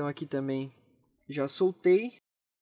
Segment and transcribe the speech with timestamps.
[0.00, 0.72] Então aqui também
[1.28, 2.14] já soltei.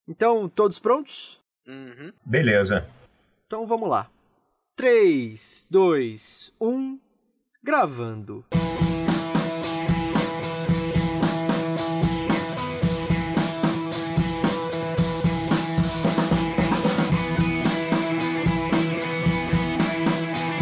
[0.05, 1.39] Então, todos prontos?
[1.65, 2.11] Uhum.
[2.25, 2.85] Beleza.
[3.47, 4.11] Então vamos lá.
[4.75, 6.99] 3, 2, 1,
[7.63, 8.43] gravando.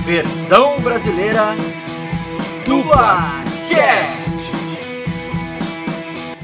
[0.06, 1.56] Versão brasileira
[2.68, 4.27] Dublacast.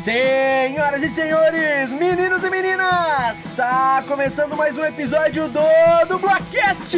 [0.04, 5.62] Senhoras e senhores, meninos e meninas, está começando mais um episódio do
[6.10, 6.98] Dublacast,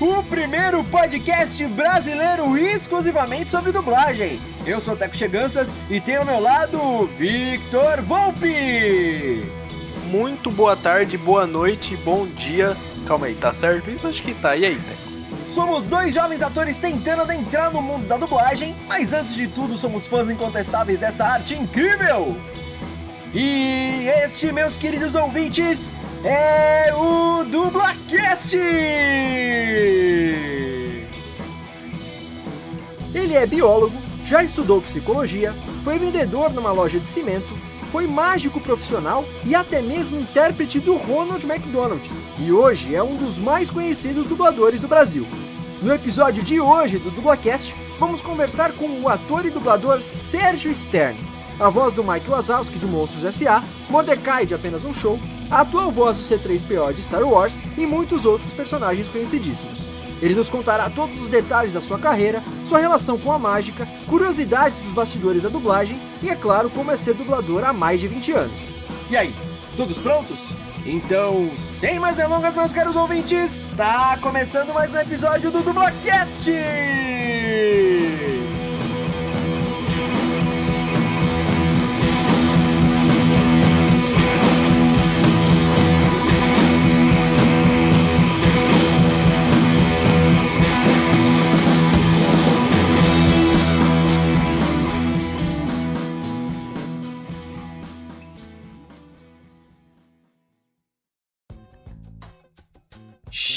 [0.00, 4.40] o primeiro podcast brasileiro exclusivamente sobre dublagem.
[4.66, 9.48] Eu sou o Teco Cheganças e tenho ao meu lado o Victor Volpe.
[10.06, 12.76] Muito boa tarde, boa noite, bom dia.
[13.06, 13.92] Calma aí, tá certo?
[13.92, 14.56] Isso acho que tá.
[14.56, 15.03] E aí, Teco?
[15.48, 20.06] Somos dois jovens atores tentando adentrar no mundo da dublagem, mas antes de tudo somos
[20.06, 22.36] fãs incontestáveis dessa arte incrível!
[23.32, 25.92] E este, meus queridos ouvintes,
[26.24, 28.56] é o Dublacast!
[33.14, 37.63] Ele é biólogo, já estudou psicologia, foi vendedor numa loja de cimento,
[37.94, 42.02] foi mágico profissional e até mesmo intérprete do Ronald McDonald.
[42.40, 45.24] E hoje é um dos mais conhecidos dubladores do Brasil.
[45.80, 51.16] No episódio de hoje do Dublacast, vamos conversar com o ator e dublador Sérgio Stern,
[51.60, 55.16] a voz do Mike Wazowski do Monstros S.A., Mordecai de Apenas um Show,
[55.48, 59.93] a atual voz do C3PO de Star Wars e muitos outros personagens conhecidíssimos.
[60.22, 64.78] Ele nos contará todos os detalhes da sua carreira, sua relação com a mágica, curiosidades
[64.78, 68.32] dos bastidores da dublagem e, é claro, como é ser dublador há mais de 20
[68.32, 68.58] anos.
[69.10, 69.34] E aí,
[69.76, 70.50] todos prontos?
[70.86, 76.50] Então, sem mais delongas, meus caros ouvintes, tá começando mais um episódio do Dublacast!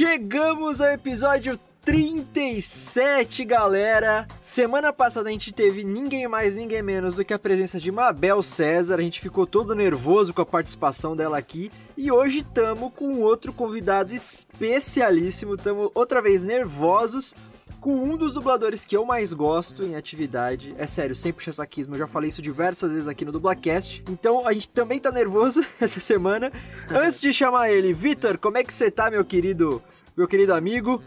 [0.10, 4.26] Chegamos ao episódio 37, galera!
[4.42, 8.42] Semana passada a gente teve ninguém mais, ninguém menos do que a presença de Mabel
[8.42, 8.96] César.
[8.96, 11.70] A gente ficou todo nervoso com a participação dela aqui.
[11.98, 15.56] E hoje estamos com outro convidado especialíssimo.
[15.56, 17.36] Estamos outra vez nervosos
[17.82, 20.74] com um dos dubladores que eu mais gosto em atividade.
[20.78, 24.04] É sério, sem puxa saquismo, eu já falei isso diversas vezes aqui no Dublacast.
[24.10, 26.52] Então a gente também tá nervoso essa semana.
[26.90, 29.82] Antes de chamar ele, Vitor, como é que você tá, meu querido,
[30.18, 31.02] meu querido amigo?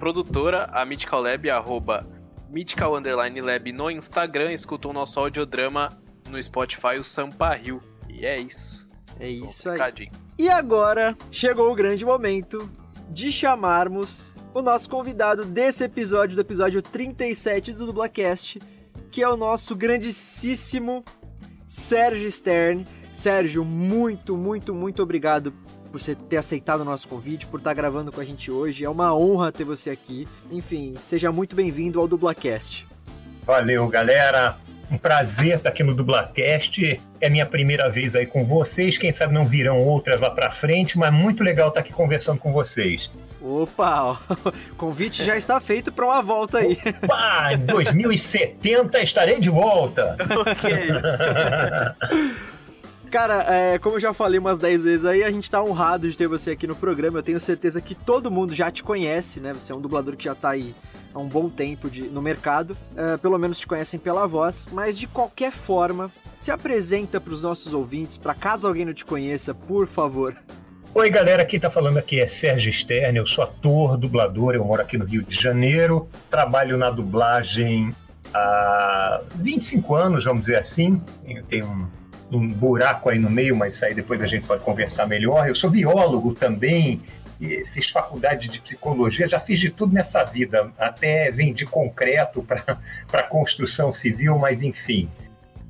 [0.00, 2.04] produtora, a Mythical Lab, arroba
[2.50, 4.52] Mythical Underline Lab no Instagram.
[4.52, 5.88] Escutam o nosso audiodrama
[6.28, 7.80] no Spotify, o Sampa Rio.
[8.08, 8.85] E é isso.
[9.20, 9.78] É Só um isso aí.
[9.78, 10.10] recadinho.
[10.38, 12.68] E agora chegou o grande momento
[13.10, 18.58] de chamarmos o nosso convidado desse episódio, do episódio 37 do Dublacast,
[19.10, 21.04] que é o nosso grandíssimo
[21.66, 22.84] Sérgio Stern.
[23.12, 25.52] Sérgio, muito, muito, muito obrigado
[25.90, 28.84] por você ter aceitado o nosso convite, por estar gravando com a gente hoje.
[28.84, 30.26] É uma honra ter você aqui.
[30.50, 32.86] Enfim, seja muito bem-vindo ao Dublacast.
[33.42, 34.56] Valeu, galera.
[34.90, 37.00] Um prazer estar aqui no Dublacast.
[37.20, 38.96] É minha primeira vez aí com vocês.
[38.96, 42.52] Quem sabe não virão outras lá pra frente, mas muito legal estar aqui conversando com
[42.52, 43.10] vocês.
[43.40, 44.16] Opa, ó,
[44.72, 46.76] o convite já está feito para uma volta aí.
[47.06, 50.16] Pá, em 2070 estarei de volta.
[50.60, 51.08] que é isso?
[53.10, 56.16] Cara, é, como eu já falei umas 10 vezes aí, a gente tá honrado de
[56.16, 57.18] ter você aqui no programa.
[57.18, 59.52] Eu tenho certeza que todo mundo já te conhece, né?
[59.54, 60.74] Você é um dublador que já tá aí
[61.16, 62.76] há um bom tempo de- no mercado.
[62.94, 64.66] É, pelo menos te conhecem pela voz.
[64.70, 69.54] Mas de qualquer forma, se apresenta pros nossos ouvintes, para caso alguém não te conheça,
[69.54, 70.36] por favor.
[70.94, 71.44] Oi, galera.
[71.44, 73.18] Quem tá falando aqui é Sérgio Stern.
[73.18, 74.54] Eu sou ator, dublador.
[74.54, 76.08] Eu moro aqui no Rio de Janeiro.
[76.30, 77.90] Trabalho na dublagem
[78.32, 81.00] há 25 anos, vamos dizer assim.
[81.48, 81.86] Tem um,
[82.32, 85.46] um buraco aí no meio, mas aí depois a gente pode conversar melhor.
[85.48, 87.02] Eu sou biólogo também,
[87.72, 93.92] fiz faculdade de psicologia, já fiz de tudo nessa vida, até vendi concreto para construção
[93.92, 95.08] civil, mas enfim,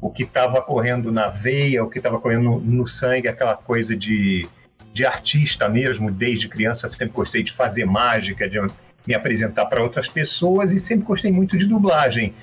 [0.01, 3.97] o que estava correndo na veia, o que estava correndo no, no, sangue, aquela coisa
[3.97, 4.47] de,
[4.93, 8.59] de artista mesmo, desde criança sempre gostei de fazer mágica, de
[9.07, 12.35] me apresentar para outras pessoas e sempre gostei muito de dublagem.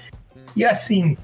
[0.55, 1.17] E assim,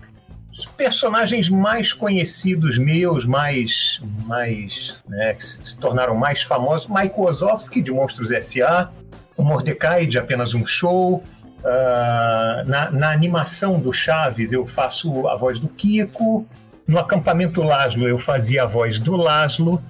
[0.66, 7.92] personagens mais conhecidos meus, mais, mais né, que se tornaram mais famosos, Mike Wazowski, de
[7.92, 8.90] Monstros S.A.,
[9.36, 11.24] o Mordecai, de Apenas um Show,
[11.60, 16.48] Uh, na, na, animação do Chaves eu faço a voz do Kiko.
[16.88, 19.82] No acampamento Laszlo eu fazia a voz do Laszlo.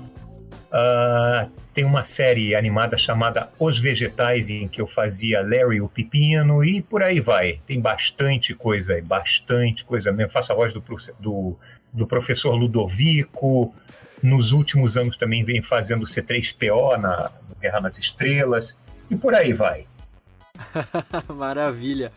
[0.70, 6.64] Uh, tem uma série animada chamada Os Vegetais em que eu fazia Larry o Pepino
[6.64, 7.60] e por aí vai.
[7.66, 10.32] Tem bastante coisa aí, bastante coisa mesmo.
[10.32, 10.84] Faço a voz do,
[11.20, 11.58] do,
[11.92, 13.74] do professor Ludovico.
[14.22, 18.78] Nos últimos anos também vem fazendo C3PO na Guerra nas Estrelas
[19.10, 19.88] e por aí vai.
[21.36, 22.12] Maravilha.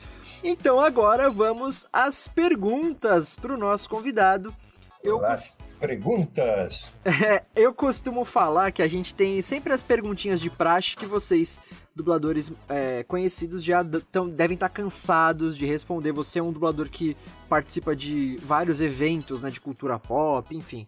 [0.45, 4.55] Então agora vamos às perguntas para o nosso convidado.
[5.03, 6.85] Eu As perguntas.
[7.25, 11.61] É, eu costumo falar que a gente tem sempre as perguntinhas de praxe que vocês
[11.95, 16.13] dubladores é, conhecidos já tão, devem estar tá cansados de responder.
[16.13, 17.17] Você é um dublador que
[17.49, 20.87] participa de vários eventos né, de cultura pop, enfim.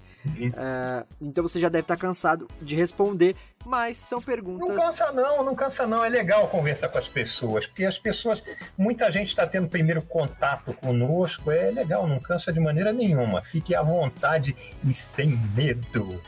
[0.57, 3.37] É, então você já deve estar tá cansado de responder,
[3.67, 4.69] mas são perguntas.
[4.69, 6.05] Não cansa, não, não cansa, não.
[6.05, 8.43] É legal conversar com as pessoas, porque as pessoas,
[8.79, 13.43] muita gente está tendo primeiro contato conosco, é legal, não cansa de maneira nenhuma.
[13.43, 16.21] Fique à vontade e sem medo.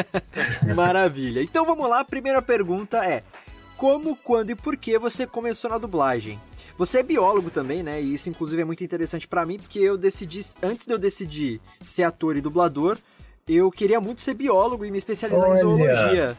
[0.74, 1.42] Maravilha.
[1.42, 3.22] Então vamos lá, a primeira pergunta é
[3.76, 6.38] como, quando e por que você começou na dublagem.
[6.76, 8.02] Você é biólogo também, né?
[8.02, 11.60] E isso, inclusive, é muito interessante para mim, porque eu decidi, antes de eu decidir
[11.82, 12.98] ser ator e dublador,
[13.46, 15.58] eu queria muito ser biólogo e me especializar Olha.
[15.58, 16.36] em zoologia.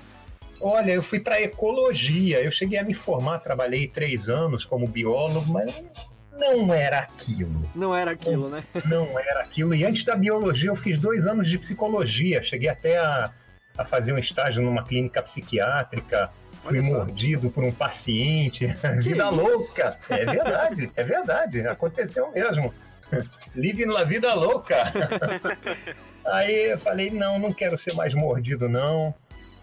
[0.60, 2.42] Olha, eu fui para ecologia.
[2.42, 5.74] Eu cheguei a me formar, trabalhei três anos como biólogo, mas
[6.34, 7.62] não era aquilo.
[7.76, 8.64] Não era aquilo, não, né?
[8.86, 9.74] Não era aquilo.
[9.76, 12.44] E antes da biologia, eu fiz dois anos de psicologia.
[12.44, 13.32] Cheguei até a,
[13.78, 16.32] a fazer um estágio numa clínica psiquiátrica
[16.66, 18.68] fui mordido por um paciente.
[19.00, 19.98] vida louca.
[20.10, 21.68] É verdade, é verdade.
[21.68, 22.74] Aconteceu mesmo.
[23.56, 24.92] Live na vida louca.
[26.26, 29.14] Aí eu falei, não, não quero ser mais mordido, não.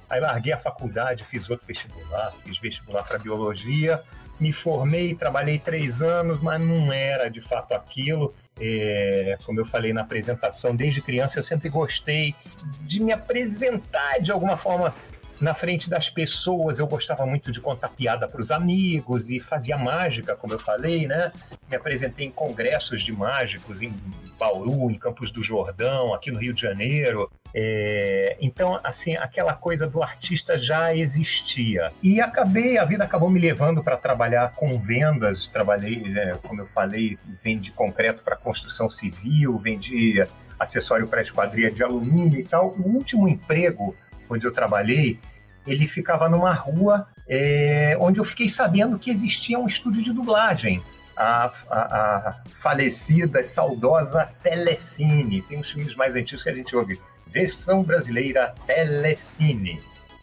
[0.08, 4.02] Aí larguei a faculdade, fiz outro vestibular, fiz vestibular para biologia,
[4.38, 8.32] me formei, trabalhei três anos, mas não era de fato aquilo.
[8.60, 12.34] É, como eu falei na apresentação, desde criança eu sempre gostei
[12.82, 14.94] de me apresentar de alguma forma
[15.42, 16.78] na frente das pessoas.
[16.78, 21.06] Eu gostava muito de contar piada para os amigos e fazia mágica, como eu falei,
[21.06, 21.32] né?
[21.68, 23.92] Me apresentei em congressos de mágicos em
[24.38, 27.28] Bauru, em Campos do Jordão, aqui no Rio de Janeiro.
[27.52, 31.90] É, então, assim, aquela coisa do artista já existia.
[32.00, 35.48] E acabei, a vida acabou me levando para trabalhar com vendas.
[35.48, 40.22] Trabalhei, né, como eu falei, vendi concreto para construção civil, vendi
[40.58, 42.70] acessório para esquadria de alumínio e tal.
[42.78, 43.96] O último emprego
[44.30, 45.18] onde eu trabalhei,
[45.66, 50.80] ele ficava numa rua é, onde eu fiquei sabendo que existia um estúdio de dublagem.
[51.16, 51.80] A, a,
[52.28, 55.42] a falecida, saudosa Telecine.
[55.42, 56.98] Tem uns filmes mais antigos que a gente ouve.
[57.28, 59.80] Versão brasileira Telecine.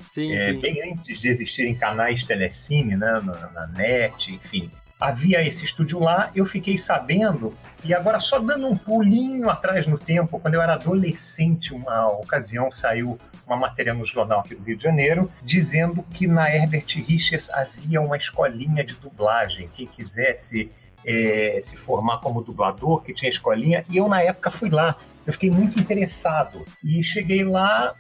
[0.08, 0.60] Sim, é, sim.
[0.60, 4.70] Bem antes de existirem canais Telecine, né, na, na net, enfim
[5.00, 9.98] havia esse estúdio lá, eu fiquei sabendo, e agora só dando um pulinho atrás no
[9.98, 14.76] tempo, quando eu era adolescente, uma ocasião saiu uma matéria no jornal aqui do Rio
[14.76, 20.70] de Janeiro, dizendo que na Herbert Richards havia uma escolinha de dublagem, quem quisesse
[21.06, 25.32] é, se formar como dublador, que tinha escolinha, e eu na época fui lá, eu
[25.32, 27.96] fiquei muito interessado, e cheguei lá,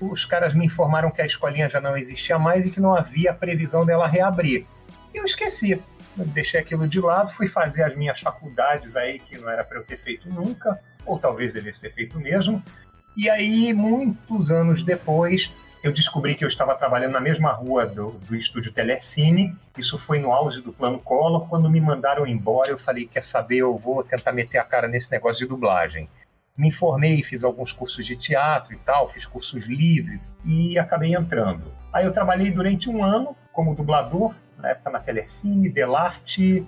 [0.00, 3.34] os caras me informaram que a escolinha já não existia mais e que não havia
[3.34, 4.66] previsão dela reabrir.
[5.12, 5.80] Eu esqueci
[6.16, 9.84] deixei aquilo de lado, fui fazer as minhas faculdades aí, que não era para eu
[9.84, 12.62] ter feito nunca, ou talvez devesse ter feito mesmo.
[13.16, 15.50] E aí, muitos anos depois,
[15.84, 19.54] eu descobri que eu estava trabalhando na mesma rua do, do estúdio Telecine.
[19.76, 21.46] Isso foi no auge do plano Collor.
[21.46, 25.12] Quando me mandaram embora, eu falei: quer saber, eu vou tentar meter a cara nesse
[25.12, 26.08] negócio de dublagem.
[26.56, 31.70] Me informei, fiz alguns cursos de teatro e tal, fiz cursos livres e acabei entrando.
[31.92, 36.66] Aí eu trabalhei durante um ano como dublador na época na Telecine, Delarte,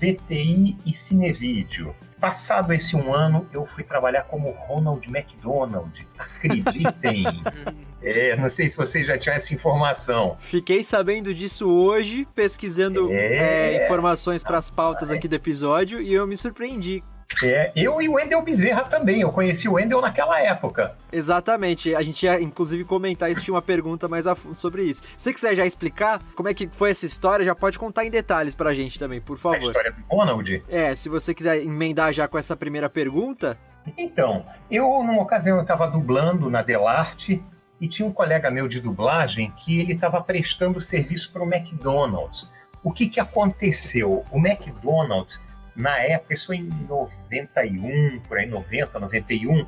[0.00, 1.94] VTI e Cinevídeo.
[2.20, 6.06] Passado esse um ano, eu fui trabalhar como Ronald McDonald.
[6.16, 7.24] Acreditem!
[8.00, 10.36] é, não sei se vocês já tinham essa informação.
[10.38, 13.74] Fiquei sabendo disso hoje, pesquisando é...
[13.74, 17.02] É, informações para as pautas aqui do episódio, e eu me surpreendi.
[17.42, 19.20] É, eu e o Wendel Bezerra também.
[19.20, 20.96] Eu conheci o Wendel naquela época.
[21.12, 21.94] Exatamente.
[21.94, 25.02] A gente ia, inclusive, comentar isso, tinha uma pergunta mais a fundo sobre isso.
[25.16, 28.10] Se você quiser já explicar como é que foi essa história, já pode contar em
[28.10, 29.58] detalhes pra gente também, por favor.
[29.58, 30.64] A história do Ronald?
[30.68, 33.58] É, se você quiser emendar já com essa primeira pergunta.
[33.96, 37.42] Então, eu, numa ocasião, eu estava dublando na Delarte
[37.80, 42.50] e tinha um colega meu de dublagem que ele estava prestando serviço para o McDonald's.
[42.82, 44.24] O que, que aconteceu?
[44.30, 45.40] O McDonald's
[45.78, 49.64] na época, isso em 91, por aí, 90, 91,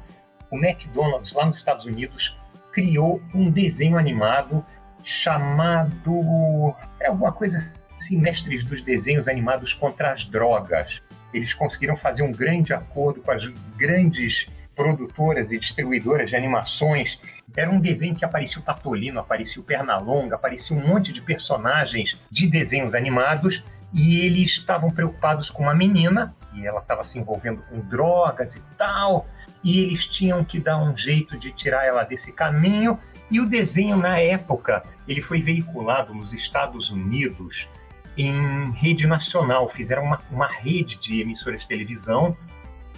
[0.50, 2.37] o McDonald's lá nos Estados Unidos
[2.73, 4.64] criou um desenho animado
[5.05, 6.75] chamado.
[6.99, 7.59] É alguma coisa
[7.97, 11.00] assim, Mestres dos Desenhos Animados contra as Drogas.
[11.33, 17.21] Eles conseguiram fazer um grande acordo com as grandes produtoras e distribuidoras de animações.
[17.57, 22.21] Era um desenho que aparecia o Patolino, aparecia o Pernalonga, aparecia um monte de personagens
[22.29, 27.62] de desenhos animados e eles estavam preocupados com uma menina e ela estava se envolvendo
[27.62, 29.26] com drogas e tal,
[29.62, 32.99] e eles tinham que dar um jeito de tirar ela desse caminho.
[33.30, 37.68] E o desenho na época ele foi veiculado nos Estados Unidos
[38.16, 42.37] em rede nacional, fizeram uma, uma rede de emissoras de televisão.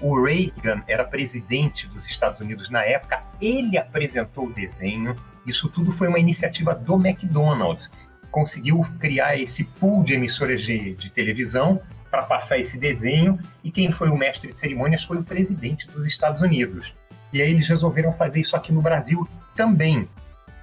[0.00, 5.14] O Reagan era presidente dos Estados Unidos na época, ele apresentou o desenho.
[5.46, 7.90] Isso tudo foi uma iniciativa do McDonald's
[8.32, 13.92] conseguiu criar esse pool de emissoras de, de televisão para passar esse desenho, e quem
[13.92, 16.92] foi o mestre de cerimônias foi o presidente dos Estados Unidos.
[17.32, 20.08] E aí eles resolveram fazer isso aqui no Brasil também.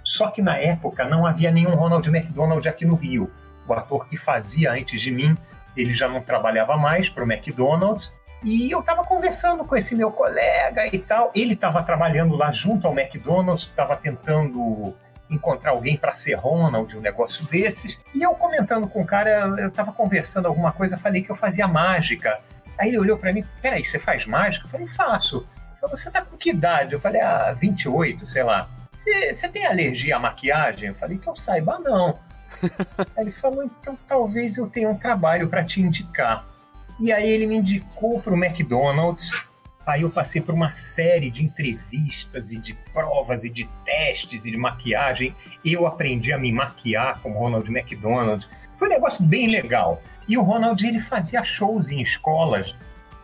[0.03, 3.31] Só que na época não havia nenhum Ronald McDonald aqui no Rio.
[3.67, 5.35] O ator que fazia antes de mim,
[5.75, 8.13] ele já não trabalhava mais para o McDonald's.
[8.43, 11.31] E eu estava conversando com esse meu colega e tal.
[11.35, 14.95] Ele estava trabalhando lá junto ao McDonald's, estava tentando
[15.29, 18.03] encontrar alguém para ser Ronald, um negócio desses.
[18.13, 21.67] E eu comentando com o cara, eu estava conversando alguma coisa, falei que eu fazia
[21.67, 22.39] mágica.
[22.77, 24.65] Aí ele olhou para mim, peraí, você faz mágica?
[24.65, 25.37] Eu falei, faço.
[25.37, 26.93] Ele falou, você tá com que idade?
[26.93, 28.69] Eu falei, ah, 28, sei lá.
[28.97, 30.89] Você, tem alergia à maquiagem?
[30.89, 32.19] Eu falei, que eu saiba, não.
[33.15, 36.45] aí ele falou, então talvez eu tenha um trabalho para te indicar.
[36.99, 39.48] E aí ele me indicou para o McDonald's
[39.89, 44.51] Aí eu passei por uma série de entrevistas e de provas e de testes e
[44.51, 45.35] de maquiagem.
[45.65, 48.47] Eu aprendi a me maquiar como Ronald McDonald.
[48.77, 49.99] Foi um negócio bem legal.
[50.27, 52.75] E o Ronald ele fazia shows em escolas.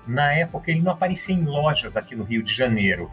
[0.08, 3.12] Na época ele não aparecia em lojas aqui no Rio de Janeiro.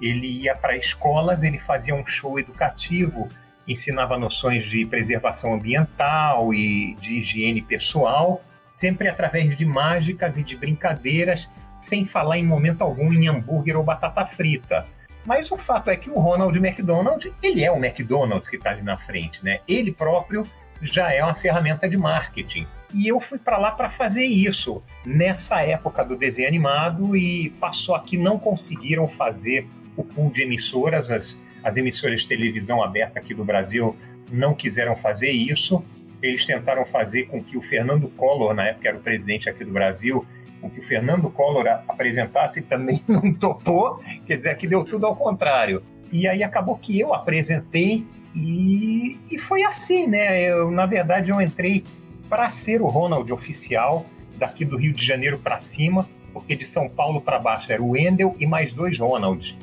[0.00, 3.28] Ele ia para escolas, ele fazia um show educativo,
[3.68, 8.42] ensinava noções de preservação ambiental e de higiene pessoal,
[8.72, 11.50] sempre através de mágicas e de brincadeiras
[11.84, 14.86] sem falar em momento algum em hambúrguer ou batata frita.
[15.24, 18.82] Mas o fato é que o Ronald McDonald, ele é o McDonald's que está ali
[18.82, 19.60] na frente, né?
[19.68, 20.46] Ele próprio
[20.82, 22.66] já é uma ferramenta de marketing.
[22.92, 27.94] E eu fui para lá para fazer isso nessa época do desenho animado e passou
[27.94, 33.34] aqui não conseguiram fazer o pool de emissoras, as, as emissoras de televisão aberta aqui
[33.34, 33.96] do Brasil
[34.30, 35.82] não quiseram fazer isso.
[36.22, 39.72] Eles tentaram fazer com que o Fernando Collor, na época era o presidente aqui do
[39.72, 40.26] Brasil,
[40.64, 45.14] com que o Fernando Collor apresentasse também não topou, quer dizer, que deu tudo ao
[45.14, 45.82] contrário.
[46.10, 50.42] E aí acabou que eu apresentei e, e foi assim, né?
[50.50, 51.84] Eu, na verdade, eu entrei
[52.28, 54.06] para ser o Ronald oficial
[54.36, 57.90] daqui do Rio de Janeiro para cima, porque de São Paulo para baixo era o
[57.90, 59.54] Wendel e mais dois Ronalds,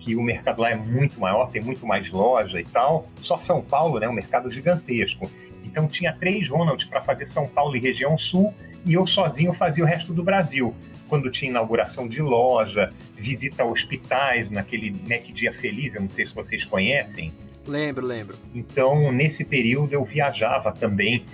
[0.00, 3.06] que o mercado lá é muito maior, tem muito mais loja e tal.
[3.22, 4.08] Só São Paulo, né?
[4.08, 5.30] Um mercado gigantesco.
[5.64, 8.52] Então tinha três Ronalds para fazer São Paulo e região sul
[8.84, 10.74] e eu sozinho fazia o resto do Brasil.
[11.08, 16.26] Quando tinha inauguração de loja, visita a hospitais, naquele Mac Dia Feliz, eu não sei
[16.26, 17.32] se vocês conhecem.
[17.66, 18.36] Lembro, lembro.
[18.54, 21.24] Então, nesse período, eu viajava também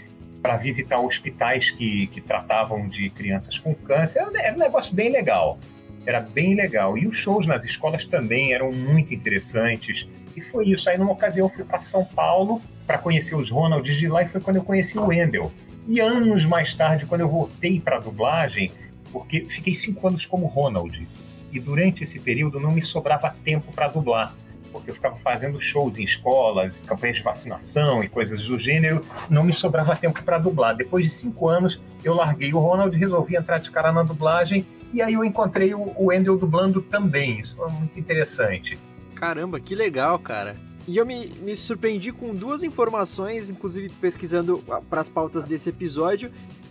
[0.43, 4.19] para visitar hospitais que, que tratavam de crianças com câncer.
[4.37, 5.59] Era um negócio bem legal.
[6.05, 6.99] Era bem legal.
[6.99, 10.07] E os shows nas escolas também eram muito interessantes.
[10.37, 10.91] E foi isso.
[10.91, 14.29] Aí, numa ocasião, eu fui para São Paulo para conhecer os Ronalds de lá e
[14.29, 15.51] foi quando eu conheci o Wendel.
[15.87, 18.71] E anos mais tarde, quando eu voltei para a dublagem,
[19.13, 21.07] porque fiquei cinco anos como Ronald,
[21.53, 24.35] e durante esse período não me sobrava tempo para dublar,
[24.73, 29.45] porque eu ficava fazendo shows em escolas, campanhas de vacinação e coisas do gênero, não
[29.45, 30.75] me sobrava tempo para dublar.
[30.75, 35.01] Depois de cinco anos, eu larguei o Ronald, resolvi entrar de cara na dublagem, e
[35.01, 37.41] aí eu encontrei o Wendel dublando também.
[37.41, 38.77] Isso foi muito interessante.
[39.15, 40.57] Caramba, que legal, cara.
[40.87, 46.31] E eu me, me surpreendi com duas informações, inclusive pesquisando para as pautas desse episódio.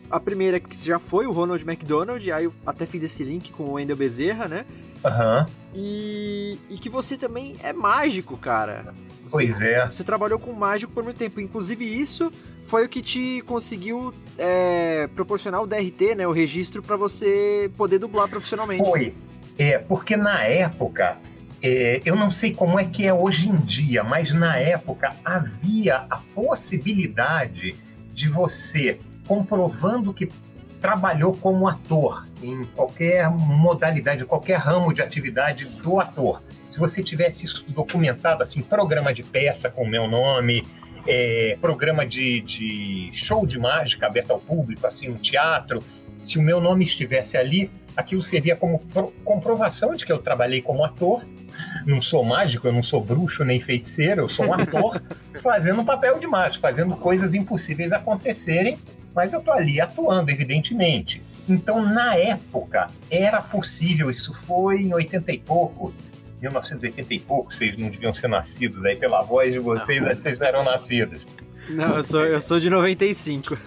[0.09, 3.63] A primeira que já foi o Ronald McDonald, aí eu até fiz esse link com
[3.63, 4.65] o Wendel Bezerra, né?
[5.03, 5.39] Aham.
[5.39, 5.53] Uhum.
[5.75, 8.93] E, e que você também é mágico, cara.
[9.23, 9.87] Você, pois é.
[9.87, 11.41] Você trabalhou com mágico por muito tempo.
[11.41, 12.31] Inclusive, isso
[12.67, 16.27] foi o que te conseguiu é, proporcionar o DRT, né?
[16.27, 18.83] O registro para você poder dublar profissionalmente.
[18.83, 19.13] Foi.
[19.57, 21.17] É, porque na época,
[21.63, 26.05] é, eu não sei como é que é hoje em dia, mas na época havia
[26.09, 27.73] a possibilidade
[28.13, 30.27] de você, comprovando que
[30.81, 36.43] trabalhou como ator em qualquer modalidade, qualquer ramo de atividade do ator.
[36.69, 40.67] Se você tivesse isso documentado, assim, programa de peça com meu nome,
[41.07, 45.81] é, programa de, de show de mágica aberto ao público, assim, um teatro,
[46.25, 48.81] se o meu nome estivesse ali, aquilo servia como
[49.23, 51.23] comprovação de que eu trabalhei como ator.
[51.85, 55.01] Não sou mágico, eu não sou bruxo nem feiticeiro, eu sou um ator
[55.41, 58.77] fazendo um papel de mágico, fazendo coisas impossíveis acontecerem,
[59.13, 61.21] mas eu tô ali atuando, evidentemente.
[61.47, 65.93] Então, na época, era possível, isso foi em 80 e pouco,
[66.41, 70.09] 1980 e pouco, vocês não deviam ser nascidos aí, pela voz de vocês, não.
[70.09, 71.25] vocês não eram nascidos.
[71.69, 73.57] Não, eu sou, eu sou de 95.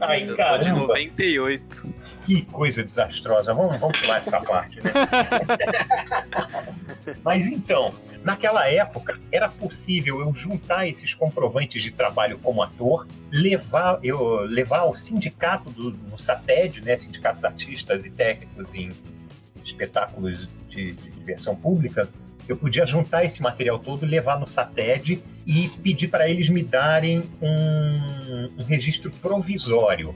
[0.00, 0.64] Ai, eu caramba.
[0.64, 1.94] sou de 98.
[2.24, 3.52] Que coisa desastrosa.
[3.52, 4.90] Vamos, vamos pular essa parte, né?
[7.22, 13.98] Mas então, naquela época, era possível eu juntar esses comprovantes de trabalho como ator, levar,
[14.02, 18.90] eu, levar ao sindicato do, do SATED, né, sindicatos artistas e técnicos em
[19.64, 22.08] espetáculos de, de diversão pública,
[22.48, 27.24] eu podia juntar esse material todo, levar no SATED e pedir para eles me darem
[27.40, 30.14] um, um registro provisório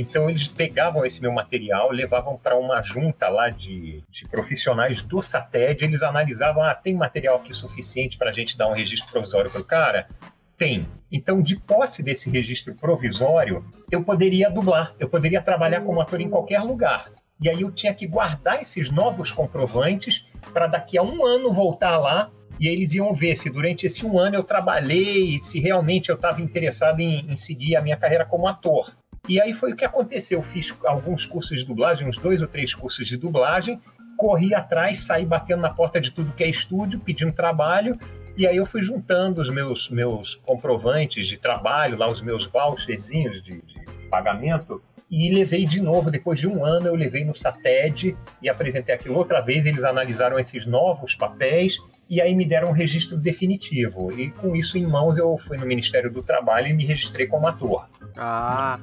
[0.00, 5.22] então eles pegavam esse meu material, levavam para uma junta lá de, de, profissionais do
[5.22, 9.50] SATED, eles analisavam, ah, tem material aqui suficiente para a gente dar um registro provisório
[9.50, 10.08] para o cara?
[10.56, 10.86] Tem.
[11.10, 16.28] Então, de posse desse registro provisório, eu poderia dublar, eu poderia trabalhar como ator em
[16.28, 17.10] qualquer lugar.
[17.40, 21.96] E aí eu tinha que guardar esses novos comprovantes para daqui a um ano voltar
[21.96, 26.16] lá e eles iam ver se durante esse um ano eu trabalhei, se realmente eu
[26.16, 28.92] estava interessado em, em, seguir a minha carreira como ator.
[29.28, 30.38] E aí foi o que aconteceu.
[30.38, 33.80] Eu fiz alguns cursos de dublagem, uns dois ou três cursos de dublagem,
[34.16, 37.96] corri atrás, saí batendo na porta de tudo que é estúdio, pedindo trabalho,
[38.36, 43.42] e aí eu fui juntando os meus, meus comprovantes de trabalho, lá os meus voucherzinhos
[43.42, 48.16] de, de pagamento, e levei de novo, depois de um ano, eu levei no SATED
[48.42, 49.64] e apresentei aquilo outra vez.
[49.64, 54.10] Eles analisaram esses novos papéis e aí me deram um registro definitivo.
[54.18, 57.46] E com isso em mãos, eu fui no Ministério do Trabalho e me registrei como
[57.46, 57.86] ator.
[58.16, 58.80] Ah.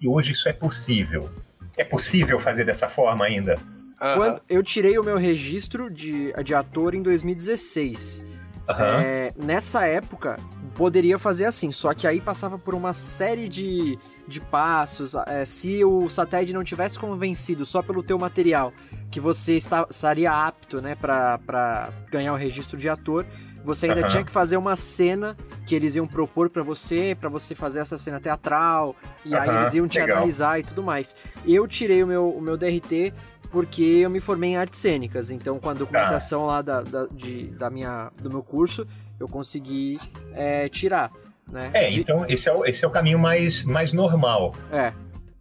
[0.00, 1.30] E hoje isso é possível.
[1.76, 3.58] É possível fazer dessa forma ainda?
[3.98, 8.24] Quando eu tirei o meu registro de, de ator em 2016.
[8.68, 8.74] Uhum.
[8.78, 10.38] É, nessa época,
[10.74, 15.14] poderia fazer assim, só que aí passava por uma série de, de passos.
[15.26, 18.72] É, se o Sated não tivesse convencido só pelo teu material
[19.10, 23.26] que você está, estaria apto né, para ganhar o registro de ator,
[23.64, 24.08] você ainda uhum.
[24.08, 27.96] tinha que fazer uma cena que eles iam propor para você, para você fazer essa
[27.96, 29.40] cena teatral, e uhum.
[29.40, 30.18] aí eles iam te Legal.
[30.18, 31.16] analisar e tudo mais.
[31.46, 33.12] Eu tirei o meu, o meu DRT
[33.50, 36.54] porque eu me formei em artes cênicas, então com a documentação ah.
[36.54, 38.84] lá da, da, de, da minha, do meu curso,
[39.18, 40.00] eu consegui
[40.32, 41.12] é, tirar.
[41.50, 41.70] Né?
[41.72, 44.54] É, então esse é, o, esse é o caminho mais, mais normal.
[44.72, 44.92] É,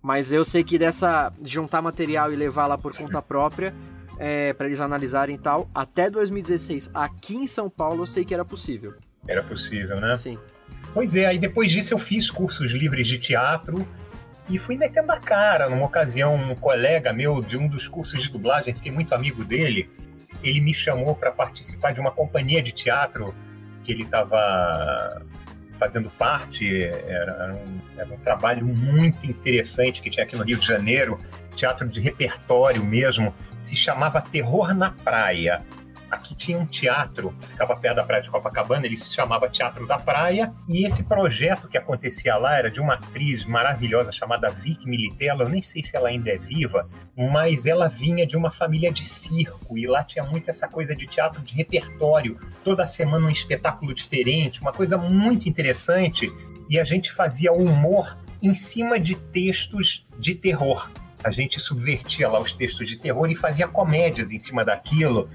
[0.02, 3.74] mas eu sei que dessa juntar material e levar lá por conta própria,
[4.20, 8.34] é, para eles analisarem e tal, até 2016, aqui em São Paulo, eu sei que
[8.34, 8.94] era possível.
[9.28, 10.16] Era possível, né?
[10.16, 10.38] Sim.
[10.94, 13.88] Pois é, aí depois disso eu fiz cursos livres de teatro
[14.50, 15.70] e fui metendo a cara.
[15.70, 19.90] Numa ocasião, um colega meu de um dos cursos de dublagem, fiquei muito amigo dele,
[20.44, 23.34] ele me chamou para participar de uma companhia de teatro
[23.84, 25.22] que ele estava
[25.80, 26.86] fazendo parte.
[26.86, 31.20] Era um, era um, trabalho muito interessante que tinha aqui no Rio de Janeiro,
[31.56, 35.64] teatro de repertório mesmo se chamava Terror na Praia.
[36.14, 39.98] Aqui tinha um teatro, ficava perto da praia de Copacabana, ele se chamava Teatro da
[39.98, 45.44] Praia, e esse projeto que acontecia lá era de uma atriz maravilhosa chamada Vicky Militella,
[45.44, 49.10] eu nem sei se ela ainda é viva, mas ela vinha de uma família de
[49.10, 53.94] circo, e lá tinha muito essa coisa de teatro de repertório, toda semana um espetáculo
[53.94, 56.32] diferente, uma coisa muito interessante,
[56.70, 60.88] e a gente fazia humor em cima de textos de terror
[61.24, 65.30] a gente subvertia lá os textos de terror e fazia comédias em cima daquilo.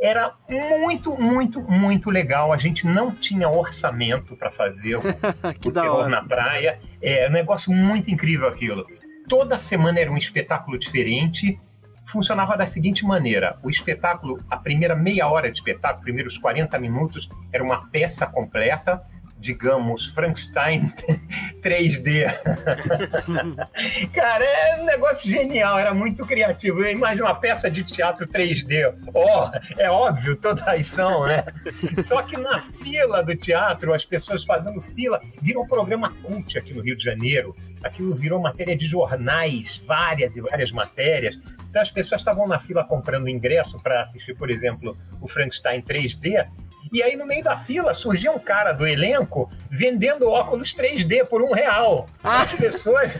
[0.00, 2.52] Era muito, muito, muito legal.
[2.52, 5.00] A gente não tinha orçamento para fazer o,
[5.68, 6.78] o terror na praia.
[7.02, 8.86] É um negócio muito incrível aquilo.
[9.28, 11.60] Toda semana era um espetáculo diferente.
[12.06, 17.28] Funcionava da seguinte maneira: o espetáculo, a primeira meia hora de espetáculo, primeiros 40 minutos,
[17.52, 19.02] era uma peça completa
[19.40, 20.92] digamos, Frankenstein
[21.62, 22.26] 3D.
[24.12, 26.82] Cara, é um negócio genial, era muito criativo.
[26.82, 28.94] Eu imagino uma peça de teatro 3D.
[29.14, 29.50] Oh,
[29.80, 31.44] é óbvio, todas são, né?
[32.04, 36.74] Só que na fila do teatro, as pessoas fazendo fila, virou um programa cult aqui
[36.74, 37.56] no Rio de Janeiro.
[37.82, 41.38] Aquilo virou matéria de jornais, várias e várias matérias.
[41.70, 46.46] Então as pessoas estavam na fila comprando ingresso para assistir, por exemplo, o Frankenstein 3D
[46.92, 51.40] e aí, no meio da fila, surgia um cara do elenco vendendo óculos 3D por
[51.42, 52.06] um real.
[52.20, 53.12] Para as pessoas,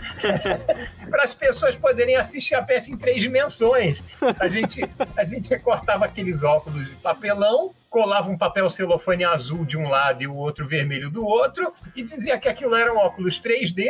[1.09, 4.03] para as pessoas poderem assistir a peça em três dimensões.
[4.39, 4.83] A gente,
[5.17, 10.23] a gente recortava aqueles óculos de papelão, colava um papel celofane azul de um lado
[10.23, 13.89] e o outro vermelho do outro, e dizia que aquilo eram óculos 3D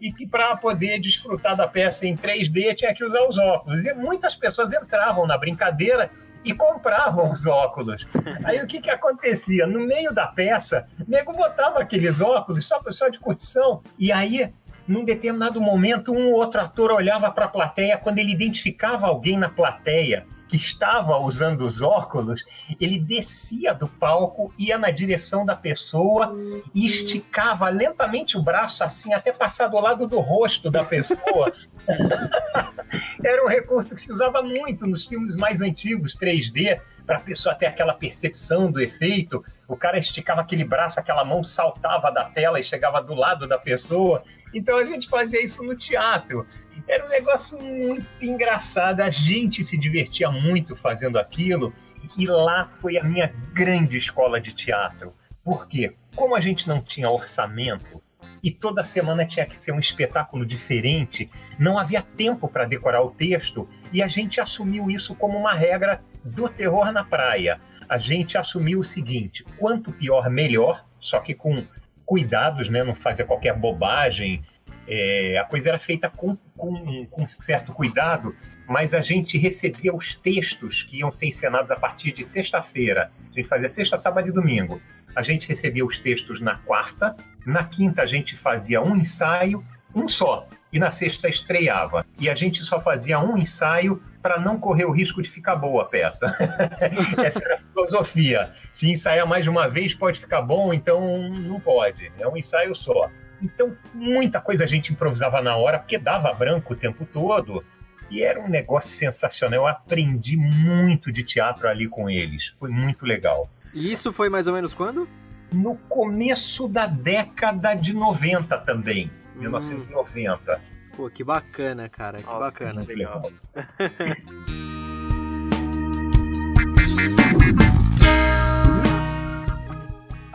[0.00, 3.84] e que para poder desfrutar da peça em 3D tinha que usar os óculos.
[3.84, 6.10] E muitas pessoas entravam na brincadeira
[6.46, 8.06] e compravam os óculos.
[8.44, 9.66] Aí o que, que acontecia?
[9.66, 14.54] No meio da peça, o nego botava aqueles óculos só, só de curtição, e aí
[14.86, 19.36] num determinado momento, um ou outro ator olhava para a plateia, quando ele identificava alguém
[19.36, 22.44] na plateia que estava usando os óculos,
[22.80, 26.32] ele descia do palco, ia na direção da pessoa
[26.72, 31.52] e esticava lentamente o braço assim, até passar do lado do rosto da pessoa.
[33.24, 37.54] Era um recurso que se usava muito nos filmes mais antigos, 3D, para a pessoa
[37.54, 39.44] ter aquela percepção do efeito.
[39.68, 43.58] O cara esticava aquele braço, aquela mão saltava da tela e chegava do lado da
[43.58, 44.22] pessoa.
[44.54, 46.46] Então a gente fazia isso no teatro.
[46.86, 51.72] Era um negócio muito engraçado, a gente se divertia muito fazendo aquilo,
[52.16, 55.12] e lá foi a minha grande escola de teatro.
[55.42, 55.92] Por quê?
[56.14, 58.02] Como a gente não tinha orçamento
[58.46, 61.28] e toda semana tinha que ser um espetáculo diferente,
[61.58, 66.00] não havia tempo para decorar o texto e a gente assumiu isso como uma regra
[66.22, 67.58] do terror na praia.
[67.88, 71.64] A gente assumiu o seguinte: quanto pior, melhor, só que com
[72.04, 72.84] cuidados, né?
[72.84, 74.44] Não fazer qualquer bobagem,
[74.88, 78.34] é, a coisa era feita com, com, com, certo cuidado,
[78.68, 83.10] mas a gente recebia os textos que iam ser encenados a partir de sexta-feira.
[83.30, 84.80] A gente fazia sexta, sábado e domingo.
[85.14, 90.06] A gente recebia os textos na quarta, na quinta a gente fazia um ensaio, um
[90.06, 92.04] só, e na sexta estreava.
[92.20, 95.82] E a gente só fazia um ensaio para não correr o risco de ficar boa
[95.82, 96.36] a peça.
[97.24, 98.52] Essa era a filosofia.
[98.72, 102.12] Se ensaiar mais de uma vez pode ficar bom, então não pode.
[102.18, 103.08] É um ensaio só.
[103.42, 107.62] Então, muita coisa a gente improvisava na hora, porque dava branco o tempo todo.
[108.10, 109.60] E era um negócio sensacional.
[109.60, 112.54] Eu aprendi muito de teatro ali com eles.
[112.58, 113.50] Foi muito legal.
[113.74, 115.08] E isso foi mais ou menos quando?
[115.52, 119.10] No começo da década de 90 também.
[119.36, 119.40] Hum.
[119.40, 120.60] 1990.
[120.96, 122.18] Pô, que bacana, cara.
[122.18, 122.86] Que Nossa, bacana.
[122.86, 123.30] Que legal.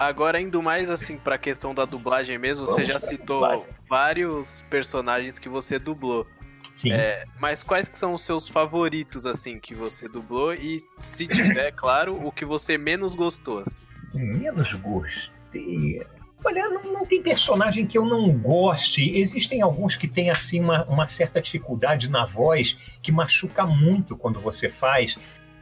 [0.01, 3.65] Agora, indo mais assim pra questão da dublagem mesmo, Vamos você já citou dublagem.
[3.87, 6.25] vários personagens que você dublou.
[6.73, 6.91] Sim.
[6.91, 10.55] É, mas quais que são os seus favoritos, assim, que você dublou?
[10.55, 13.79] E, se tiver, claro, o que você menos gostou, assim.
[14.11, 16.01] Menos gostei...
[16.43, 19.15] Olha, não, não, tem personagem que eu não goste.
[19.15, 24.39] Existem alguns que têm, assim, uma, uma certa dificuldade na voz que machuca muito quando
[24.39, 25.15] você faz.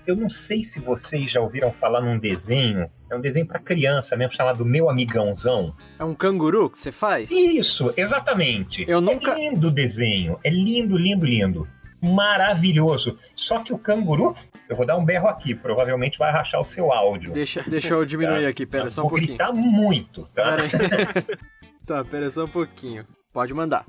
[0.05, 4.15] Eu não sei se vocês já ouviram falar num desenho, é um desenho para criança
[4.15, 5.75] mesmo, chamado Meu Amigãozão.
[5.99, 7.29] É um canguru que você faz?
[7.29, 8.85] Isso, exatamente.
[8.87, 9.31] Eu nunca...
[9.31, 11.67] É lindo o desenho, é lindo, lindo, lindo.
[12.01, 13.17] Maravilhoso.
[13.35, 14.35] Só que o canguru,
[14.69, 17.33] eu vou dar um berro aqui, provavelmente vai rachar o seu áudio.
[17.33, 18.49] Deixa, deixa eu diminuir tá?
[18.49, 19.37] aqui, pera só um pouquinho.
[19.37, 20.55] Vou gritar muito, tá?
[20.55, 21.27] Pera
[21.85, 23.05] tá, pera só um pouquinho.
[23.33, 23.85] Pode mandar.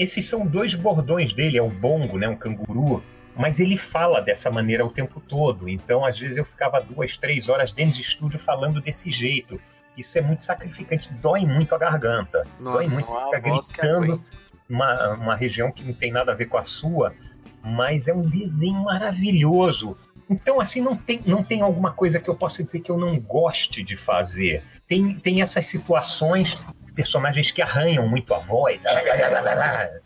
[0.00, 3.04] Esses são dois bordões dele, é o bongo, né, um canguru,
[3.36, 5.68] mas ele fala dessa maneira o tempo todo.
[5.68, 9.60] Então, às vezes eu ficava duas, três horas dentro de estúdio falando desse jeito.
[9.98, 12.46] Isso é muito sacrificante, dói muito a garganta.
[12.58, 14.24] Nossa, dói muito, ficar é gritando
[14.66, 17.14] uma, uma região que não tem nada a ver com a sua,
[17.62, 19.98] mas é um desenho maravilhoso.
[20.30, 23.20] Então, assim, não tem, não tem alguma coisa que eu possa dizer que eu não
[23.20, 24.62] goste de fazer.
[24.88, 26.56] Tem, tem essas situações
[27.00, 28.78] personagens que arranham muito a voz,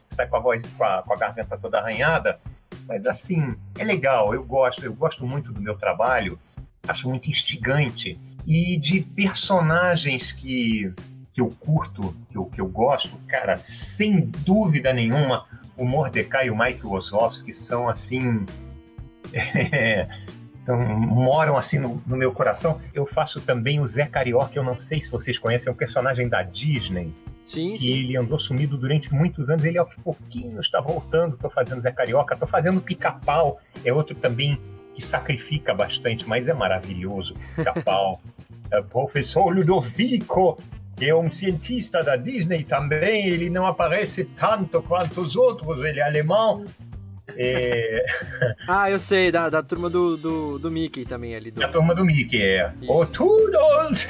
[0.09, 2.39] sai com a voz com a, com a garganta toda arranhada,
[2.87, 6.39] mas assim, é legal, eu gosto, eu gosto muito do meu trabalho,
[6.87, 8.17] acho muito instigante.
[8.47, 10.93] E de personagens que,
[11.33, 16.51] que eu curto, que eu, que eu gosto, cara, sem dúvida nenhuma, o Mordecai e
[16.51, 18.47] o Mike Wazowski são assim.
[19.35, 20.07] É,
[20.65, 22.81] então, moram assim no, no, meu coração.
[22.95, 26.27] Eu faço também o Zé Carioca, eu não sei se vocês conhecem, é um personagem
[26.27, 27.13] da Disney.
[27.45, 27.93] Sim, sim.
[27.93, 29.63] ele andou sumido durante muitos anos.
[29.63, 31.35] Ele aos pouquinhos está voltando.
[31.35, 33.61] Estou fazendo Zé Carioca, estou fazendo Pica-Pau.
[33.85, 34.59] É outro também
[34.95, 37.35] que sacrifica bastante, mas é maravilhoso.
[37.55, 38.23] Pica-Pau.
[38.73, 40.59] é, professor Ludovico,
[40.97, 46.01] que é um cientista da Disney também, ele não aparece tanto quanto os outros, ele
[46.01, 46.65] é alemão.
[47.29, 48.05] É...
[48.69, 51.51] ah, eu sei, da, da turma do, do, do Mickey também ali.
[51.51, 51.61] Do...
[51.61, 52.73] Da turma do Mickey, é.
[52.81, 52.93] Isso.
[52.93, 54.09] O Toodles!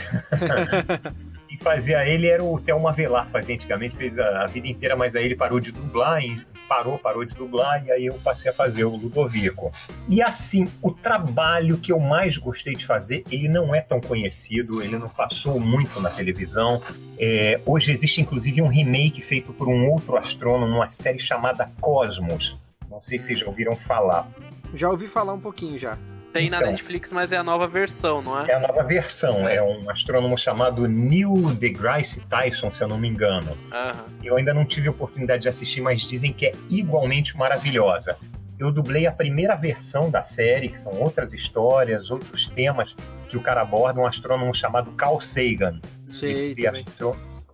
[1.49, 5.15] e fazia, ele era o Thelma Velar, fazia antigamente, fez a, a, vida inteira, mas
[5.15, 8.55] aí ele parou de dublar, e parou, parou de dublar, e aí eu passei a
[8.55, 9.73] fazer o Ludovico.
[10.09, 14.83] E assim, o trabalho que eu mais gostei de fazer, ele não é tão conhecido,
[14.83, 16.83] ele não passou muito na televisão.
[17.19, 22.57] É, hoje existe inclusive um remake feito por um outro astrônomo, uma série chamada Cosmos.
[22.95, 24.29] Não sei se vocês já ouviram falar.
[24.73, 25.99] Já ouvi falar um pouquinho já.
[26.33, 28.51] Tem então, na Netflix, mas é a nova versão, não é?
[28.51, 29.49] É a nova versão.
[29.49, 33.51] É um astrônomo chamado Neil deGrasse Tyson, se eu não me engano.
[33.51, 34.05] Uhum.
[34.23, 38.17] Eu ainda não tive a oportunidade de assistir, mas dizem que é igualmente maravilhosa.
[38.59, 42.95] Eu dublei a primeira versão da série, que são outras histórias, outros temas
[43.29, 45.81] que o cara aborda, um astrônomo chamado Carl Sagan.
[46.09, 46.55] Sei,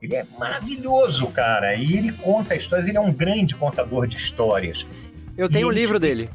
[0.02, 1.74] Ele é maravilhoso, cara.
[1.74, 4.86] E ele conta histórias, ele é um grande contador de histórias.
[5.36, 6.30] Eu tenho o um livro dele.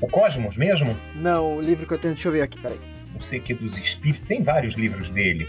[0.00, 0.96] O Cosmos mesmo?
[1.14, 2.14] Não, o livro que eu tenho.
[2.14, 2.78] Deixa eu ver aqui, peraí.
[3.12, 4.26] Não sei que dos espíritos.
[4.26, 5.48] Tem vários livros dele.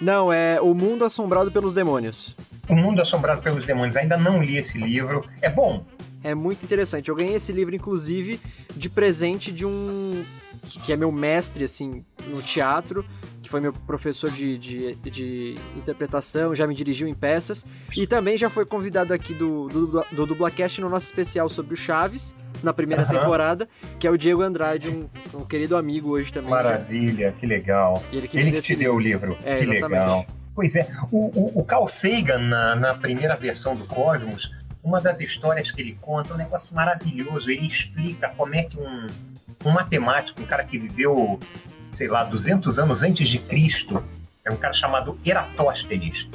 [0.00, 2.34] Não, é O Mundo Assombrado pelos Demônios.
[2.68, 3.96] O Mundo Assombrado pelos Demônios.
[3.96, 5.24] Ainda não li esse livro.
[5.42, 5.84] É bom.
[6.24, 7.08] É muito interessante.
[7.08, 8.40] Eu ganhei esse livro, inclusive,
[8.74, 10.24] de presente de um.
[10.62, 13.04] que é meu mestre, assim, no teatro,
[13.50, 17.66] foi meu professor de, de, de interpretação, já me dirigiu em peças.
[17.96, 21.76] E também já foi convidado aqui do, do, do Dublacast no nosso especial sobre o
[21.76, 23.08] Chaves na primeira uhum.
[23.08, 26.50] temporada, que é o Diego Andrade, um, um, querido amigo hoje também.
[26.50, 28.02] Maravilha, que legal.
[28.12, 29.36] ele que, ele que te deu o livro.
[29.44, 29.82] É, que exatamente.
[29.82, 30.26] legal.
[30.54, 35.20] Pois é, o, o, o Carl Sagan, na, na primeira versão do Cosmos, uma das
[35.20, 37.50] histórias que ele conta é um negócio maravilhoso.
[37.50, 39.06] Ele explica como é que um,
[39.64, 41.40] um matemático, um cara que viveu,
[41.90, 44.02] sei lá, 200 anos antes de Cristo,
[44.44, 46.26] é um cara chamado Eratóstenes.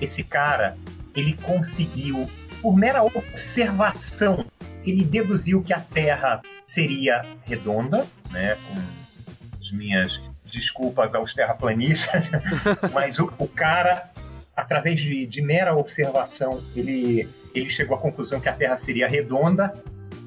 [0.00, 0.76] Esse cara,
[1.14, 2.30] ele conseguiu,
[2.62, 4.46] por mera observação
[4.84, 12.24] ele deduziu que a Terra seria redonda, né, com as minhas desculpas aos terraplanistas,
[12.92, 14.10] mas o, o cara,
[14.56, 19.74] através de, de, mera observação, ele, ele chegou à conclusão que a Terra seria redonda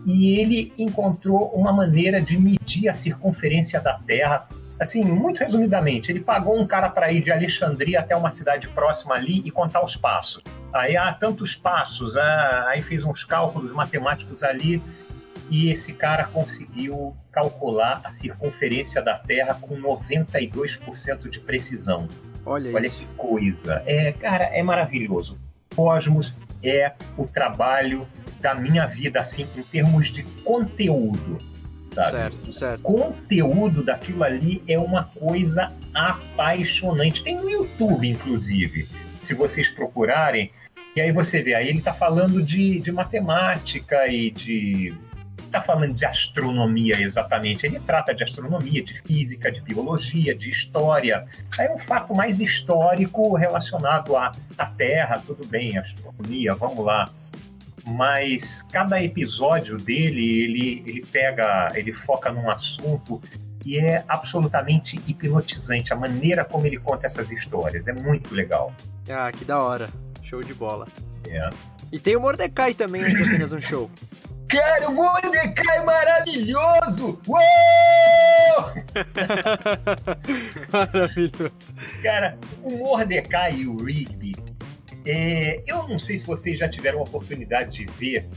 [0.06, 4.48] e ele encontrou uma maneira de medir a circunferência da Terra
[4.84, 9.16] assim, muito resumidamente, ele pagou um cara para ir de Alexandria até uma cidade próxima
[9.16, 10.44] ali e contar os passos.
[10.72, 14.82] Aí há ah, tantos passos, ah, aí fez uns cálculos matemáticos ali
[15.50, 22.08] e esse cara conseguiu calcular a circunferência da Terra com 92% de precisão.
[22.46, 23.00] Olha, Olha isso.
[23.00, 23.82] que coisa.
[23.86, 25.38] É, cara, é maravilhoso.
[25.76, 28.08] Cosmos é o trabalho
[28.40, 31.38] da minha vida, assim, em termos de conteúdo
[31.94, 32.12] sabe?
[32.12, 32.80] Certo, certo.
[32.84, 37.24] O conteúdo daquilo ali é uma coisa apaixonante.
[37.24, 38.88] Tem no YouTube, inclusive,
[39.22, 40.52] se vocês procurarem.
[40.96, 44.94] E aí você vê, aí ele está falando de, de matemática e de.
[45.46, 47.64] Está falando de astronomia exatamente.
[47.66, 51.26] Ele trata de astronomia, de física, de biologia, de história.
[51.58, 57.06] Aí é um fato mais histórico relacionado à, à Terra, tudo bem, astronomia, vamos lá
[57.88, 63.22] mas cada episódio dele, ele, ele pega, ele foca num assunto
[63.66, 67.88] e é absolutamente hipnotizante a maneira como ele conta essas histórias.
[67.88, 68.74] É muito legal.
[69.10, 69.90] Ah, que da hora.
[70.22, 70.88] Show de bola.
[71.30, 71.50] É.
[71.92, 73.90] E tem o Mordecai também, é apenas um show.
[74.48, 77.20] Cara, o Mordecai maravilhoso!
[77.28, 77.40] Uou!
[80.72, 81.74] maravilhoso.
[82.04, 84.34] Cara, o Mordecai e o Rigby
[85.06, 88.28] é, eu não sei se vocês já tiveram a oportunidade de ver.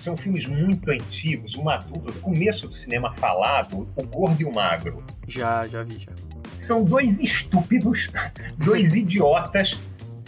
[0.00, 4.54] São filmes muito antigos, uma dupla do começo do cinema falado, o Gordo e o
[4.54, 5.02] Magro.
[5.26, 6.12] Já, já vi, já.
[6.56, 8.10] São dois estúpidos,
[8.58, 9.76] dois idiotas,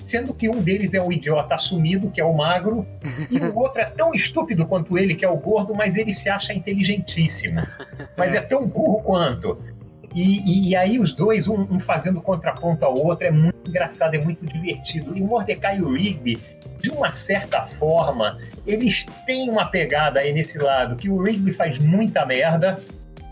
[0.09, 2.87] sendo que um deles é o idiota assumido, que é o magro,
[3.31, 6.31] e o outro é tão estúpido quanto ele, que é o gordo, mas ele se
[6.31, 7.61] acha inteligentíssimo.
[8.17, 9.63] Mas é tão burro quanto.
[10.15, 14.15] E, e, e, aí os dois, um, um, fazendo contraponto ao outro, é muito engraçado,
[14.15, 15.17] é muito divertido.
[15.17, 16.39] E o Mordecai e o Rigby,
[16.81, 21.79] de uma certa forma, eles têm uma pegada aí nesse lado, que o Rigby faz
[21.85, 22.81] muita merda,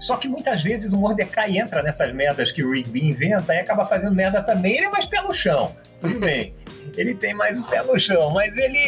[0.00, 3.86] só que muitas vezes o Mordecai entra nessas merdas que o Rigby inventa e acaba
[3.86, 5.72] fazendo merda também, ele é mais pé no chão.
[6.00, 6.54] Tudo bem.
[6.96, 8.78] ele tem mais o pé no chão, mas ele,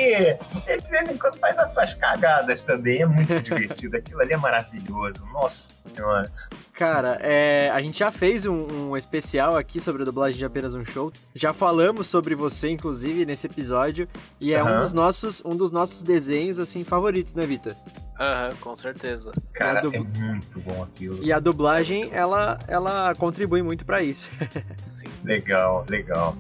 [0.67, 3.03] ele de vez em quando faz as suas cagadas também.
[3.03, 3.97] É muito divertido.
[3.97, 5.25] Aquilo ali é maravilhoso.
[5.33, 6.31] Nossa senhora.
[6.79, 10.75] Cara, é, a gente já fez um, um, especial aqui sobre a dublagem de apenas
[10.75, 11.13] um show.
[11.35, 14.09] Já falamos sobre você, inclusive, nesse episódio.
[14.41, 14.77] E é uhum.
[14.77, 17.75] um, dos nossos, um dos nossos desenhos, assim, favoritos, né, Vitor?
[18.21, 19.33] Aham, uhum, com certeza.
[19.53, 19.93] Cara, dub...
[19.93, 21.19] é muito bom aquilo.
[21.21, 24.31] E a dublagem, ela, ela contribui muito para isso.
[24.79, 25.09] Sim.
[25.25, 26.37] Legal, legal.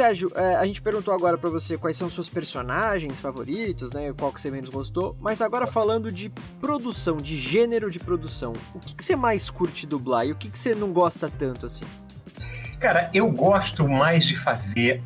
[0.00, 4.14] Sérgio, é, a gente perguntou agora para você quais são seus personagens favoritos, né?
[4.18, 5.14] Qual que você menos gostou.
[5.20, 9.86] Mas agora falando de produção, de gênero de produção, o que, que você mais curte
[9.86, 11.84] dublar e o que, que você não gosta tanto assim?
[12.78, 15.02] Cara, eu gosto mais de fazer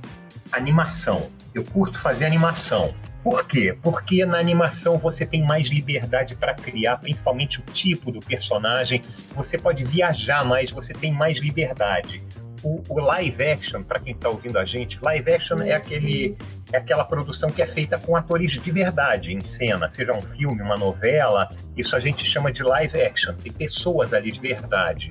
[0.52, 1.28] animação.
[1.52, 2.94] Eu curto fazer animação.
[3.24, 3.76] Por quê?
[3.83, 9.02] Porque na animação você tem mais liberdade para criar, principalmente o tipo do personagem.
[9.35, 12.22] Você pode viajar mais, você tem mais liberdade
[12.64, 16.37] o, o live action, para quem está ouvindo a gente, live action é aquele
[16.72, 20.62] é aquela produção que é feita com atores de verdade em cena, seja um filme,
[20.62, 25.11] uma novela, isso a gente chama de live action, tem pessoas ali de verdade.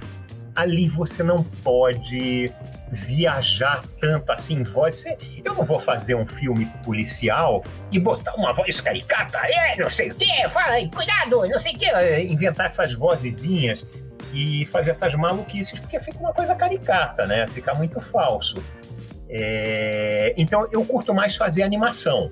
[0.56, 2.52] Ali você não pode
[2.92, 5.04] viajar tanto assim voz.
[5.44, 10.10] Eu não vou fazer um filme policial e botar uma voz caricata, é, não sei
[10.10, 11.88] o quê, fala, cuidado, não sei o quê,
[12.30, 13.84] inventar essas vozezinhas
[14.34, 17.48] e fazer essas maluquices, porque fica uma coisa caricata, né?
[17.48, 18.56] Fica muito falso.
[19.30, 20.34] É...
[20.36, 22.32] Então eu curto mais fazer animação.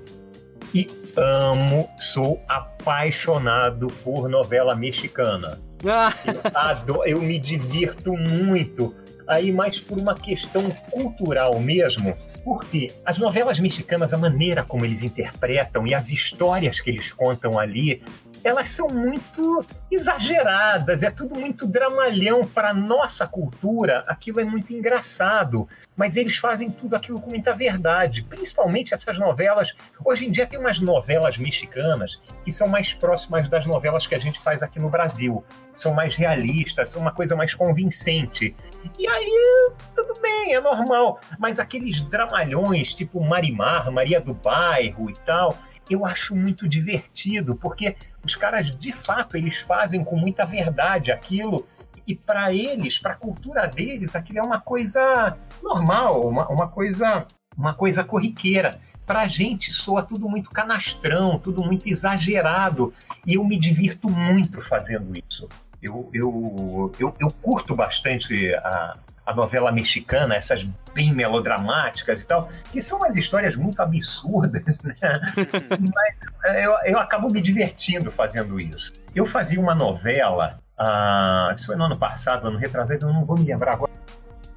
[0.74, 5.60] E amo, sou apaixonado por novela mexicana.
[5.84, 6.12] Ah.
[6.26, 8.94] Eu, adoro, eu me divirto muito.
[9.26, 15.02] Aí, mais por uma questão cultural mesmo, porque as novelas mexicanas, a maneira como eles
[15.02, 18.02] interpretam e as histórias que eles contam ali
[18.44, 25.68] elas são muito exageradas, é tudo muito dramalhão para nossa cultura, aquilo é muito engraçado,
[25.96, 29.72] mas eles fazem tudo aquilo com muita verdade, principalmente essas novelas.
[30.04, 34.18] Hoje em dia tem umas novelas mexicanas que são mais próximas das novelas que a
[34.18, 38.54] gente faz aqui no Brasil, são mais realistas, são uma coisa mais convincente.
[38.98, 45.14] E aí, tudo bem, é normal, mas aqueles dramalhões tipo Marimar, Maria do Bairro e
[45.24, 45.56] tal,
[45.90, 51.66] eu acho muito divertido, porque os caras, de fato, eles fazem com muita verdade aquilo
[52.06, 57.26] e para eles, para a cultura deles, aquilo é uma coisa normal, uma, uma coisa
[57.56, 58.78] uma coisa corriqueira.
[59.04, 62.94] Para a gente soa tudo muito canastrão, tudo muito exagerado,
[63.26, 65.48] e eu me divirto muito fazendo isso.
[65.82, 72.48] Eu, eu, eu, eu curto bastante a, a novela mexicana, essas bem melodramáticas e tal,
[72.70, 74.96] que são umas histórias muito absurdas, né?
[75.94, 78.92] Mas é, eu, eu acabo me divertindo fazendo isso.
[79.14, 83.38] Eu fazia uma novela, ah, isso foi no ano passado, ano retrasado, eu não vou
[83.38, 83.92] me lembrar agora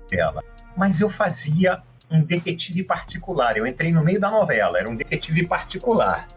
[0.09, 0.43] dela,
[0.75, 3.57] mas eu fazia um detetive particular.
[3.57, 6.27] Eu entrei no meio da novela, era um detetive particular.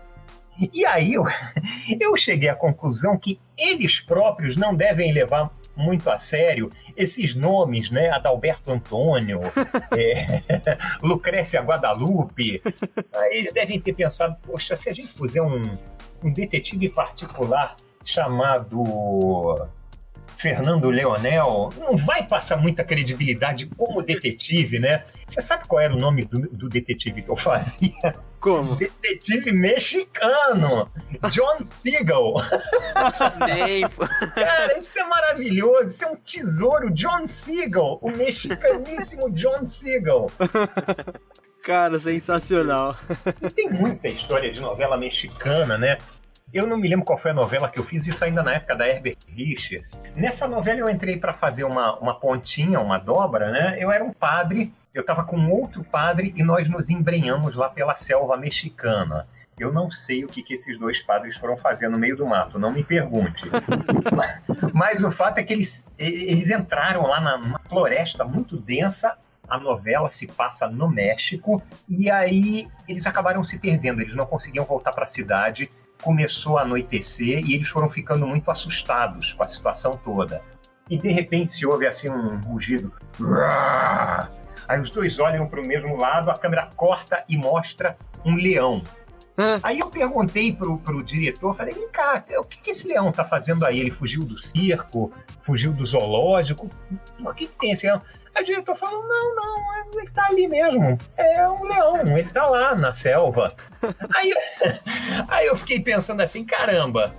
[0.73, 1.25] E aí eu,
[2.01, 7.91] eu cheguei à conclusão que eles próprios não devem levar muito a sério esses nomes,
[7.91, 8.11] né?
[8.11, 9.41] Adalberto Antônio,
[9.97, 10.43] é,
[11.03, 12.61] Lucrécia Guadalupe.
[13.31, 15.63] Eles devem ter pensado, poxa, se a gente puser um,
[16.23, 18.83] um detetive particular chamado
[20.38, 25.05] Fernando Leonel não vai passar muita credibilidade como detetive, né?
[25.27, 28.12] Você sabe qual era o nome do, do detetive que eu fazia?
[28.38, 28.77] Como?
[28.77, 30.88] Detetive mexicano.
[31.33, 31.59] John.
[33.46, 33.83] Nem.
[34.35, 35.88] Cara, isso é maravilhoso.
[35.88, 36.90] Isso é um tesouro.
[36.92, 37.98] John Siegel.
[38.01, 40.31] O mexicaníssimo John Siegel.
[41.64, 42.94] Cara, sensacional.
[43.42, 45.98] E tem muita história de novela mexicana, né?
[46.53, 48.75] Eu não me lembro qual foi a novela que eu fiz, isso ainda na época
[48.75, 50.01] da Herbert Richards.
[50.17, 53.77] Nessa novela eu entrei para fazer uma, uma pontinha, uma dobra, né?
[53.79, 57.97] Eu era um padre, eu estava com outro padre e nós nos embrenhamos lá pela
[57.97, 59.29] selva mexicana.
[59.59, 62.59] Eu não sei o que, que esses dois padres foram fazer no meio do mato,
[62.59, 63.43] não me pergunte.
[64.73, 69.19] Mas o fato é que eles, eles entraram lá na, numa floresta muito densa.
[69.47, 74.01] A novela se passa no México e aí eles acabaram se perdendo.
[74.01, 75.69] Eles não conseguiam voltar para a cidade
[76.03, 80.43] começou a anoitecer e eles foram ficando muito assustados com a situação toda.
[80.89, 82.93] E de repente se ouve assim um rugido.
[84.69, 88.83] Aí os dois olham para o mesmo lado, a câmera corta e mostra um leão.
[89.63, 93.25] Aí eu perguntei pro, pro diretor, falei, vem cá, o que, que esse leão tá
[93.25, 93.79] fazendo aí?
[93.79, 96.69] Ele fugiu do circo, fugiu do zoológico,
[97.21, 98.03] o que, que tem esse leão?
[98.38, 100.96] Aí o diretor falou: não, não, ele tá ali mesmo.
[101.16, 103.48] É um leão, ele tá lá na selva.
[104.14, 104.33] aí,
[105.29, 107.12] aí eu fiquei pensando assim: caramba,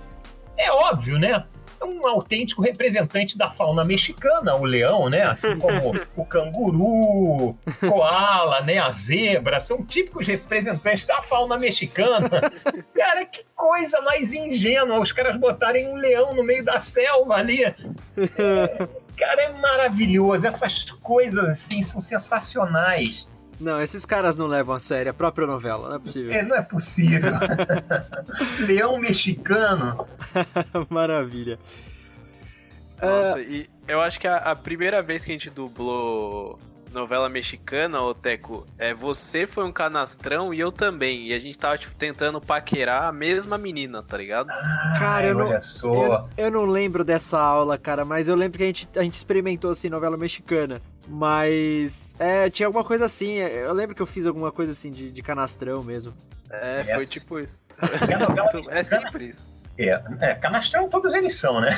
[0.56, 1.44] é óbvio, né?
[1.80, 5.22] É um autêntico representante da fauna mexicana, o leão, né?
[5.22, 7.56] Assim como o canguru,
[7.88, 8.78] koala, né?
[8.78, 12.28] A zebra, são típicos representantes da fauna mexicana.
[12.94, 17.64] Cara, que coisa mais ingênua os caras botarem um leão no meio da selva ali.
[17.64, 17.74] É,
[19.16, 20.46] cara, é maravilhoso.
[20.46, 23.26] Essas coisas assim são sensacionais.
[23.60, 26.32] Não, esses caras não levam a sério a própria novela, não é possível.
[26.32, 27.32] É, não é possível.
[28.66, 30.06] Leão mexicano.
[30.88, 31.58] Maravilha.
[33.00, 33.42] Nossa, uh...
[33.42, 36.58] e eu acho que a, a, primeira vez que a gente dublou
[36.92, 41.28] novela mexicana, ô Teco, é, você foi um canastrão e eu também.
[41.28, 44.50] E a gente tava, tipo, tentando paquerar a mesma menina, tá ligado?
[44.50, 48.64] Ah, cara, eu não, eu, eu, não lembro dessa aula, cara, mas eu lembro que
[48.64, 50.80] a gente, a gente experimentou, assim, novela mexicana.
[51.10, 52.14] Mas.
[52.20, 53.38] É, tinha alguma coisa assim.
[53.38, 56.14] É, eu lembro que eu fiz alguma coisa assim de, de canastrão mesmo.
[56.48, 57.66] É, foi tipo isso.
[58.70, 59.50] é sempre isso.
[59.76, 61.70] É, é, canastrão todos eles são, né?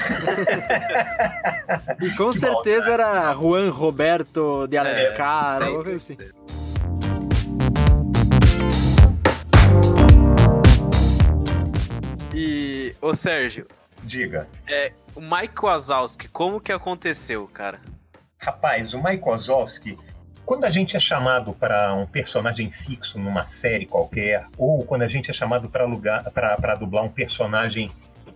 [2.01, 6.19] e com que certeza bom, era Juan Roberto de Alencar, é, sempre, assim.
[12.35, 13.67] E, ô Sérgio.
[14.03, 14.49] Diga.
[14.69, 17.79] É, o Mike Wazowski, como que aconteceu, cara?
[18.45, 19.97] Rapaz, o Mike Wazowski,
[20.45, 25.09] quando a gente é chamado para um personagem fixo numa série qualquer, ou quando a
[25.09, 27.93] gente é chamado para dublar um personagem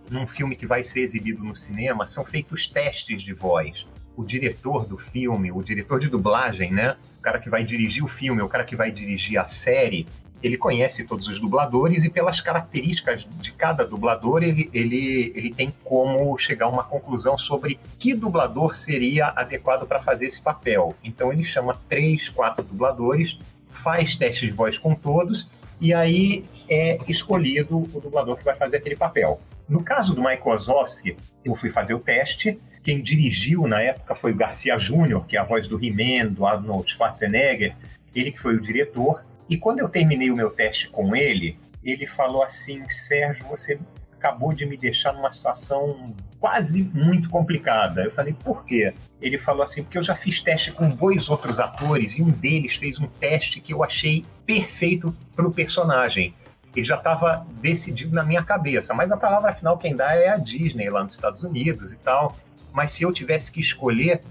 [0.09, 3.85] num filme que vai ser exibido no cinema, são feitos testes de voz.
[4.15, 6.95] O diretor do filme, o diretor de dublagem, né?
[7.19, 10.07] O cara que vai dirigir o filme, o cara que vai dirigir a série,
[10.41, 15.73] ele conhece todos os dubladores e pelas características de cada dublador ele, ele, ele tem
[15.83, 20.95] como chegar a uma conclusão sobre que dublador seria adequado para fazer esse papel.
[21.03, 23.37] Então ele chama três, quatro dubladores,
[23.71, 25.47] faz teste de voz com todos
[25.79, 29.39] e aí é escolhido o dublador que vai fazer aquele papel.
[29.67, 32.59] No caso do Michael Wazowski, eu fui fazer o teste.
[32.83, 36.45] Quem dirigiu na época foi o Garcia Júnior, que é a voz do He-Man, do
[36.45, 37.75] Arnold Schwarzenegger.
[38.15, 39.23] Ele que foi o diretor.
[39.49, 43.79] E quando eu terminei o meu teste com ele, ele falou assim: Sérgio, você
[44.17, 48.03] acabou de me deixar numa situação quase muito complicada.
[48.03, 48.93] Eu falei, por quê?
[49.21, 52.75] Ele falou assim, porque eu já fiz teste com dois outros atores e um deles
[52.75, 56.33] fez um teste que eu achei perfeito para o personagem.
[56.75, 60.37] Ele já estava decidido na minha cabeça, mas a palavra final quem dá é a
[60.37, 62.37] Disney lá nos Estados Unidos e tal.
[62.71, 64.21] Mas se eu tivesse que escolher,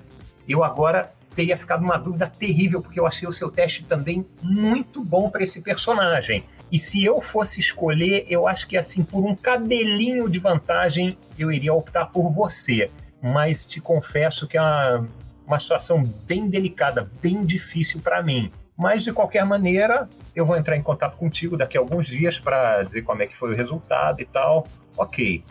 [0.48, 5.04] eu agora teria ficado uma dúvida terrível, porque eu achei o seu teste também muito
[5.04, 6.44] bom para esse personagem.
[6.72, 11.52] E se eu fosse escolher, eu acho que assim, por um cabelinho de vantagem, eu
[11.52, 12.90] iria optar por você.
[13.22, 15.08] Mas te confesso que é uma,
[15.46, 18.50] uma situação bem delicada, bem difícil para mim.
[18.76, 22.82] Mas de qualquer maneira, eu vou entrar em contato contigo daqui a alguns dias para
[22.82, 24.66] dizer como é que foi o resultado e tal.
[24.96, 25.44] Ok.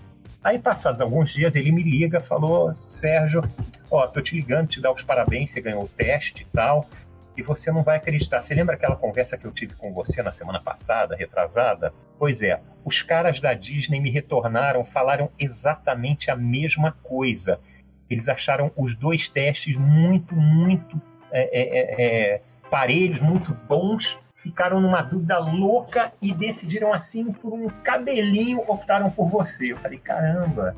[0.45, 3.41] Aí, passados alguns dias, ele me liga, falou: Sérgio,
[3.89, 6.87] ó, tô te ligando, te dar os parabéns, você ganhou o teste e tal,
[7.35, 8.43] e você não vai acreditar.
[8.43, 11.91] Você lembra aquela conversa que eu tive com você na semana passada, retrasada?
[12.19, 17.59] Pois é, os caras da Disney me retornaram, falaram exatamente a mesma coisa.
[18.07, 24.15] Eles acharam os dois testes muito, muito é, é, é, é parelhos, muito bons,
[24.45, 29.71] ficaram numa dúvida louca e decidiram assim, por um cabelinho, optaram por você.
[29.71, 30.75] Eu falei, caramba,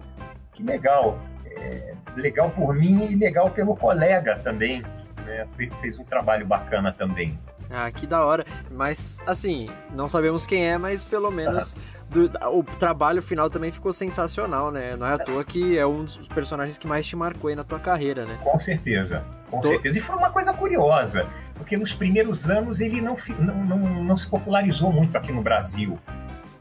[0.53, 4.83] que legal é, legal por mim e legal pelo colega também.
[5.25, 5.45] Né?
[5.81, 7.37] Fez um trabalho bacana também.
[7.69, 8.45] Ah, que da hora.
[8.71, 11.75] Mas, assim, não sabemos quem é, mas pelo menos
[12.09, 14.95] do, o trabalho final também ficou sensacional, né?
[14.95, 17.65] Não é à toa que é um dos personagens que mais te marcou aí na
[17.65, 18.39] tua carreira, né?
[18.41, 19.67] Com certeza, com Tô...
[19.67, 19.97] certeza.
[19.97, 24.29] E foi uma coisa curiosa, porque nos primeiros anos ele não, não, não, não se
[24.29, 25.99] popularizou muito aqui no Brasil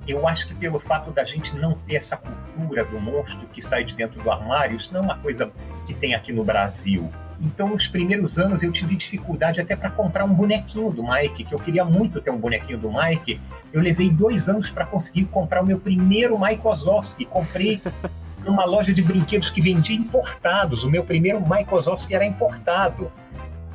[0.06, 3.84] eu acho que pelo fato da gente não ter essa cultura do monstro que sai
[3.84, 5.50] de dentro do armário, isso não é uma coisa
[5.86, 7.10] que tem aqui no Brasil.
[7.40, 11.54] Então, nos primeiros anos, eu tive dificuldade até para comprar um bonequinho do Mike, que
[11.54, 13.40] eu queria muito ter um bonequinho do Mike.
[13.72, 17.26] Eu levei dois anos para conseguir comprar o meu primeiro Mike Wazowski.
[17.26, 17.82] Comprei
[18.42, 20.82] numa loja de brinquedos que vendia importados.
[20.82, 23.12] O meu primeiro Mike Wazowski era importado.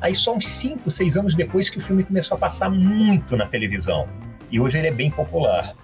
[0.02, 3.46] Aí, só uns cinco, seis anos depois que o filme começou a passar muito na
[3.46, 4.08] televisão.
[4.50, 5.74] E hoje ele é bem popular.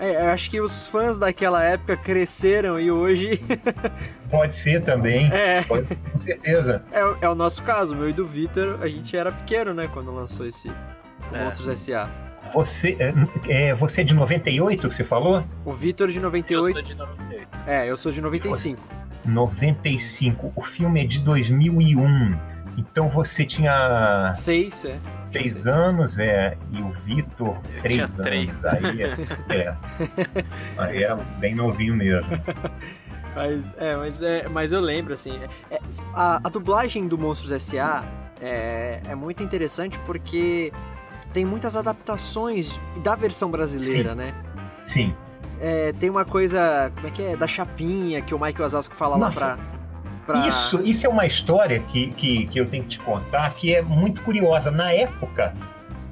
[0.00, 3.40] É, acho que os fãs daquela época cresceram e hoje.
[4.30, 5.32] Pode ser também.
[5.32, 5.62] É.
[5.62, 6.82] Pode, com certeza.
[6.92, 10.12] É, é o nosso caso, meu e do Vitor, a gente era pequeno, né, quando
[10.12, 10.68] lançou esse
[11.32, 11.44] é.
[11.44, 12.08] Monstros S.A.
[12.52, 13.12] Você é,
[13.48, 15.44] é, você é de 98 que você falou?
[15.64, 16.66] O Vitor de 98.
[16.66, 17.64] Eu sou de 98.
[17.66, 18.82] É, eu sou de 95.
[19.24, 20.52] 95.
[20.56, 22.38] O filme é de 2001.
[22.78, 24.32] Então você tinha.
[24.34, 25.00] Seis, é.
[25.24, 26.56] Seis anos, é.
[26.70, 28.16] E o Vitor, três tinha anos.
[28.16, 28.64] Três.
[28.64, 29.16] Aí, é,
[29.52, 29.76] é.
[30.78, 32.28] Aí era bem novinho mesmo.
[33.34, 35.38] Mas, é, mas, é, mas eu lembro, assim.
[35.70, 35.78] É,
[36.12, 38.02] a, a, dublagem do Monstros S.A.
[38.40, 40.72] É, é muito interessante porque
[41.32, 44.16] tem muitas adaptações da versão brasileira, Sim.
[44.16, 44.34] né?
[44.86, 45.14] Sim.
[45.60, 47.36] É, tem uma coisa, como é que é?
[47.36, 49.77] Da chapinha que o Mike Wazowski fala Nossa, lá pra,
[50.28, 50.46] pra...
[50.46, 53.80] Isso, isso é uma história que, que, que eu tenho que te contar que é
[53.80, 54.70] muito curiosa.
[54.70, 55.54] Na época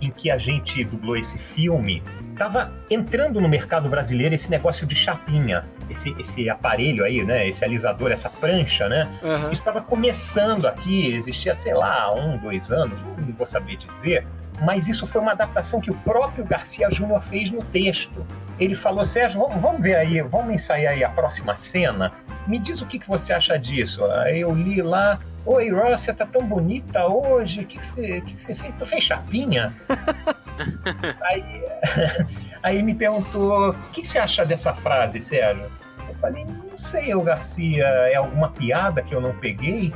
[0.01, 2.03] em que a gente dublou esse filme,
[2.33, 7.47] estava entrando no mercado brasileiro esse negócio de chapinha, esse, esse aparelho aí, né?
[7.49, 9.09] Esse alisador, essa prancha, né?
[9.23, 9.51] Uhum.
[9.51, 14.27] Estava começando aqui, existia, sei lá, um, dois anos, não vou saber dizer,
[14.63, 18.27] mas isso foi uma adaptação que o próprio Garcia Júnior fez no texto.
[18.59, 22.13] Ele falou, Sérgio, vamos, vamos ver aí, vamos ensaiar aí a próxima cena.
[22.47, 24.05] Me diz o que, que você acha disso.
[24.07, 27.61] Aí eu li lá, Oi, Ross, você tá tão bonita hoje.
[27.61, 28.75] O que, que, você, que, que você fez?
[28.77, 29.73] Tu fez chapinha?
[31.23, 31.63] aí,
[32.65, 35.71] aí me perguntou: o que, que você acha dessa frase, Sérgio?
[36.09, 39.93] Eu falei: não sei, eu, Garcia, é alguma piada que eu não peguei?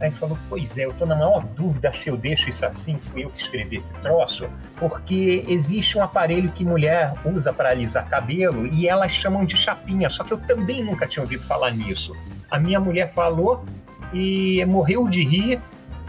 [0.00, 2.98] Aí ele falou: Pois é, eu tô na maior dúvida se eu deixo isso assim,
[3.10, 8.08] fui eu que escrevi esse troço, porque existe um aparelho que mulher usa para alisar
[8.08, 12.14] cabelo e elas chamam de chapinha, só que eu também nunca tinha ouvido falar nisso.
[12.50, 13.64] A minha mulher falou
[14.12, 15.60] e morreu de rir,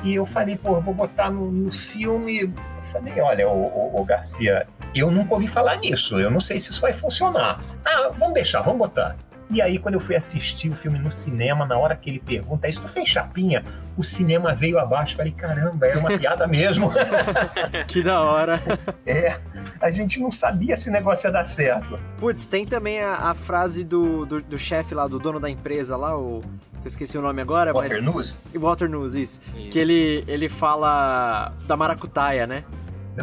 [0.03, 2.41] e eu falei: Pô, vou botar no, no filme.
[2.41, 2.51] Eu
[2.91, 6.93] falei: Olha, o, Garcia, eu nunca ouvi falar nisso, eu não sei se isso vai
[6.93, 7.59] funcionar.
[7.85, 9.15] Ah, vamos deixar, vamos botar.
[9.49, 12.67] E aí, quando eu fui assistir o filme no cinema, na hora que ele pergunta,
[12.67, 13.63] isso tu fez chapinha?
[13.95, 15.15] O cinema veio abaixo.
[15.15, 16.91] Falei, caramba, era uma piada mesmo.
[17.87, 18.59] que da hora.
[19.05, 19.39] É,
[19.79, 21.97] a gente não sabia se o negócio ia dar certo.
[22.19, 25.95] Putz, tem também a, a frase do, do, do chefe lá, do dono da empresa
[25.95, 26.41] lá, o.
[26.83, 28.13] Eu esqueci o nome agora, Water mas.
[28.13, 28.37] News?
[28.53, 29.41] Water News, isso.
[29.55, 29.69] Isso.
[29.69, 32.63] Que ele, ele fala da maracutaia, né?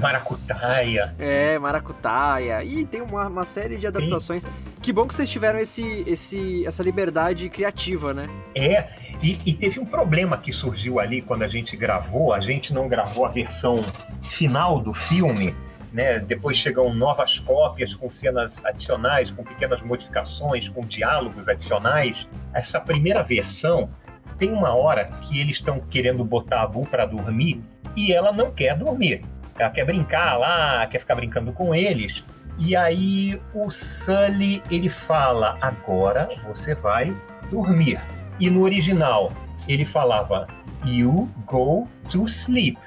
[0.00, 1.14] Maracutaia.
[1.18, 2.62] É, maracutaia.
[2.64, 4.46] E tem uma, uma série de adaptações.
[4.82, 8.28] Que bom que vocês tiveram esse, esse, essa liberdade criativa, né?
[8.54, 8.88] É,
[9.22, 12.32] e, e, teve um problema que surgiu ali quando a gente gravou.
[12.32, 13.80] A gente não gravou a versão
[14.22, 15.54] final do filme.
[15.92, 16.18] Né?
[16.18, 22.26] Depois chegam novas cópias com cenas adicionais, com pequenas modificações, com diálogos adicionais.
[22.52, 23.88] Essa primeira versão
[24.36, 27.62] tem uma hora que eles estão querendo botar a Bu para dormir
[27.96, 29.22] e ela não quer dormir.
[29.58, 32.24] Ela quer brincar lá, quer ficar brincando com eles.
[32.58, 37.14] E aí o Sully ele fala: agora você vai
[37.50, 38.00] dormir.
[38.40, 39.32] E no original
[39.68, 40.46] ele falava:
[40.84, 42.78] you go to sleep.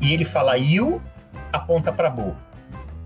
[0.00, 1.00] E ele fala: you
[1.52, 2.34] aponta para Bo.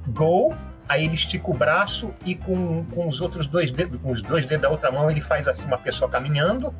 [0.08, 0.54] Go,
[0.88, 4.46] aí ele estica o braço e com, com os outros dois dedos, com os dois
[4.46, 6.72] dedos da outra mão ele faz assim uma pessoa caminhando.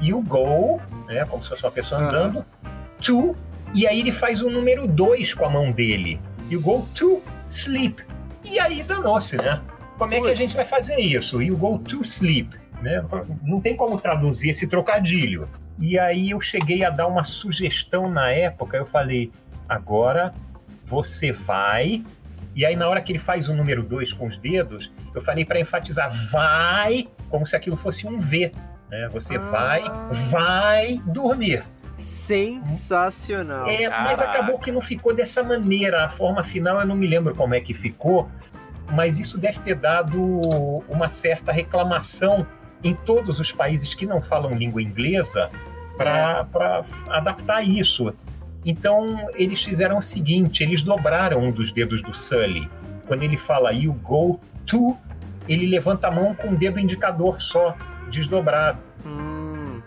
[0.00, 2.08] You go, né, como se fosse uma pessoa Uhum.
[2.08, 2.44] andando.
[3.00, 3.36] To
[3.74, 6.20] e aí ele faz o número 2 com a mão dele.
[6.50, 8.02] You go to sleep.
[8.44, 9.60] E aí danou-se, né?
[9.98, 11.42] Como é que a gente vai fazer isso?
[11.42, 12.56] You go to sleep.
[12.80, 13.04] Né?
[13.42, 15.48] Não tem como traduzir esse trocadilho.
[15.78, 18.76] E aí eu cheguei a dar uma sugestão na época.
[18.76, 19.30] Eu falei,
[19.68, 20.32] agora
[20.86, 22.04] você vai.
[22.54, 25.44] E aí na hora que ele faz o número 2 com os dedos, eu falei
[25.44, 28.52] para enfatizar vai, como se aquilo fosse um V.
[28.90, 29.08] Né?
[29.12, 29.40] Você Ah.
[29.40, 29.82] vai,
[30.30, 31.64] vai dormir.
[31.98, 33.68] Sensacional.
[33.68, 36.04] É, mas acabou que não ficou dessa maneira.
[36.04, 38.30] A forma final eu não me lembro como é que ficou,
[38.92, 40.20] mas isso deve ter dado
[40.88, 42.46] uma certa reclamação
[42.82, 45.50] em todos os países que não falam língua inglesa
[45.96, 48.14] para adaptar isso.
[48.64, 52.70] Então eles fizeram o seguinte: eles dobraram um dos dedos do Sully.
[53.06, 54.96] Quando ele fala you go to,
[55.48, 57.74] ele levanta a mão com o dedo indicador só,
[58.10, 58.78] desdobrado.
[59.04, 59.80] Hum,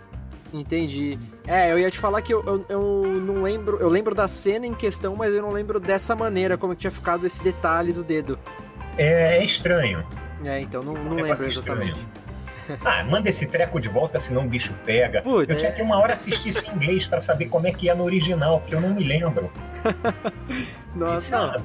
[0.51, 1.17] entendi.
[1.47, 3.77] É, eu ia te falar que eu, eu, eu não lembro.
[3.79, 6.91] Eu lembro da cena em questão, mas eu não lembro dessa maneira, como que tinha
[6.91, 8.37] ficado esse detalhe do dedo.
[8.97, 10.05] É, é estranho.
[10.43, 12.07] É, então não, não negócio lembro exatamente.
[12.85, 15.21] Ah, manda esse treco de volta, senão o bicho pega.
[15.21, 15.49] Putz.
[15.49, 17.95] Eu tinha que uma hora assistir isso em inglês pra saber como é que é
[17.95, 19.51] no original, porque eu não me lembro.
[20.95, 21.61] Nossa.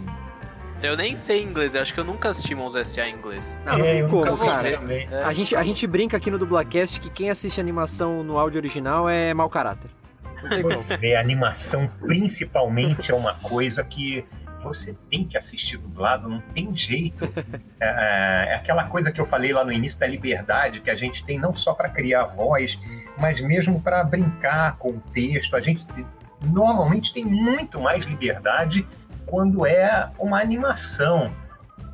[0.82, 3.08] Eu nem sei inglês, eu acho que eu nunca assisti Mons S.A.
[3.08, 3.62] em inglês.
[3.64, 4.68] Não, não É, tem como, cara.
[4.68, 5.22] É.
[5.24, 9.08] A gente, a gente brinca aqui no Dublacast que quem assiste animação no áudio original
[9.08, 9.90] é mau caráter.
[10.62, 14.24] Pois é, a animação principalmente é uma coisa que
[14.62, 17.26] você tem que assistir dublado, não tem jeito.
[17.78, 21.22] É, é aquela coisa que eu falei lá no início da liberdade que a gente
[21.26, 22.78] tem não só para criar voz,
[23.18, 25.54] mas mesmo para brincar com o texto.
[25.54, 25.84] A gente
[26.42, 28.86] normalmente tem muito mais liberdade
[29.26, 31.32] quando é uma animação.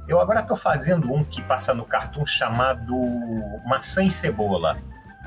[0.06, 2.94] Eu agora estou fazendo um que passa no cartoon chamado
[3.64, 4.78] Maçã e Cebola.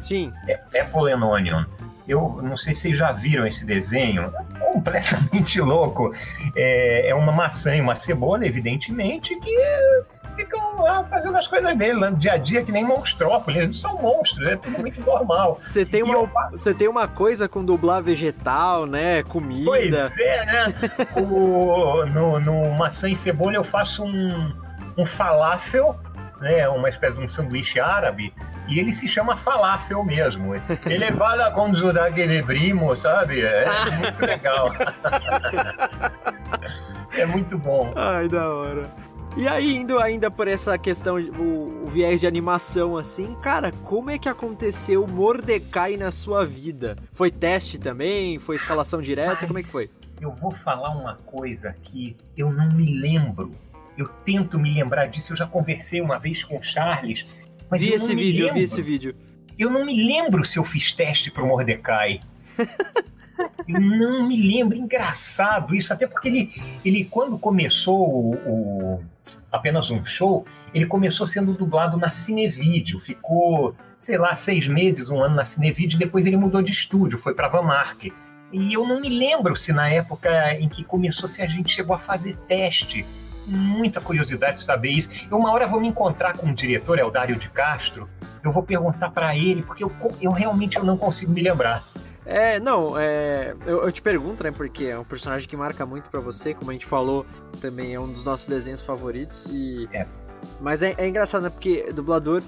[0.01, 0.31] Sim.
[0.79, 1.65] Apple and Onion.
[2.07, 6.13] Eu não sei se vocês já viram esse desenho, é completamente louco.
[6.55, 9.57] É, é uma maçã e uma cebola, evidentemente, que
[10.35, 13.61] ficam lá fazendo as coisas dele, no dia a dia, que nem monstrópolis.
[13.61, 15.57] Eles são monstros, é tudo muito normal.
[15.59, 19.23] Você tem, uma, você tem uma coisa com dublar vegetal, né?
[19.23, 19.65] Comida.
[19.65, 20.73] Pois é, né?
[21.21, 24.53] o, no, no Maçã e Cebola eu faço um,
[24.97, 25.97] um falafel,
[26.39, 26.67] né?
[26.69, 28.33] Uma espécie de um sanduíche árabe.
[28.67, 30.55] E ele se chama falafel mesmo.
[30.85, 33.41] Ele fala com aquele primo, sabe?
[33.41, 33.65] É
[34.01, 34.71] muito legal.
[37.13, 37.93] é muito bom.
[37.95, 39.04] Ai, da hora.
[39.37, 44.09] E aí, indo ainda por essa questão, o, o, viés de animação, assim, cara, como
[44.09, 46.95] é que aconteceu Mordecai na sua vida?
[47.11, 48.39] Foi teste também?
[48.39, 49.39] Foi escalação direta?
[49.41, 49.89] Mas como é que foi?
[50.21, 53.53] Eu vou falar uma coisa que eu não me lembro.
[53.97, 57.25] Eu tento me lembrar disso, eu já conversei uma vez com o Charles.
[57.69, 58.47] Mas vi esse vídeo, lembro.
[58.47, 59.15] eu vi esse vídeo.
[59.59, 62.21] Eu não me lembro se eu fiz teste pro Mordecai.
[63.67, 69.03] Não me lembro, engraçado isso, até porque ele, ele quando começou o, o,
[69.51, 75.19] apenas um show, ele começou sendo dublado na Cinevídeo, ficou, sei lá, seis meses, um
[75.19, 78.05] ano na Cinevídeo, depois ele mudou de estúdio, foi para Van Mark.
[78.51, 81.95] E eu não me lembro se na época em que começou, se a gente chegou
[81.95, 83.05] a fazer teste.
[83.47, 85.09] Muita curiosidade de saber isso.
[85.29, 88.09] Eu, uma hora vou me encontrar com o diretor, é o Dário de Castro,
[88.43, 91.83] eu vou perguntar para ele, porque eu, eu realmente eu não consigo me lembrar.
[92.25, 96.09] É, não, é, eu, eu, te pergunto, né, porque é um personagem que marca muito
[96.09, 97.25] para você, como a gente falou,
[97.61, 99.87] também é um dos nossos desenhos favoritos e...
[99.93, 100.07] É.
[100.59, 102.41] Mas é, é engraçado, né, porque dublador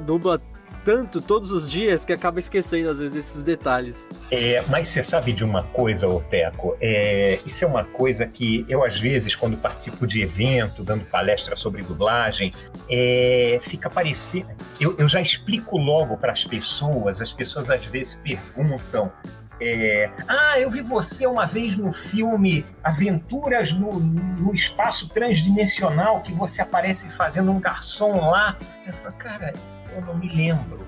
[0.00, 0.40] dubla
[0.84, 4.08] tanto todos os dias que acaba esquecendo às vezes desses detalhes.
[4.30, 6.76] É, mas você sabe de uma coisa, Oteco?
[6.80, 11.56] É, isso é uma coisa que eu às vezes, quando participo de evento, dando palestra
[11.56, 12.52] sobre dublagem,
[12.90, 14.48] é, fica parecendo.
[14.80, 19.12] Eu, eu já explico logo para as pessoas, as pessoas às vezes perguntam.
[19.60, 26.32] É, ah, eu vi você uma vez no filme Aventuras no, no Espaço Transdimensional, que
[26.32, 28.56] você aparece fazendo um garçom lá.
[28.84, 29.52] Eu falo, cara,
[29.94, 30.86] eu não me lembro.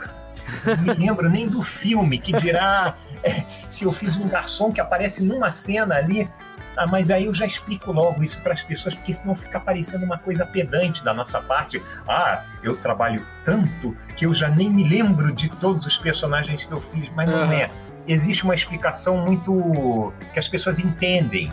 [0.65, 4.81] Não me lembro nem do filme, que dirá é, se eu fiz um garçom que
[4.81, 6.29] aparece numa cena ali.
[6.77, 10.05] Ah, mas aí eu já explico logo isso para as pessoas, porque senão fica parecendo
[10.05, 11.81] uma coisa pedante da nossa parte.
[12.07, 16.73] Ah, eu trabalho tanto que eu já nem me lembro de todos os personagens que
[16.73, 17.71] eu fiz, mas não é.
[18.07, 20.13] Existe uma explicação muito.
[20.33, 21.53] que as pessoas entendem.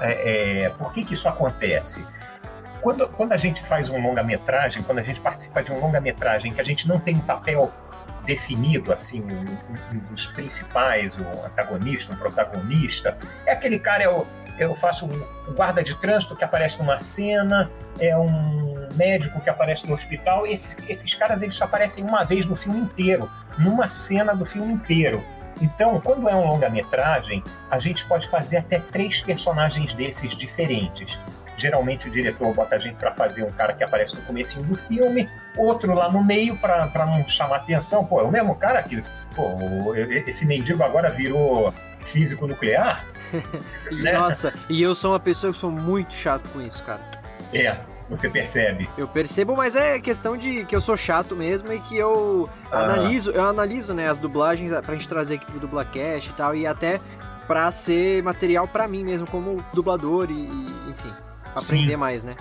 [0.00, 2.02] É, é, por que, que isso acontece?
[2.82, 6.60] Quando, quando a gente faz um longa-metragem, quando a gente participa de um longa-metragem que
[6.60, 7.72] a gente não tem um papel
[8.26, 13.16] definido, assim, um, um, dos principais, um antagonista, um protagonista,
[13.46, 14.26] é aquele cara, eu,
[14.58, 19.86] eu faço um guarda de trânsito que aparece numa cena, é um médico que aparece
[19.86, 24.34] no hospital, esses, esses caras eles só aparecem uma vez no filme inteiro, numa cena
[24.34, 25.22] do filme inteiro.
[25.60, 31.16] Então, quando é um longa-metragem, a gente pode fazer até três personagens desses diferentes.
[31.62, 34.74] Geralmente o diretor bota a gente para fazer um cara que aparece no começo do
[34.74, 38.04] filme, outro lá no meio para não chamar atenção.
[38.04, 39.00] Pô, é o mesmo cara que,
[39.36, 39.94] pô,
[40.26, 41.72] esse mendigo agora virou
[42.06, 43.04] físico nuclear.
[43.92, 44.12] né?
[44.18, 47.00] Nossa, e eu sou uma pessoa que sou muito chato com isso, cara.
[47.54, 47.76] É,
[48.10, 48.90] você percebe.
[48.98, 52.80] Eu percebo, mas é questão de que eu sou chato mesmo e que eu ah.
[52.80, 56.66] analiso, eu analiso, né, as dublagens pra gente trazer aqui pro Dublacast e tal, e
[56.66, 57.00] até
[57.46, 61.12] pra ser material para mim mesmo, como dublador e, e enfim
[61.56, 61.96] aprender Sim.
[61.96, 62.36] mais, né?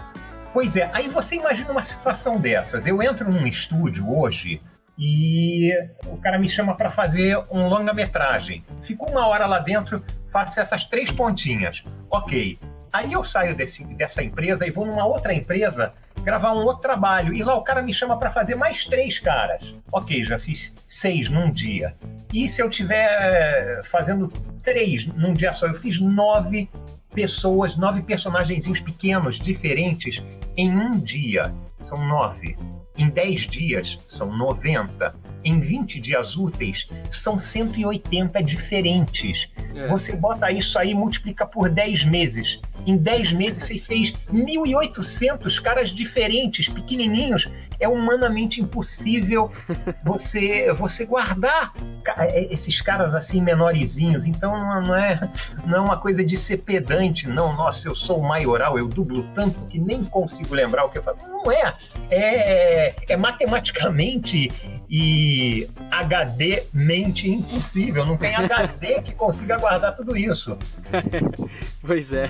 [0.54, 2.86] Pois é, aí você imagina uma situação dessas.
[2.86, 4.62] Eu entro num estúdio hoje
[4.98, 5.72] e
[6.06, 8.64] o cara me chama para fazer um longa-metragem.
[8.84, 11.84] Fico uma hora lá dentro, faço essas três pontinhas.
[12.10, 12.60] Ok.
[12.92, 15.94] Aí eu saio desse, dessa empresa e vou numa outra empresa
[16.24, 17.34] gravar um outro trabalho.
[17.34, 19.74] E lá o cara me chama para fazer mais três caras.
[19.92, 21.96] Ok, já fiz seis num dia.
[22.34, 24.28] E se eu tiver fazendo
[24.62, 25.68] três num dia só?
[25.68, 26.70] Eu fiz nove
[27.14, 30.22] pessoas, nove personagens pequenos, diferentes,
[30.56, 31.54] em um dia.
[31.84, 32.58] São nove.
[32.98, 35.16] Em dez dias, são noventa.
[35.44, 39.50] Em 20 dias úteis, são 180 diferentes.
[39.76, 39.88] É.
[39.88, 42.60] Você bota isso aí e multiplica por 10 meses.
[42.86, 47.48] Em 10 meses você fez 1.800 caras diferentes, pequenininhos.
[47.80, 49.52] É humanamente impossível
[50.04, 51.74] você você guardar
[52.18, 54.26] é, esses caras assim menorzinhos.
[54.26, 55.30] Então não é,
[55.66, 57.56] não é uma coisa de ser pedante, não.
[57.56, 61.28] Nossa, eu sou maioral, eu dublo tanto que nem consigo lembrar o que eu faço.
[61.28, 61.76] Não é.
[62.10, 64.52] É, é matematicamente
[64.92, 68.06] e HD mente impossível.
[68.06, 70.58] Não tem HD que consiga guardar tudo isso.
[71.82, 72.30] pois é.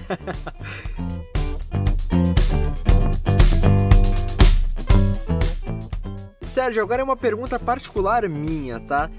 [6.40, 9.10] Sérgio, agora é uma pergunta particular minha, tá?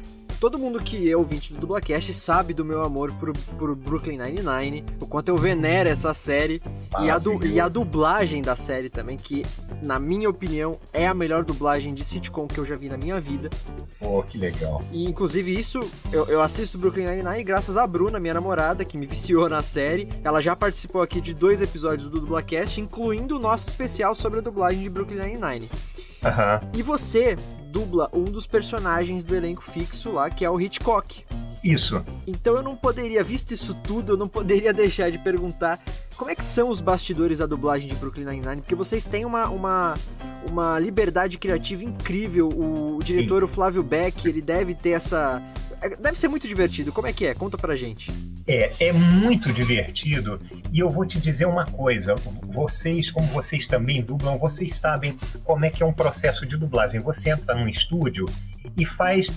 [0.42, 4.84] Todo mundo que é ouvinte do Dublacast sabe do meu amor por, por Brooklyn Nine-Nine,
[4.98, 6.60] o quanto eu venero essa série
[7.00, 9.46] e a, du, e a dublagem da série também, que
[9.80, 13.20] na minha opinião é a melhor dublagem de sitcom que eu já vi na minha
[13.20, 13.50] vida.
[14.00, 14.82] Pô, que legal.
[14.90, 19.06] E inclusive isso, eu, eu assisto Brooklyn Nine-Nine graças a Bruna, minha namorada, que me
[19.06, 20.08] viciou na série.
[20.24, 24.42] Ela já participou aqui de dois episódios do Dublacast, incluindo o nosso especial sobre a
[24.42, 25.70] dublagem de Brooklyn Nine-Nine.
[26.24, 26.70] Uhum.
[26.74, 27.36] E você
[27.72, 31.24] dubla um dos personagens do elenco fixo lá, que é o Hitchcock.
[31.64, 32.04] Isso.
[32.26, 35.80] Então eu não poderia, visto isso tudo, eu não poderia deixar de perguntar
[36.16, 39.48] como é que são os bastidores da dublagem de Brooklyn Nine-Nine, porque vocês têm uma,
[39.48, 39.94] uma,
[40.46, 42.48] uma liberdade criativa incrível.
[42.50, 43.44] O, o diretor, Sim.
[43.46, 45.42] o Flávio Beck, ele deve ter essa...
[45.98, 46.92] Deve ser muito divertido.
[46.92, 47.34] Como é que é?
[47.34, 48.12] Conta pra gente.
[48.46, 50.40] É, é muito divertido.
[50.72, 52.14] E eu vou te dizer uma coisa.
[52.44, 57.00] Vocês, como vocês também dublam, vocês sabem como é que é um processo de dublagem.
[57.00, 58.26] Você entra num estúdio
[58.76, 59.28] e faz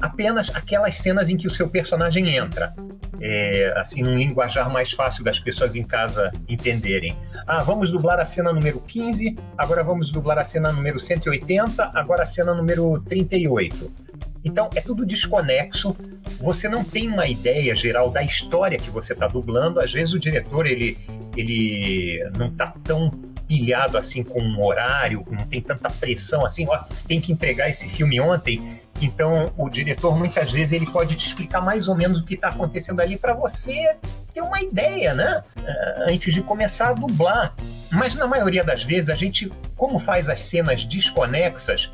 [0.00, 2.74] apenas aquelas cenas em que o seu personagem entra.
[3.20, 7.16] É, assim, num linguajar mais fácil das pessoas em casa entenderem.
[7.46, 12.22] Ah, vamos dublar a cena número 15, agora vamos dublar a cena número 180, agora
[12.22, 14.09] a cena número 38.
[14.44, 15.96] Então é tudo desconexo.
[16.40, 19.80] Você não tem uma ideia geral da história que você está dublando.
[19.80, 20.98] Às vezes o diretor ele,
[21.36, 23.10] ele não está tão
[23.50, 27.88] pilhado assim com um horário, não tem tanta pressão assim, ó, tem que entregar esse
[27.88, 28.78] filme ontem.
[29.02, 32.48] Então, o diretor muitas vezes ele pode te explicar mais ou menos o que está
[32.50, 33.96] acontecendo ali para você
[34.32, 35.42] ter uma ideia, né?
[35.56, 37.54] Ah, antes de começar a dublar.
[37.90, 41.90] Mas na maioria das vezes a gente, como faz as cenas desconexas,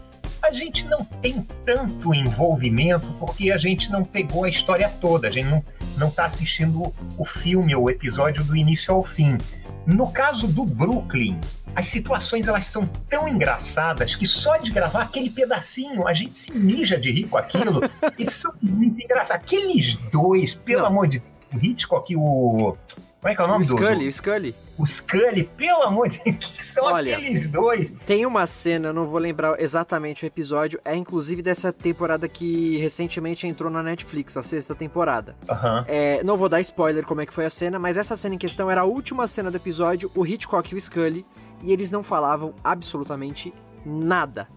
[0.47, 5.31] a gente não tem tanto envolvimento porque a gente não pegou a história toda, a
[5.31, 5.65] gente não,
[5.97, 9.37] não tá assistindo o filme ou o episódio do início ao fim.
[9.85, 11.41] No caso do Brooklyn,
[11.75, 16.53] as situações elas são tão engraçadas que só de gravar aquele pedacinho a gente se
[16.53, 17.81] mija de rir com aquilo.
[18.17, 19.45] e são muito engraçados.
[19.45, 20.87] Aqueles dois, pelo não.
[20.87, 22.77] amor de Deus, o Hitchcock e o.
[23.21, 24.09] Como é que é o nome o do, Scully, do...
[24.09, 24.55] o Scully.
[24.79, 27.93] O Scully, pelo amor de Deus, que são Olha, aqueles dois.
[28.05, 33.47] Tem uma cena, não vou lembrar exatamente o episódio, é inclusive dessa temporada que recentemente
[33.47, 35.35] entrou na Netflix, a sexta temporada.
[35.49, 35.85] Uhum.
[35.87, 38.39] É, não vou dar spoiler como é que foi a cena, mas essa cena em
[38.39, 41.25] questão era a última cena do episódio, o Hitchcock e o Scully,
[41.63, 43.53] e eles não falavam absolutamente
[43.85, 44.49] nada.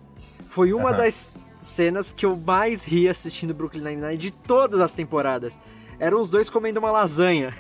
[0.48, 0.98] Foi uma uhum.
[0.98, 5.60] das cenas que eu mais ri assistindo Brooklyn Nine-Nine de todas as temporadas
[6.00, 7.54] eram os dois comendo uma lasanha.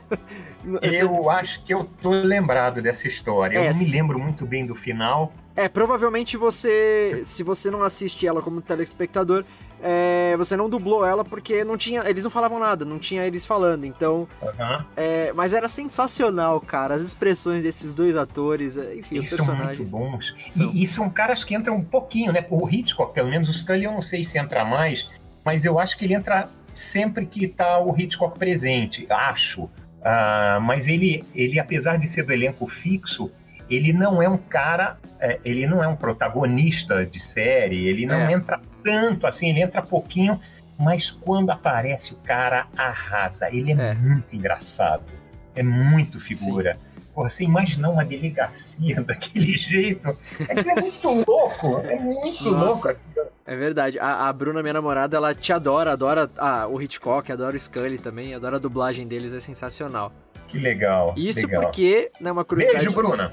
[0.82, 3.58] eu acho que eu tô lembrado dessa história.
[3.58, 5.32] É, eu não me lembro muito bem do final.
[5.54, 9.42] É, provavelmente você, se você não assiste ela como telespectador,
[9.82, 13.46] é, você não dublou ela porque não tinha, eles não falavam nada, não tinha eles
[13.46, 13.84] falando.
[13.84, 14.84] Então, uhum.
[14.96, 19.88] é, mas era sensacional, cara, as expressões desses dois atores, é, enfim, os personagens.
[19.88, 20.34] São muito bons.
[20.50, 20.70] São.
[20.70, 22.44] E, e, são caras que entram um pouquinho, né?
[22.50, 25.08] O Hitchcock, pelo menos o Scully, eu não sei se entra mais,
[25.44, 29.70] mas eu acho que ele entra sempre que está o Hitchcock presente, acho.
[30.06, 33.28] Uh, mas ele, ele, apesar de ser do elenco fixo,
[33.68, 38.20] ele não é um cara, é, ele não é um protagonista de série, ele não
[38.20, 38.32] é.
[38.32, 40.40] entra tanto assim, ele entra pouquinho,
[40.78, 43.48] mas quando aparece o cara arrasa.
[43.52, 43.94] Ele é, é.
[43.94, 45.02] muito engraçado,
[45.56, 46.76] é muito figura.
[46.76, 46.85] Sim.
[47.16, 50.14] Porra, você imaginar uma delegacia daquele jeito?
[50.50, 52.88] É que é muito louco, é muito Nossa.
[52.88, 53.32] louco.
[53.46, 53.98] É verdade.
[53.98, 57.96] A, a, Bruna, minha namorada, ela te adora, adora ah, o Hitchcock, adora o Scully
[57.96, 60.12] também, adora a dublagem deles, é sensacional.
[60.46, 61.14] Que legal.
[61.16, 61.62] Isso legal.
[61.62, 62.84] porque, né, uma curiosidade.
[62.84, 63.32] Beijo, Bruna!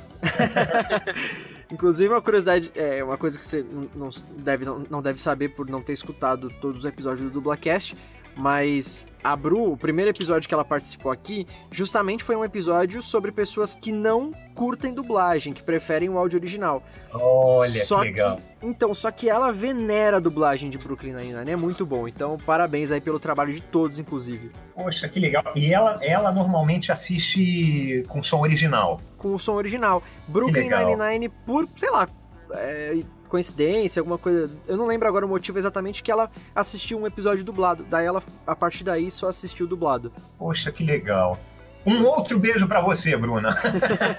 [1.70, 5.68] Inclusive, uma curiosidade, é uma coisa que você não deve, não, não deve saber por
[5.68, 7.98] não ter escutado todos os episódios do Dublacast,
[8.36, 13.32] mas a Bru, o primeiro episódio que ela participou aqui, justamente foi um episódio sobre
[13.32, 16.84] pessoas que não curtem dublagem, que preferem o áudio original.
[17.14, 18.38] Olha, só que legal.
[18.38, 22.08] Que, então, só que ela venera a dublagem de Brooklyn Nine-Nine, é muito bom.
[22.08, 24.52] Então, parabéns aí pelo trabalho de todos, inclusive.
[24.76, 25.44] Poxa, que legal.
[25.56, 29.00] E ela, ela normalmente assiste com som original.
[29.18, 30.04] Com o som original.
[30.28, 32.08] Brooklyn Nine-Nine, por, sei lá,
[32.52, 32.98] é,
[33.34, 34.48] coincidência, alguma coisa.
[34.68, 37.84] Eu não lembro agora o motivo exatamente que ela assistiu um episódio dublado.
[37.90, 40.14] Daí ela, a partir daí, só assistiu dublado.
[40.38, 41.40] Poxa, que legal.
[41.84, 43.58] Um outro beijo para você, Bruna.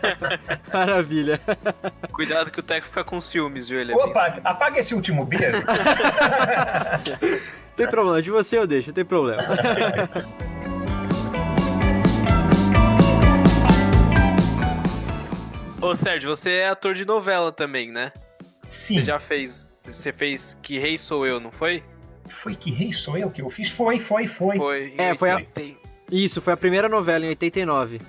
[0.75, 1.41] Maravilha.
[2.11, 3.79] Cuidado que o Teco fica com ciúmes, viu?
[3.79, 5.63] Ele é Opa, apaga esse último beijo.
[7.77, 9.45] tem problema, de você eu deixo, não tem problema.
[15.81, 18.11] Ô Sérgio, você é ator de novela também, né?
[18.75, 18.97] Sim.
[18.97, 19.67] Você já fez.
[19.85, 21.83] Você fez Que Rei Sou Eu, não foi?
[22.27, 23.71] Foi Que Rei Sou Eu que eu fiz?
[23.71, 24.57] Foi, foi, foi.
[24.57, 24.95] Foi.
[24.99, 25.43] É, foi a...
[26.11, 28.01] Isso, foi a primeira novela em 89.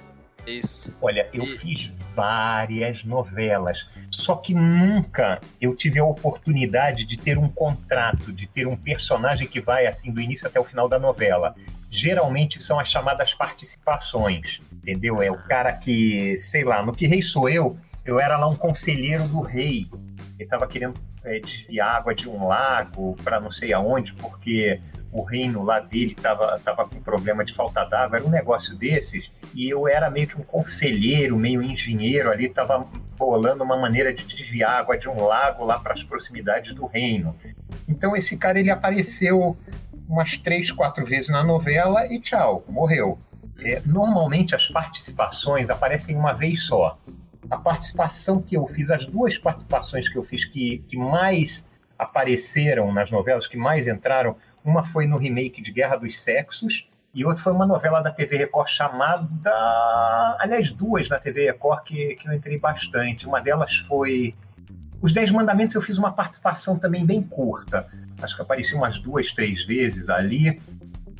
[0.48, 0.94] Isso.
[1.02, 7.38] Olha, eu E- fiz várias novelas, só que nunca eu tive a oportunidade de ter
[7.38, 11.00] um contrato, de ter um personagem que vai assim do início até o final da
[11.00, 11.56] novela.
[11.90, 15.22] Geralmente são as chamadas participações, entendeu?
[15.22, 18.56] É o cara que, sei lá, no Que Rei Sou Eu, eu era lá um
[18.56, 19.88] conselheiro do rei.
[20.36, 20.94] Ele estava querendo
[21.24, 24.80] é, desviar água de um lago para não sei aonde, porque
[25.12, 29.32] o reino lá dele estava tava com problema de falta d'água, era um negócio desses,
[29.54, 32.86] e eu era meio que um conselheiro, meio engenheiro ali, estava
[33.18, 37.34] bolando uma maneira de desviar água de um lago lá para as proximidades do reino.
[37.88, 39.58] Então esse cara ele apareceu
[40.08, 43.18] umas três, quatro vezes na novela e tchau, morreu.
[43.60, 47.00] É, normalmente as participações aparecem uma vez só.
[47.50, 51.64] A participação que eu fiz, as duas participações que eu fiz que, que mais
[51.98, 57.24] apareceram nas novelas, que mais entraram, uma foi no remake de Guerra dos Sexos e
[57.24, 59.26] outra foi uma novela da TV Record chamada.
[60.38, 63.26] Aliás, duas na TV Record que, que eu entrei bastante.
[63.26, 64.36] Uma delas foi.
[65.02, 67.88] Os Dez Mandamentos eu fiz uma participação também bem curta.
[68.22, 70.62] Acho que apareci umas duas, três vezes ali.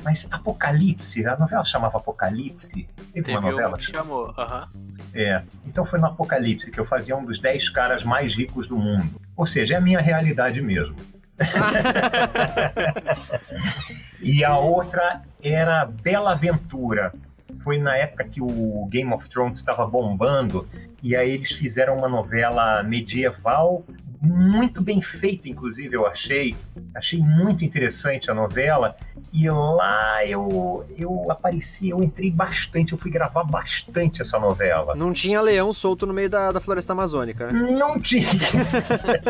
[0.02, 2.88] Mas Apocalipse, a novela chamava Apocalipse.
[3.12, 4.32] Teve, Teve uma novela uma que chamou.
[4.36, 4.68] Aham.
[5.14, 8.76] é, então foi no Apocalipse que eu fazia um dos 10 caras mais ricos do
[8.76, 9.20] mundo.
[9.36, 10.96] Ou seja, é a minha realidade mesmo.
[14.22, 17.12] e a outra era Bela Aventura.
[17.60, 20.68] Foi na época que o Game of Thrones estava bombando
[21.02, 23.84] e aí eles fizeram uma novela medieval
[24.20, 26.56] muito bem feita, inclusive eu achei.
[26.94, 28.96] Achei muito interessante a novela
[29.32, 34.94] e lá eu eu apareci, eu entrei bastante, eu fui gravar bastante essa novela.
[34.94, 37.70] Não tinha leão solto no meio da, da floresta amazônica, né?
[37.72, 38.28] Não tinha.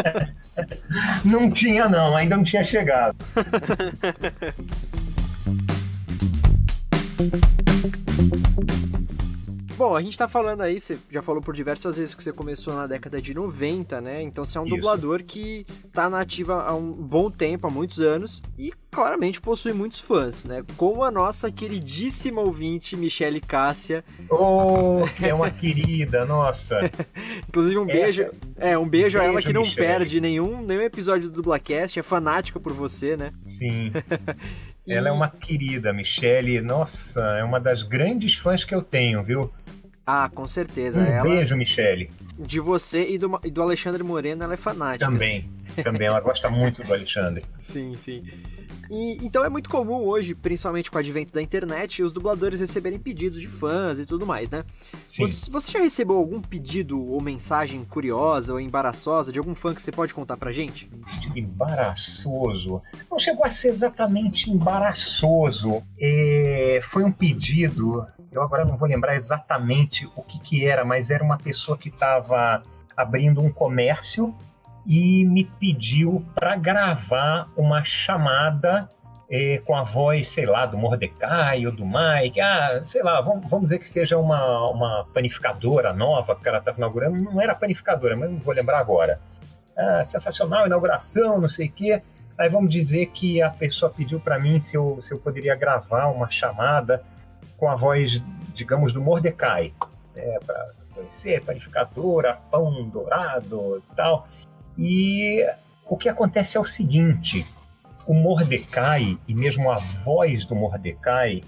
[1.24, 3.16] não tinha, não, ainda não tinha chegado.
[9.86, 12.74] Bom, a gente tá falando aí, você já falou por diversas vezes que você começou
[12.74, 14.20] na década de 90, né?
[14.20, 14.74] Então você é um Isso.
[14.74, 19.72] dublador que tá na ativa há um bom tempo, há muitos anos, e claramente possui
[19.72, 20.64] muitos fãs, né?
[20.76, 24.04] Como a nossa queridíssima ouvinte, Michele Cássia.
[24.28, 26.80] Oh, é uma querida, nossa.
[27.48, 28.26] Inclusive, um beijo.
[28.56, 29.86] É, um beijo, a ela Beijo, que não Michele.
[29.86, 33.30] perde nenhum, nenhum episódio do Dublacast, é fanática por você, né?
[33.44, 33.92] Sim.
[34.88, 36.60] Ela é uma querida, Michele.
[36.60, 39.52] Nossa, é uma das grandes fãs que eu tenho, viu?
[40.06, 41.00] Ah, com certeza.
[41.00, 42.10] Um ela, beijo, Michele.
[42.38, 45.10] de você e do, e do Alexandre Moreno, ela é fanática.
[45.10, 45.50] Também.
[45.84, 47.44] Também, ela gosta muito do Alexandre.
[47.58, 48.24] Sim, sim.
[48.90, 52.98] E, então é muito comum hoje, principalmente com o advento da internet, os dubladores receberem
[52.98, 54.64] pedidos de fãs e tudo mais, né?
[55.08, 55.26] Sim.
[55.26, 59.82] Você, você já recebeu algum pedido ou mensagem curiosa ou embaraçosa de algum fã que
[59.82, 60.88] você pode contar pra gente?
[61.34, 62.82] embaraçoso.
[63.10, 65.82] Não chegou a ser exatamente embaraçoso.
[65.98, 71.10] É, foi um pedido, eu agora não vou lembrar exatamente o que, que era, mas
[71.10, 72.62] era uma pessoa que estava
[72.96, 74.34] abrindo um comércio
[74.86, 78.88] e me pediu para gravar uma chamada
[79.28, 82.40] é, com a voz, sei lá, do Mordecai ou do Mike.
[82.40, 86.78] Ah, sei lá, vamos, vamos dizer que seja uma, uma panificadora nova que cara estava
[86.78, 87.20] inaugurando.
[87.20, 89.20] Não era panificadora, mas não vou lembrar agora
[89.76, 92.02] ah, sensacional, inauguração, não sei o quê.
[92.38, 96.06] Aí vamos dizer que a pessoa pediu para mim se eu, se eu poderia gravar
[96.08, 97.02] uma chamada
[97.56, 98.20] com a voz,
[98.54, 99.72] digamos, do Mordecai,
[100.14, 104.28] né, para conhecer panificadora, pão dourado e tal.
[104.78, 105.46] E
[105.84, 107.46] o que acontece é o seguinte:
[108.06, 111.42] o Mordecai e mesmo a voz do Mordecai,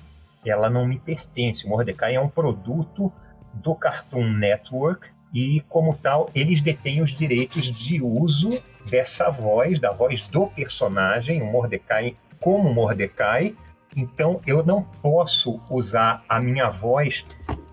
[0.45, 1.66] ela não me pertence.
[1.66, 3.12] O Mordecai é um produto
[3.53, 9.93] do Cartoon Network e, como tal, eles detêm os direitos de uso dessa voz, da
[9.93, 13.55] voz do personagem, o Mordecai, como Mordecai.
[13.97, 17.26] Então, eu não posso usar a minha voz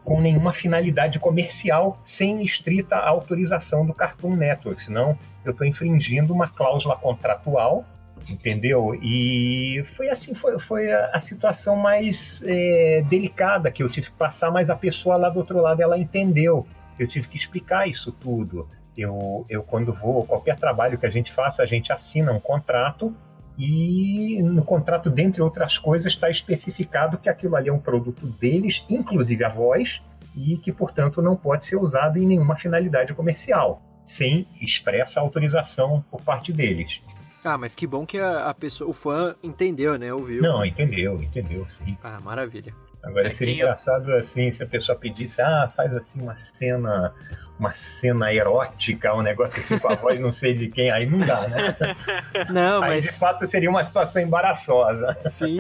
[0.04, 6.48] com nenhuma finalidade comercial sem estrita autorização do Cartoon Network, senão eu estou infringindo uma
[6.48, 7.86] cláusula contratual,
[8.30, 8.98] entendeu?
[9.02, 14.18] E foi assim, foi, foi a, a situação mais é, delicada que eu tive que
[14.18, 16.66] passar, mas a pessoa lá do outro lado ela entendeu.
[16.98, 18.68] Eu tive que explicar isso tudo.
[18.98, 23.14] Eu, eu quando vou, qualquer trabalho que a gente faça, a gente assina um contrato
[23.58, 28.84] e no contrato, dentre outras coisas, está especificado que aquilo ali é um produto deles,
[28.90, 30.02] inclusive a voz,
[30.36, 36.22] e que, portanto, não pode ser usado em nenhuma finalidade comercial, sem expressa autorização por
[36.22, 37.02] parte deles.
[37.44, 40.12] Ah, mas que bom que a, a pessoa, o fã entendeu, né?
[40.14, 40.42] Ouviu.
[40.42, 41.96] Não, entendeu, entendeu, sim.
[42.04, 42.74] Ah, maravilha.
[43.06, 47.14] Agora seria engraçado assim, se a pessoa pedisse, ah, faz assim uma cena,
[47.60, 51.20] uma cena erótica, um negócio assim com a voz não sei de quem, aí não
[51.20, 51.76] dá, né?
[52.50, 55.16] Não, Aí de mas fato seria uma situação embaraçosa.
[55.22, 55.60] sim.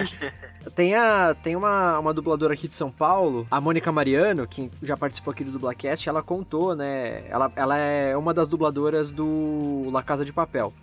[0.74, 4.98] Tem, a, tem uma, uma dubladora aqui de São Paulo, a Mônica Mariano, que já
[4.98, 7.24] participou aqui do Dublacast, ela contou, né?
[7.30, 10.74] Ela, ela é uma das dubladoras do La Casa de Papel.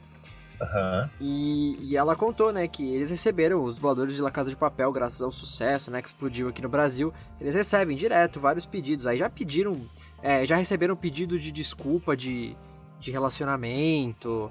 [0.62, 1.08] Uhum.
[1.20, 4.92] E, e, ela contou, né, que eles receberam, os dubladores de La Casa de Papel,
[4.92, 9.06] graças ao sucesso, né, que explodiu aqui no Brasil, eles recebem direto vários pedidos.
[9.06, 9.80] Aí já pediram,
[10.22, 12.56] é, já receberam pedido de desculpa de,
[13.00, 14.50] de relacionamento,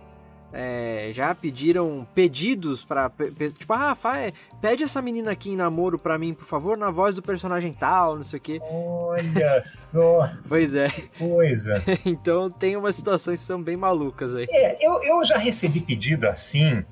[0.54, 3.12] é, já pediram pedidos para
[3.58, 4.16] tipo, ah, Fá,
[4.60, 8.16] pede essa menina aqui em namoro pra mim, por favor, na voz do personagem tal,
[8.16, 8.60] não sei o quê.
[8.62, 10.30] Olha só!
[10.48, 10.90] pois é.
[11.18, 11.82] Coisa.
[12.06, 14.48] então tem umas situações que são bem malucas aí.
[14.50, 16.84] É, eu, eu já recebi pedido assim,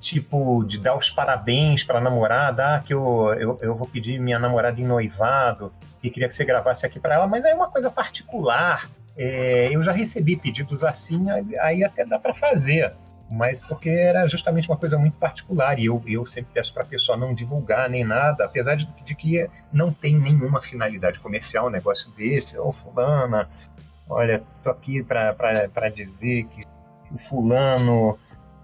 [0.00, 4.38] tipo, de dar os parabéns pra namorada, ah, que eu, eu, eu vou pedir minha
[4.38, 7.90] namorada em noivado, e queria que você gravasse aqui para ela, mas é uma coisa
[7.90, 8.88] particular.
[9.16, 11.26] É, eu já recebi pedidos assim,
[11.60, 12.92] aí até dá para fazer,
[13.30, 16.86] mas porque era justamente uma coisa muito particular e eu, eu sempre peço para a
[16.86, 21.70] pessoa não divulgar nem nada, apesar de, de, que não tem nenhuma finalidade comercial um
[21.70, 23.48] negócio desse, ô oh, fulana,
[24.08, 26.62] olha, tô aqui para dizer que
[27.10, 28.18] o fulano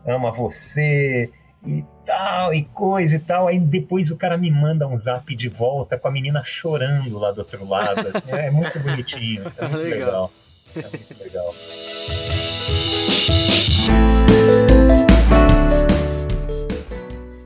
[0.06, 1.30] ama você
[1.64, 3.48] e tal, e coisa e tal.
[3.48, 7.32] Aí depois o cara me manda um zap de volta com a menina chorando lá
[7.32, 8.00] do outro lado.
[8.00, 10.06] Assim, é muito bonitinho, é muito legal.
[10.06, 10.32] legal.
[10.76, 11.54] É muito legal.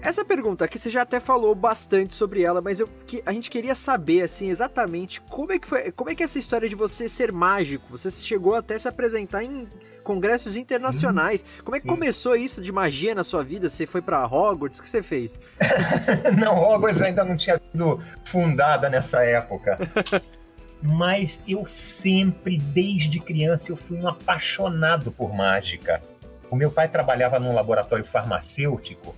[0.06, 3.50] Essa pergunta aqui você já até falou bastante sobre ela, mas eu, que, a gente
[3.50, 6.76] queria saber assim exatamente como é que foi, como é que é essa história de
[6.76, 7.84] você ser mágico?
[7.90, 9.68] Você chegou até se apresentar em
[10.04, 11.40] congressos internacionais.
[11.40, 11.88] Sim, como é que sim.
[11.88, 13.68] começou isso de magia na sua vida?
[13.68, 14.78] Você foi para Hogwarts?
[14.78, 15.40] O que você fez?
[16.38, 19.76] não, Hogwarts ainda não tinha sido fundada nessa época.
[20.82, 26.02] mas eu sempre, desde criança, eu fui um apaixonado por mágica.
[26.50, 29.14] O meu pai trabalhava num laboratório farmacêutico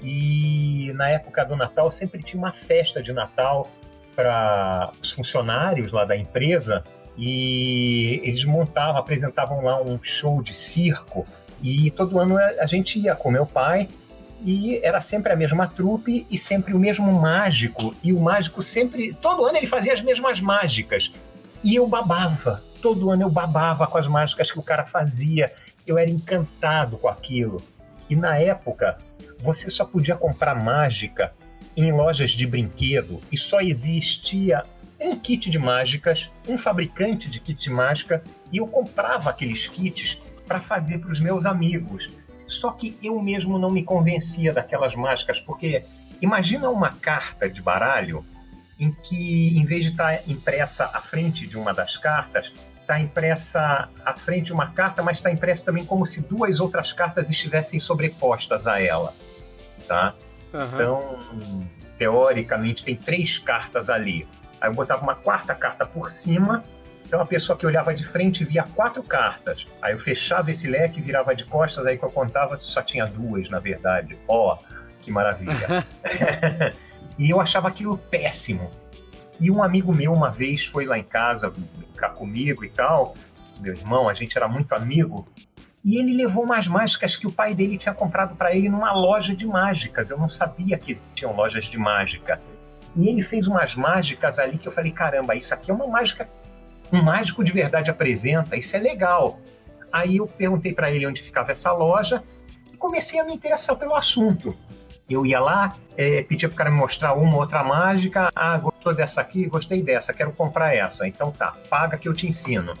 [0.00, 3.70] e na época do Natal sempre tinha uma festa de Natal
[4.16, 6.84] para os funcionários lá da empresa
[7.16, 11.26] e eles montavam, apresentavam lá um show de circo
[11.62, 13.88] e todo ano a gente ia com meu pai
[14.44, 17.94] e era sempre a mesma trupe e sempre o mesmo mágico.
[18.02, 21.10] E o mágico sempre, todo ano ele fazia as mesmas mágicas.
[21.62, 25.52] E eu babava, todo ano eu babava com as mágicas que o cara fazia.
[25.86, 27.62] Eu era encantado com aquilo.
[28.10, 28.98] E na época,
[29.38, 31.32] você só podia comprar mágica
[31.76, 34.64] em lojas de brinquedo e só existia
[35.00, 38.22] um kit de mágicas, um fabricante de kit de mágica,
[38.52, 42.08] e eu comprava aqueles kits para fazer para os meus amigos.
[42.54, 45.84] Só que eu mesmo não me convencia daquelas mágicas, porque
[46.20, 48.24] imagina uma carta de baralho
[48.78, 53.00] em que, em vez de estar tá impressa à frente de uma das cartas, está
[53.00, 57.30] impressa à frente de uma carta, mas está impressa também como se duas outras cartas
[57.30, 59.14] estivessem sobrepostas a ela.
[59.86, 60.14] Tá?
[60.52, 60.64] Uhum.
[60.74, 61.64] Então,
[61.98, 64.26] teoricamente, tem três cartas ali.
[64.60, 66.62] Aí eu botava uma quarta carta por cima
[67.12, 69.66] então a pessoa que olhava de frente via quatro cartas.
[69.82, 73.50] Aí eu fechava esse leque, virava de costas, aí que eu contava só tinha duas,
[73.50, 74.16] na verdade.
[74.26, 74.58] Ó, oh,
[75.02, 75.84] que maravilha.
[77.18, 78.70] e eu achava aquilo péssimo.
[79.38, 83.14] E um amigo meu uma vez foi lá em casa brincar comigo e tal.
[83.60, 85.28] Meu irmão, a gente era muito amigo.
[85.84, 89.36] E ele levou umas mágicas que o pai dele tinha comprado para ele numa loja
[89.36, 90.08] de mágicas.
[90.08, 92.40] Eu não sabia que existiam lojas de mágica.
[92.96, 96.26] E ele fez umas mágicas ali que eu falei: caramba, isso aqui é uma mágica
[96.92, 99.40] um mágico de verdade apresenta, isso é legal.
[99.92, 102.22] Aí eu perguntei para ele onde ficava essa loja
[102.72, 104.56] e comecei a me interessar pelo assunto.
[105.08, 108.30] Eu ia lá, é, pedia para o cara me mostrar uma outra mágica.
[108.34, 109.46] Ah, gostou dessa aqui?
[109.46, 111.06] Gostei dessa, quero comprar essa.
[111.06, 112.74] Então tá, paga que eu te ensino.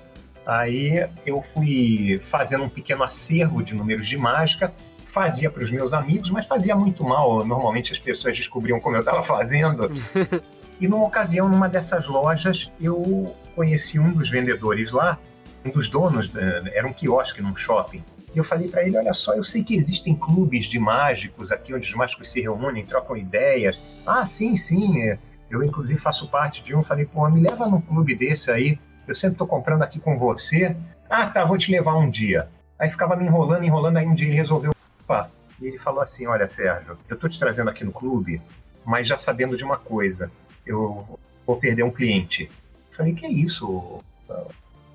[0.46, 4.72] Aí eu fui fazendo um pequeno acervo de números de mágica,
[5.06, 7.44] fazia para os meus amigos, mas fazia muito mal.
[7.44, 9.90] Normalmente as pessoas descobriam como eu estava fazendo.
[10.80, 15.18] e numa ocasião, numa dessas lojas, eu conheci um dos vendedores lá,
[15.64, 16.30] um dos donos,
[16.72, 18.02] era um quiosque num shopping.
[18.34, 21.74] E eu falei para ele: Olha só, eu sei que existem clubes de mágicos aqui
[21.74, 23.78] onde os mágicos se reúnem, trocam ideias.
[24.06, 25.02] Ah, sim, sim.
[25.02, 25.18] É,
[25.50, 26.82] eu, inclusive, faço parte de um.
[26.82, 28.78] Falei: Pô, me leva num clube desse aí.
[29.06, 30.74] Eu sempre estou comprando aqui com você.
[31.10, 32.48] Ah, tá, vou te levar um dia.
[32.78, 33.98] Aí ficava me enrolando, enrolando.
[33.98, 34.72] Aí um dia ele resolveu.
[35.02, 35.30] Opa.
[35.60, 38.40] E ele falou assim: Olha, Sérgio, eu estou te trazendo aqui no clube,
[38.84, 40.30] mas já sabendo de uma coisa.
[40.64, 42.48] Eu vou perder um cliente.
[42.92, 44.02] Falei, que é isso,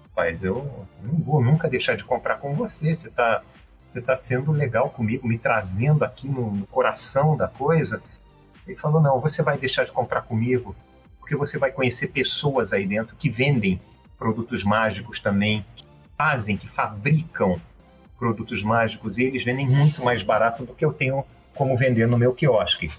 [0.07, 0.43] rapaz?
[0.43, 2.93] Eu não vou nunca deixar de comprar com você.
[2.93, 3.43] Você está
[3.87, 8.01] você tá sendo legal comigo, me trazendo aqui no, no coração da coisa.
[8.67, 10.75] Ele falou, não, você vai deixar de comprar comigo,
[11.19, 13.79] porque você vai conhecer pessoas aí dentro que vendem
[14.17, 15.85] produtos mágicos também, que
[16.17, 17.59] fazem, que fabricam
[18.19, 21.23] produtos mágicos e eles vendem muito mais barato do que eu tenho
[21.55, 22.91] como vender no meu quiosque.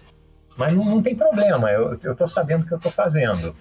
[0.57, 3.55] Mas não, não tem problema, eu, tô sabendo o que eu tô fazendo.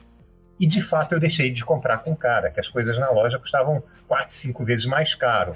[0.60, 3.84] E de fato eu deixei de comprar com cara, que as coisas na loja custavam
[4.08, 5.54] 4, 5 vezes mais caro.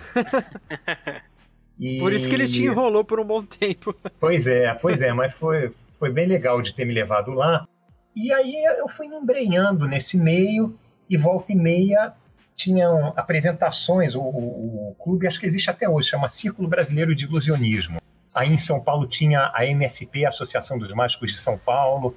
[1.80, 1.97] E...
[1.99, 3.95] Por isso que ele te enrolou por um bom tempo.
[4.20, 7.68] Pois é, pois é, mas foi, foi bem legal de ter me levado lá.
[8.16, 10.78] E aí eu fui me embrenhando nesse meio
[11.10, 12.14] e volta e meia
[12.56, 17.26] tinham apresentações, o, o, o, clube acho que existe até hoje, chama Círculo Brasileiro de
[17.26, 17.99] Ilusionismo.
[18.34, 22.16] Aí em São Paulo tinha a MSP, a Associação dos Mágicos de São Paulo,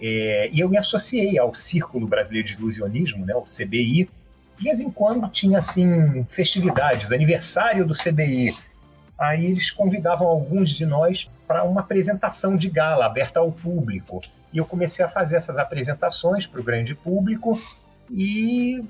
[0.00, 4.08] é, e eu me associei ao Círculo Brasileiro de Ilusionismo, né, o CBI.
[4.56, 8.54] De vez em quando tinha assim festividades, aniversário do CBI.
[9.18, 14.22] Aí eles convidavam alguns de nós para uma apresentação de gala aberta ao público.
[14.52, 17.60] E eu comecei a fazer essas apresentações para o grande público
[18.10, 18.82] e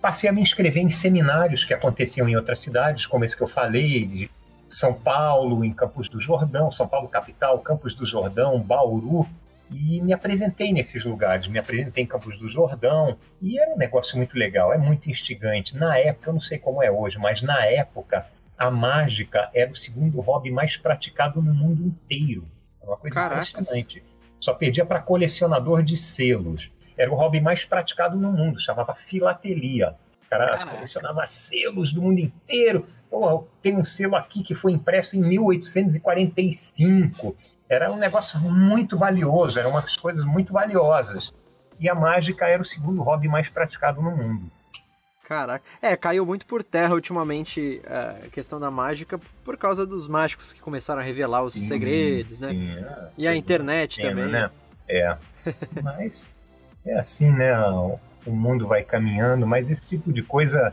[0.00, 3.48] passei a me inscrever em seminários que aconteciam em outras cidades, como esse que eu
[3.48, 4.30] falei, de
[4.68, 9.26] São Paulo, em Campos do Jordão, São Paulo capital, Campos do Jordão, Bauru,
[9.70, 14.16] e me apresentei nesses lugares, me apresentei em Campos do Jordão, e era um negócio
[14.16, 15.76] muito legal, é muito instigante.
[15.76, 19.76] Na época, eu não sei como é hoje, mas na época, a mágica era o
[19.76, 22.44] segundo hobby mais praticado no mundo inteiro.
[22.82, 23.50] É uma coisa Caracas.
[23.50, 24.02] impressionante.
[24.38, 29.94] Só perdia para colecionador de selos era o hobby mais praticado no mundo, chamava filatelia.
[30.26, 30.70] O cara Caraca.
[30.72, 32.86] colecionava selos do mundo inteiro.
[33.10, 37.36] Pô, tem um selo aqui que foi impresso em 1845.
[37.68, 41.32] Era um negócio muito valioso, eram umas coisas muito valiosas.
[41.80, 44.50] E a mágica era o segundo hobby mais praticado no mundo.
[45.24, 45.64] Caraca.
[45.80, 50.60] É, caiu muito por terra ultimamente a questão da mágica por causa dos mágicos que
[50.60, 52.50] começaram a revelar os sim, segredos, né?
[52.50, 54.26] Sim, é, e a internet também.
[54.26, 54.50] Né?
[54.86, 55.16] É.
[55.82, 56.36] Mas
[56.84, 57.58] é assim, né?
[57.58, 60.72] O mundo vai caminhando, mas esse tipo de coisa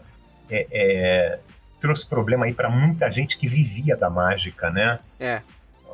[0.50, 1.40] é, é,
[1.82, 5.00] trouxe problema aí para muita gente que vivia da mágica, né?
[5.20, 5.42] É.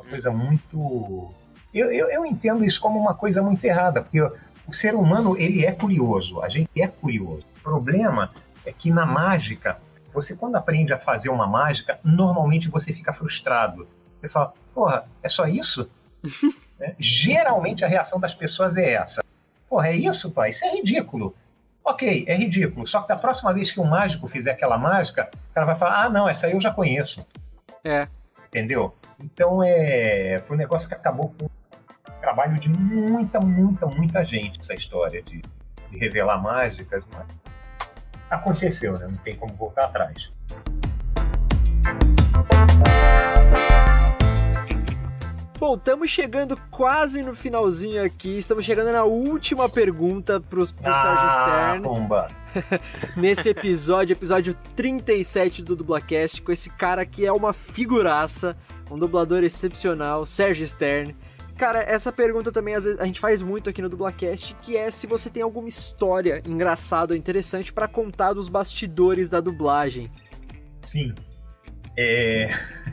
[0.08, 1.30] Coisa muito.
[1.72, 5.64] Eu, eu, eu entendo isso como uma coisa muito errada, porque o ser humano ele
[5.64, 7.44] é curioso, a gente é curioso.
[7.58, 8.30] O problema
[8.64, 9.78] é que na mágica,
[10.12, 13.86] você quando aprende a fazer uma mágica, normalmente você fica frustrado.
[14.20, 15.88] Você fala, porra, é só isso?
[16.78, 16.94] né?
[16.98, 19.22] Geralmente a reação das pessoas é essa.
[19.68, 20.50] Porra, é isso, pai?
[20.50, 21.34] Isso é ridículo.
[21.84, 22.86] Ok, é ridículo.
[22.86, 26.04] Só que da próxima vez que um mágico fizer aquela mágica, o cara vai falar:
[26.04, 27.26] ah, não, essa aí eu já conheço.
[27.84, 28.08] É.
[28.48, 28.94] Entendeu?
[29.20, 30.38] Então é.
[30.46, 35.22] Foi um negócio que acabou com o trabalho de muita, muita, muita gente, essa história
[35.22, 35.42] de,
[35.90, 37.04] de revelar mágicas.
[37.14, 37.26] Mas
[38.30, 39.06] aconteceu, né?
[39.06, 40.30] Não tem como voltar atrás.
[45.58, 48.38] Bom, estamos chegando quase no finalzinho aqui.
[48.38, 51.82] Estamos chegando na última pergunta pro, pro ah, Sérgio Stern.
[51.82, 52.28] Bomba.
[53.16, 58.56] Nesse episódio, episódio 37 do Dublacast, com esse cara que é uma figuraça,
[58.90, 61.14] um dublador excepcional, Sérgio Stern.
[61.56, 65.28] Cara, essa pergunta também a gente faz muito aqui no Dublacast, que é se você
[65.28, 70.08] tem alguma história engraçada ou interessante para contar dos bastidores da dublagem.
[70.84, 71.12] Sim.
[71.96, 72.50] É.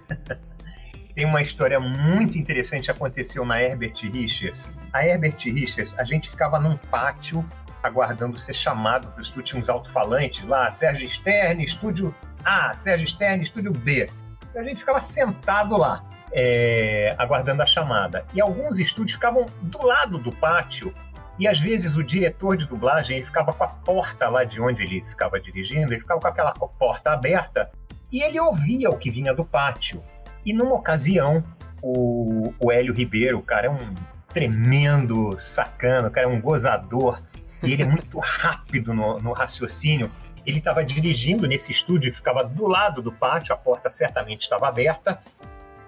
[1.13, 4.67] tem uma história muito interessante que aconteceu na Herbert Richards.
[4.91, 7.47] A Herbert Richards, a gente ficava num pátio
[7.85, 12.13] aguardando ser chamado para o estúdio, tinha uns alto-falantes lá, Sérgio Stern, estúdio
[12.43, 14.07] A, Sérgio Stern, estúdio B.
[14.49, 18.25] Então a gente ficava sentado lá, é, aguardando a chamada.
[18.33, 20.93] E alguns estúdios ficavam do lado do pátio,
[21.37, 24.83] e às vezes o diretor de dublagem ele ficava com a porta lá de onde
[24.83, 27.69] ele ficava dirigindo, ele ficava com aquela porta aberta,
[28.11, 30.01] e ele ouvia o que vinha do pátio.
[30.45, 31.43] E numa ocasião,
[31.81, 33.93] o, o Hélio Ribeiro, o cara é um
[34.29, 37.21] tremendo sacano, o cara é um gozador,
[37.65, 40.11] e ele é muito rápido no, no raciocínio.
[40.45, 44.67] Ele estava dirigindo nesse estúdio que ficava do lado do pátio, a porta certamente estava
[44.67, 45.19] aberta,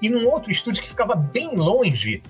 [0.02, 2.22] e num outro estúdio que ficava bem longe,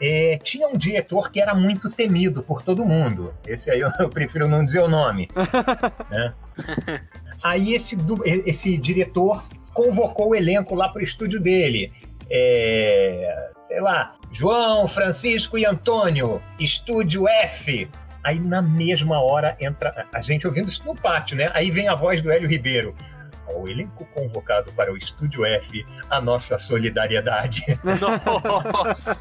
[0.00, 3.32] é, tinha um diretor que era muito temido por todo mundo.
[3.46, 5.28] Esse aí eu, eu prefiro não dizer o nome.
[6.10, 6.34] né?
[7.42, 7.96] Aí esse,
[8.44, 11.92] esse diretor convocou o elenco lá para o estúdio dele.
[12.30, 17.88] É, sei lá, João, Francisco e Antônio, estúdio F.
[18.24, 21.50] Aí na mesma hora entra a gente ouvindo isso no pátio, né?
[21.54, 22.94] Aí vem a voz do Hélio Ribeiro.
[23.54, 27.62] O elenco convocado para o Estúdio F, a nossa solidariedade.
[27.84, 29.20] Nossa!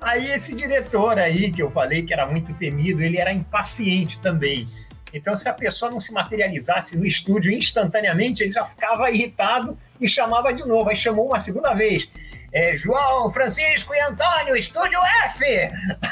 [0.00, 4.68] aí esse diretor aí, que eu falei que era muito temido, ele era impaciente também.
[5.12, 10.08] Então, se a pessoa não se materializasse no estúdio instantaneamente, ele já ficava irritado e
[10.08, 10.88] chamava de novo.
[10.88, 12.08] Aí chamou uma segunda vez.
[12.52, 15.44] É, João, Francisco e Antônio, estúdio F!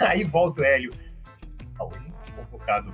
[0.00, 0.92] Aí volta o Hélio.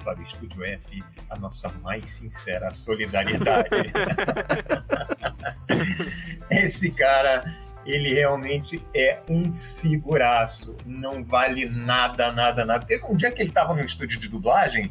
[0.04, 3.68] Para o estúdio F, a nossa mais sincera solidariedade.
[6.50, 7.42] Esse cara
[7.86, 10.74] ele realmente é um figuraço.
[10.84, 12.86] Não vale nada, nada, nada.
[12.86, 14.90] Teve um dia que ele estava no estúdio de dublagem,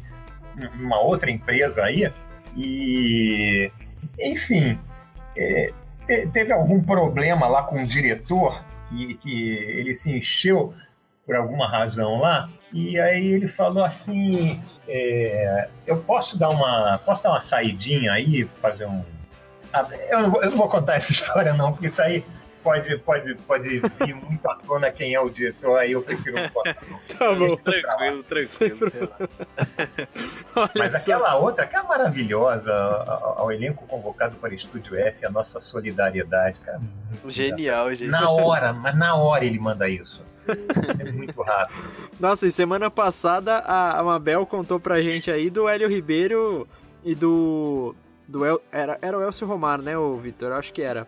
[0.74, 2.10] numa outra empresa aí,
[2.56, 3.70] e.
[4.18, 4.78] Enfim.
[5.36, 5.70] É,
[6.32, 10.72] teve algum problema lá com o diretor, e que ele se encheu
[11.26, 16.98] por alguma razão lá, e aí ele falou assim: é, eu posso dar uma.
[17.04, 19.04] Posso dar uma saidinha aí, fazer um.
[19.72, 22.24] Ah, eu não, vou, eu não vou contar essa história, não, porque isso aí
[22.62, 26.48] pode, pode, pode vir muito à tona quem é o diretor, aí eu prefiro não
[26.48, 26.74] contar.
[26.74, 29.12] tá bom, tranquilo, tranquilo.
[30.76, 32.72] Mas aquela outra, aquela maravilhosa,
[33.36, 36.80] ao elenco convocado para o Estúdio F, a nossa solidariedade, cara.
[37.28, 38.20] Genial, genial.
[38.20, 40.22] Na hora, mas na hora ele manda isso.
[40.48, 41.78] É muito rápido.
[42.18, 46.66] Nossa, e semana passada a Mabel contou pra gente aí do Hélio Ribeiro
[47.04, 47.94] e do.
[48.26, 50.52] do El, era, era o Elcio Romar, né, o Vitor?
[50.52, 51.06] Acho que era.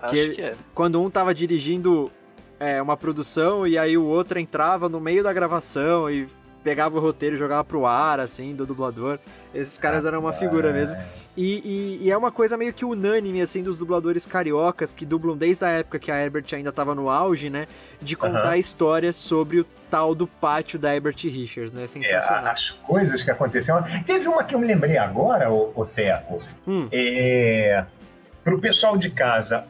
[0.00, 0.54] Acho que, ele, que é.
[0.74, 2.10] Quando um tava dirigindo
[2.58, 6.26] é, uma produção e aí o outro entrava no meio da gravação e
[6.62, 9.18] pegava o roteiro e jogava pro ar, assim, do dublador.
[9.54, 10.96] Esses caras eram uma figura mesmo.
[11.36, 15.36] E, e, e, é uma coisa meio que unânime, assim, dos dubladores cariocas que dublam
[15.36, 17.66] desde a época que a Herbert ainda tava no auge, né?
[18.00, 18.54] De contar uhum.
[18.54, 21.86] histórias sobre o tal do pátio da Herbert Richards, né?
[21.86, 22.46] Sensacional.
[22.46, 23.84] É, as coisas que aconteceram.
[24.04, 26.42] Teve uma que eu me lembrei agora, o, o Teco.
[26.66, 26.88] Hum.
[26.90, 27.84] É,
[28.42, 29.64] pro pessoal de casa,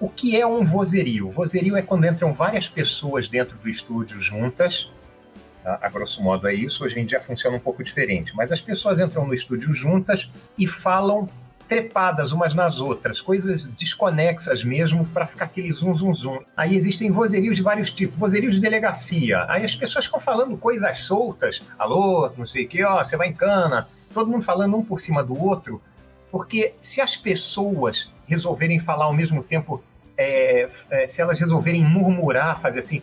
[0.00, 1.30] o que é um vozerio?
[1.30, 4.90] Vozerio é quando entram várias pessoas dentro do estúdio juntas
[5.80, 6.84] A grosso modo é isso.
[6.84, 8.34] Hoje em dia funciona um pouco diferente.
[8.34, 11.28] Mas as pessoas entram no estúdio juntas e falam
[11.68, 16.40] trepadas umas nas outras, coisas desconexas mesmo, para ficar aquele zum, zum, zum.
[16.56, 19.44] Aí existem vozerios de vários tipos, vozerios de delegacia.
[19.48, 23.28] Aí as pessoas ficam falando coisas soltas, alô, não sei o que, ó, você vai
[23.28, 25.82] em cana, todo mundo falando um por cima do outro,
[26.30, 29.84] porque se as pessoas resolverem falar ao mesmo tempo,
[30.16, 33.02] é, é, se elas resolverem murmurar, fazer assim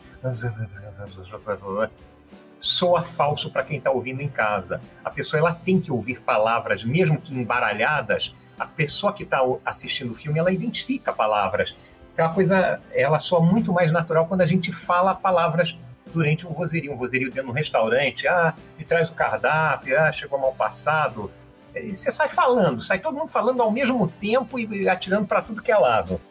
[2.59, 4.79] soa falso para quem está ouvindo em casa.
[5.03, 8.33] A pessoa ela tem que ouvir palavras, mesmo que embaralhadas.
[8.57, 11.75] A pessoa que está assistindo o filme ela identifica palavras.
[12.17, 15.75] É uma coisa, ela soa muito mais natural quando a gente fala palavras
[16.13, 18.27] durante um vozerio, um vozerio dentro de um restaurante.
[18.27, 21.29] Ah, me traz o cardápio, ah, chegou mal passado.
[21.75, 25.61] E você sai falando, sai todo mundo falando ao mesmo tempo e atirando para tudo
[25.61, 26.21] que é lado.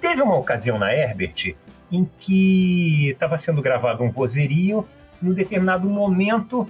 [0.00, 1.56] Teve uma ocasião na Herbert
[1.90, 4.86] em que estava sendo gravado um vozerio
[5.26, 6.68] em um determinado momento,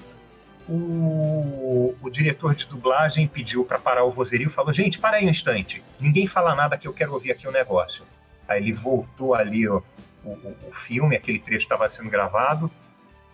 [0.69, 5.27] o, o diretor de dublagem pediu para parar o vozerio e falou: Gente, para aí
[5.27, 8.05] um instante, ninguém fala nada que eu quero ouvir aqui o um negócio.
[8.49, 9.81] Aí ele voltou ali ó,
[10.25, 12.71] o, o, o filme, aquele trecho estava sendo gravado.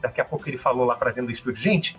[0.00, 1.96] Daqui a pouco ele falou lá para dentro do estúdio: Gente,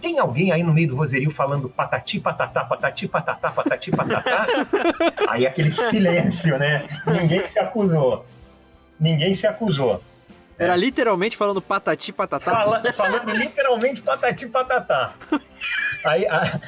[0.00, 4.46] tem alguém aí no meio do vozerio falando patati, patatá, patati, patatá, patati, patatá?
[5.28, 6.88] aí aquele silêncio, né?
[7.06, 8.24] Ninguém se acusou.
[8.98, 10.02] Ninguém se acusou.
[10.62, 12.50] Era literalmente falando patati patatá?
[12.50, 15.14] Fala, falando literalmente patati patatá.
[16.04, 16.60] Aí, a,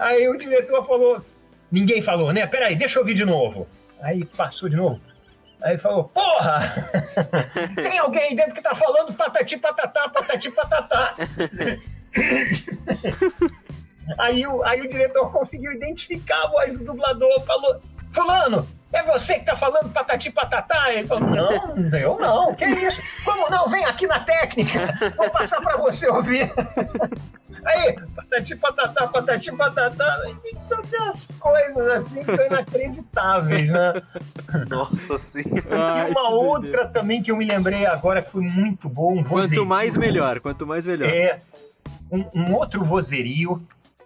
[0.00, 1.24] aí o diretor falou:
[1.70, 2.44] ninguém falou, né?
[2.48, 3.68] Peraí, deixa eu ouvir de novo.
[4.00, 5.00] Aí passou de novo.
[5.62, 6.90] Aí falou: Porra!
[7.76, 11.14] Tem alguém aí dentro que tá falando patati patatá, patati patatá.
[14.18, 17.80] aí, o, aí o diretor conseguiu identificar a voz do dublador, falou:
[18.12, 20.92] Fulano, é você que tá falando patati patatá?
[20.92, 23.00] Ele falou, não, eu não, que isso?
[23.24, 23.68] Como não?
[23.68, 26.52] Vem aqui na técnica, vou passar pra você ouvir.
[27.64, 30.20] Aí, patati patatá, patati patatá,
[30.90, 34.02] tem as coisas assim que são inacreditáveis, né?
[34.68, 36.08] Nossa senhora.
[36.08, 39.18] E uma outra também que eu me lembrei agora que foi muito bom.
[39.18, 41.08] Um quanto mais melhor, quanto mais melhor.
[41.08, 41.38] É,
[42.10, 43.64] um, um outro vozerio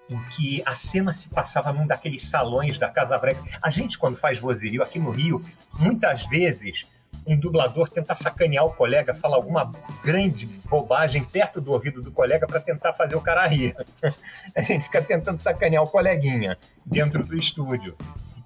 [0.09, 3.43] em que a cena se passava num daqueles salões da Casa Branca.
[3.61, 5.43] A gente, quando faz vozerio aqui no Rio,
[5.78, 6.83] muitas vezes
[7.27, 9.70] um dublador tenta sacanear o colega, fala alguma
[10.05, 13.74] grande bobagem perto do ouvido do colega para tentar fazer o cara rir.
[14.55, 17.97] A gente fica tentando sacanear o coleguinha dentro do estúdio.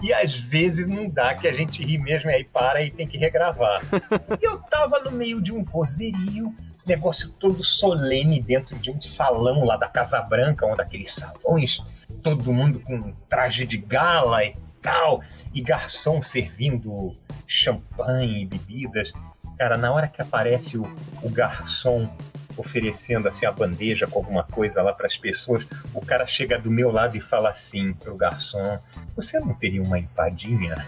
[0.02, 3.06] E às vezes não dá, que a gente ri mesmo e aí para e tem
[3.06, 3.82] que regravar.
[4.40, 6.54] E eu tava no meio de um vozerio,
[6.90, 11.80] negócio todo solene dentro de um salão lá da Casa Branca, um daqueles salões,
[12.22, 15.22] todo mundo com traje de gala e tal,
[15.54, 19.12] e garçom servindo champanhe e bebidas.
[19.56, 20.84] Cara, na hora que aparece o,
[21.22, 22.08] o garçom
[22.56, 25.64] oferecendo assim a bandeja com alguma coisa lá para as pessoas,
[25.94, 28.78] o cara chega do meu lado e fala assim pro garçom:
[29.14, 30.86] "Você não teria uma empadinha?"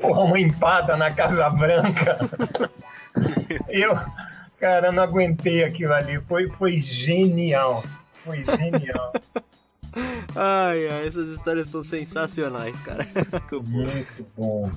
[0.00, 2.18] Porra, uma empada na Casa Branca.
[3.68, 3.96] Eu,
[4.58, 6.20] cara, não aguentei aquilo ali.
[6.28, 7.84] Foi, foi genial.
[8.24, 9.12] Foi genial.
[10.36, 13.04] Ai, ai, essas histórias são sensacionais, cara.
[13.32, 13.84] Muito bom.
[13.84, 14.70] Muito bom.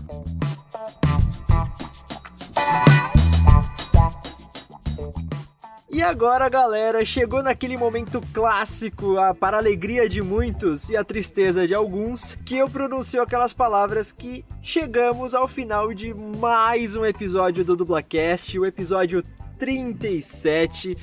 [5.94, 11.04] E agora, galera, chegou naquele momento clássico, a, para a alegria de muitos e a
[11.04, 17.04] tristeza de alguns, que eu pronuncio aquelas palavras que chegamos ao final de mais um
[17.04, 19.22] episódio do Dublacast, o episódio
[19.60, 20.98] 37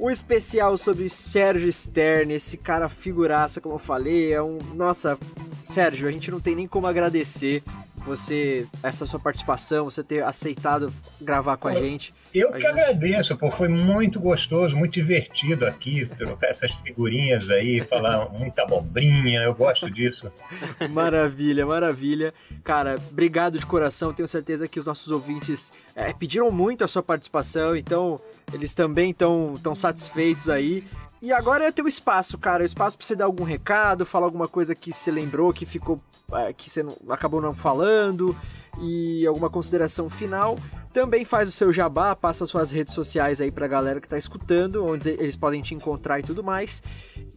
[0.00, 4.58] um especial sobre Sérgio Stern, esse cara figuraça, como eu falei, é um...
[4.74, 5.18] Nossa,
[5.64, 7.64] Sérgio, a gente não tem nem como agradecer
[7.96, 12.14] você, essa sua participação, você ter aceitado gravar com a gente.
[12.32, 18.28] Eu que agradeço, pô, foi muito gostoso, muito divertido aqui, trocar essas figurinhas aí, falar
[18.30, 20.30] muita abobrinha, eu gosto disso.
[20.90, 22.34] maravilha, maravilha.
[22.62, 27.02] Cara, obrigado de coração, tenho certeza que os nossos ouvintes é, pediram muito a sua
[27.02, 28.20] participação, então
[28.52, 30.84] eles também estão tão satisfeitos aí.
[31.20, 32.62] E agora é teu espaço, cara.
[32.62, 36.00] O espaço pra você dar algum recado, falar alguma coisa que você lembrou, que ficou.
[36.32, 38.36] É, que você não, acabou não falando,
[38.80, 40.56] e alguma consideração final.
[40.98, 44.84] Também faz o seu jabá, passa suas redes sociais aí pra galera que tá escutando,
[44.84, 46.82] onde eles podem te encontrar e tudo mais.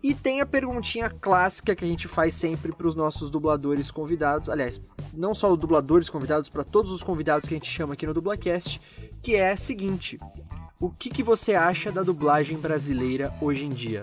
[0.02, 4.50] E tem a perguntinha clássica que a gente faz sempre pros nossos dubladores convidados.
[4.50, 4.82] Aliás,
[5.14, 8.16] não só os dubladores convidados, para todos os convidados que a gente chama aqui no
[8.16, 8.82] Dublacast,
[9.22, 10.18] que é a seguinte:
[10.80, 14.02] o que, que você acha da dublagem brasileira hoje em dia?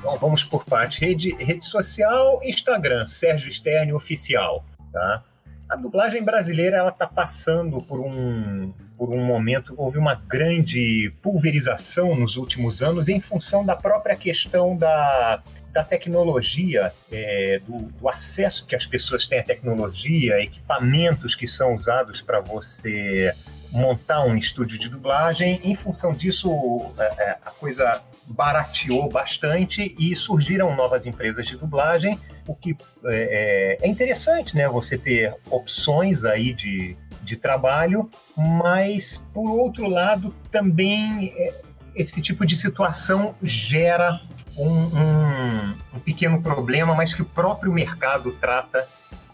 [0.00, 0.98] Bom, vamos por parte.
[0.98, 4.64] Rede, rede social, Instagram, Sérgio Stern Oficial.
[4.90, 5.22] Tá?
[5.68, 12.14] A dublagem brasileira ela está passando por um, por um momento, houve uma grande pulverização
[12.14, 15.42] nos últimos anos em função da própria questão da,
[15.72, 21.74] da tecnologia, é, do, do, acesso que as pessoas têm à tecnologia, equipamentos que são
[21.74, 23.34] usados para você
[23.72, 25.60] montar um estúdio de dublagem.
[25.64, 26.48] Em função disso,
[26.96, 32.76] é, é, a coisa barateou bastante e surgiram novas empresas de dublagem, o que
[33.06, 34.68] é, é, é interessante, né?
[34.68, 41.54] Você ter opções aí de, de trabalho, mas por outro lado também é,
[41.94, 44.20] esse tipo de situação gera
[44.56, 48.86] um, um, um pequeno problema, mas que o próprio mercado trata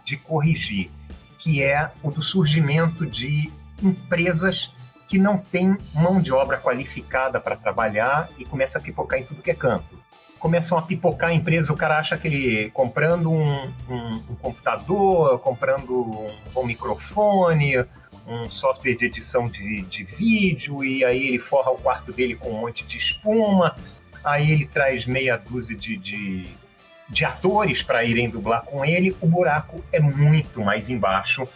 [0.04, 0.90] de corrigir,
[1.38, 3.50] que é o do surgimento de
[3.82, 4.70] empresas
[5.08, 9.42] que não têm mão de obra qualificada para trabalhar e começa a pipocar em tudo
[9.42, 9.99] que é canto.
[10.40, 15.38] Começam a pipocar a empresa, o cara acha que ele comprando um, um, um computador,
[15.40, 17.76] comprando um bom microfone,
[18.26, 22.50] um software de edição de, de vídeo, e aí ele forra o quarto dele com
[22.50, 23.76] um monte de espuma,
[24.24, 26.46] aí ele traz meia dúzia de, de,
[27.08, 31.46] de atores para irem dublar com ele, o buraco é muito mais embaixo.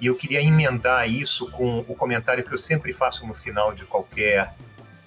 [0.00, 3.84] E eu queria emendar isso com o comentário que eu sempre faço no final de
[3.84, 4.54] qualquer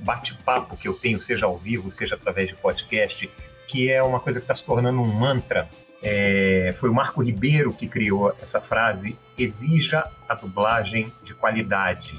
[0.04, 3.30] bate-papo que eu tenho, seja ao vivo, seja através de podcast,
[3.68, 5.68] que é uma coisa que está se tornando um mantra.
[6.02, 12.14] É, foi o Marco Ribeiro que criou essa frase: exija a dublagem de qualidade,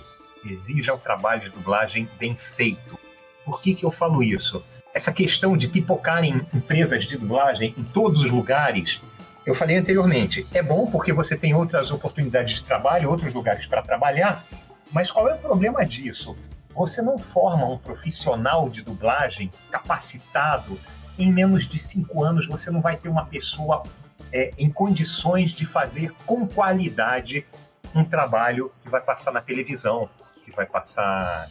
[0.44, 2.98] exija o trabalho de dublagem bem feito.
[3.44, 4.64] Por que, que eu falo isso?
[4.94, 9.00] Essa questão de pipocarem empresas de dublagem em todos os lugares
[9.46, 13.82] eu falei anteriormente, é bom porque você tem outras oportunidades de trabalho, outros lugares para
[13.82, 14.42] trabalhar,
[14.90, 16.34] mas qual é o problema disso?
[16.74, 20.78] Você não forma um profissional de dublagem capacitado,
[21.18, 23.84] em menos de cinco anos você não vai ter uma pessoa
[24.32, 27.46] é, em condições de fazer com qualidade
[27.94, 30.08] um trabalho que vai passar na televisão,
[30.44, 31.48] que vai passar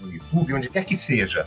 [0.00, 1.46] no YouTube, onde quer que seja.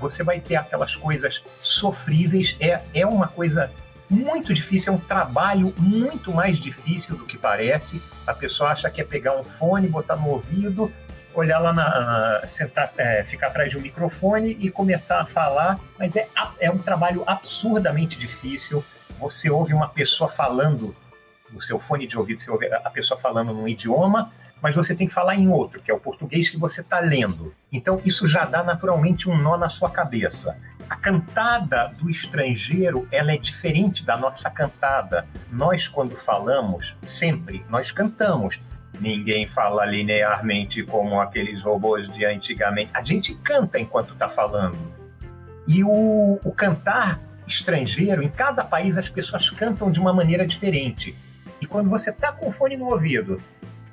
[0.00, 3.70] Você vai ter aquelas coisas sofríveis, é, é uma coisa
[4.10, 8.02] muito difícil, é um trabalho muito mais difícil do que parece.
[8.26, 10.92] A pessoa acha que é pegar um fone, botar no ouvido,
[11.40, 12.42] olhar lá na.
[12.48, 16.28] sentar, é, ficar atrás de um microfone e começar a falar, mas é,
[16.60, 18.84] é um trabalho absurdamente difícil.
[19.18, 20.94] Você ouve uma pessoa falando
[21.50, 25.06] no seu fone de ouvido, você ouve a pessoa falando num idioma, mas você tem
[25.06, 27.54] que falar em outro, que é o português que você está lendo.
[27.72, 30.56] Então isso já dá naturalmente um nó na sua cabeça
[30.88, 35.26] a cantada do estrangeiro ela é diferente da nossa cantada.
[35.50, 38.60] Nós, quando falamos, sempre nós cantamos.
[39.00, 42.90] Ninguém fala linearmente como aqueles robôs de antigamente.
[42.94, 44.76] A gente canta enquanto está falando.
[45.66, 51.16] E o, o cantar estrangeiro, em cada país as pessoas cantam de uma maneira diferente.
[51.60, 53.40] E quando você está com o fone no ouvido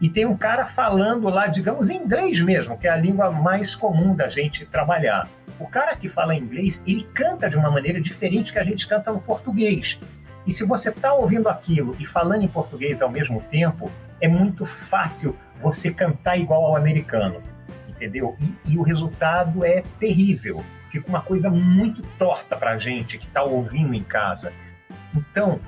[0.02, 3.74] e tem um cara falando lá, digamos, em inglês mesmo, que é a língua mais
[3.74, 5.30] comum da gente trabalhar.
[5.60, 9.12] O cara que fala inglês, ele canta de uma maneira diferente que a gente canta
[9.12, 9.98] no português.
[10.46, 13.90] E se você está ouvindo aquilo e falando em português ao mesmo tempo,
[14.22, 17.42] é muito fácil você cantar igual ao americano,
[17.88, 18.36] entendeu?
[18.40, 20.64] E, e o resultado é terrível.
[20.92, 24.54] Fica uma coisa muito torta para a gente que está ouvindo em casa.
[25.16, 25.60] Então,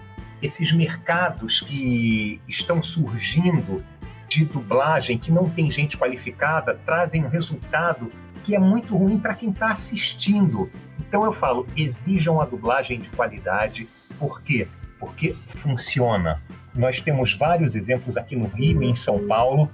[0.41, 3.83] esses mercados que estão surgindo
[4.27, 8.11] de dublagem que não tem gente qualificada trazem um resultado
[8.43, 10.69] que é muito ruim para quem está assistindo.
[10.99, 13.87] Então eu falo, exijam a dublagem de qualidade.
[14.19, 14.67] Por quê?
[14.99, 16.41] Porque funciona.
[16.75, 19.71] Nós temos vários exemplos aqui no Rio e em São Paulo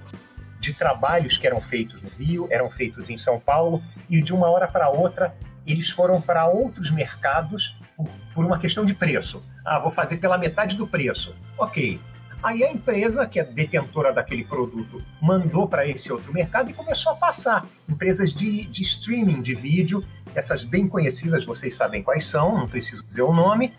[0.60, 4.48] de trabalhos que eram feitos no Rio, eram feitos em São Paulo e de uma
[4.48, 5.34] hora para outra
[5.66, 9.42] eles foram para outros mercados por, por uma questão de preço.
[9.64, 11.34] Ah, vou fazer pela metade do preço.
[11.58, 12.00] Ok,
[12.42, 17.12] Aí a empresa, que é detentora daquele produto, mandou para esse outro mercado e começou
[17.12, 17.64] a passar.
[17.88, 20.04] Empresas de, de streaming de vídeo,
[20.34, 23.72] essas bem conhecidas, vocês sabem quais são, não preciso dizer o nome.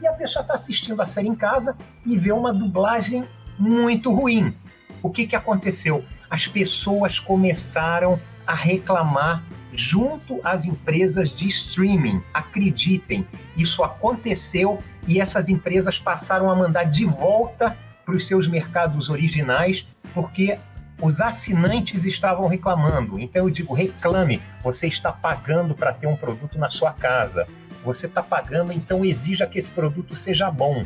[0.00, 1.76] E a pessoa está assistindo a série em casa
[2.06, 3.24] e vê uma dublagem
[3.58, 4.54] muito ruim.
[5.02, 6.04] O que, que aconteceu?
[6.30, 9.42] As pessoas começaram a reclamar
[9.72, 12.22] junto às empresas de streaming.
[12.32, 13.26] Acreditem,
[13.56, 19.86] isso aconteceu e essas empresas passaram a mandar de volta para os seus mercados originais,
[20.14, 20.58] porque
[21.00, 23.18] os assinantes estavam reclamando.
[23.18, 27.46] Então eu digo, reclame, você está pagando para ter um produto na sua casa.
[27.84, 30.84] Você está pagando, então exija que esse produto seja bom.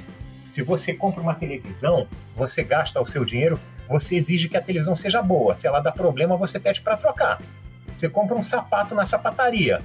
[0.51, 2.07] Se você compra uma televisão,
[2.37, 3.59] você gasta o seu dinheiro,
[3.89, 5.57] você exige que a televisão seja boa.
[5.57, 7.41] Se ela dá problema, você pede para trocar.
[7.97, 9.81] Você compra um sapato na sapataria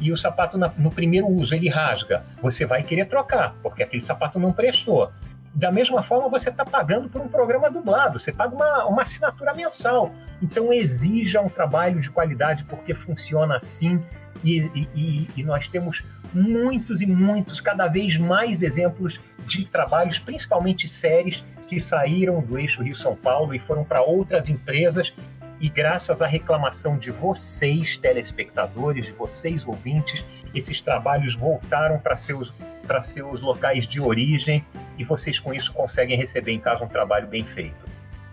[0.00, 4.38] e o sapato no primeiro uso ele rasga, você vai querer trocar, porque aquele sapato
[4.38, 5.10] não prestou.
[5.54, 9.52] Da mesma forma, você está pagando por um programa dublado, você paga uma, uma assinatura
[9.54, 10.12] mensal.
[10.40, 14.00] Então, exija um trabalho de qualidade, porque funciona assim.
[14.44, 16.02] E, e, e, nós temos
[16.32, 22.82] muitos e muitos, cada vez mais exemplos de trabalhos, principalmente séries, que saíram do eixo
[22.82, 25.12] Rio-São Paulo e foram para outras empresas.
[25.60, 30.24] E graças à reclamação de vocês, telespectadores, de vocês, ouvintes,
[30.54, 32.52] esses trabalhos voltaram para seus,
[32.86, 34.64] para seus locais de origem
[34.96, 37.86] e vocês com isso conseguem receber em casa um trabalho bem feito.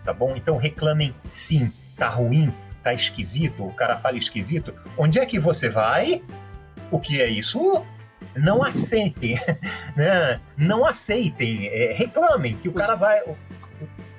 [0.04, 0.34] Tá bom?
[0.36, 1.72] Então reclamem sim.
[1.96, 2.52] Tá ruim?
[2.86, 3.64] Tá esquisito?
[3.64, 4.72] O cara fala esquisito?
[4.96, 6.22] Onde é que você vai?
[6.88, 7.84] O que é isso?
[8.36, 9.40] Não aceitem.
[9.96, 10.40] né?
[10.56, 11.66] Não aceitem.
[11.66, 13.22] É, reclamem que o cara vai.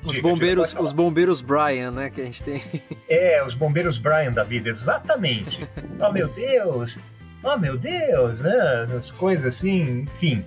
[0.03, 2.61] Os diga, bombeiros, diga, os bombeiros Brian, né, que a gente tem.
[3.07, 5.65] É, os bombeiros Brian da vida, exatamente.
[5.97, 6.99] oh meu Deus,
[7.43, 8.85] oh meu Deus, né?
[8.97, 10.43] As coisas assim, enfim.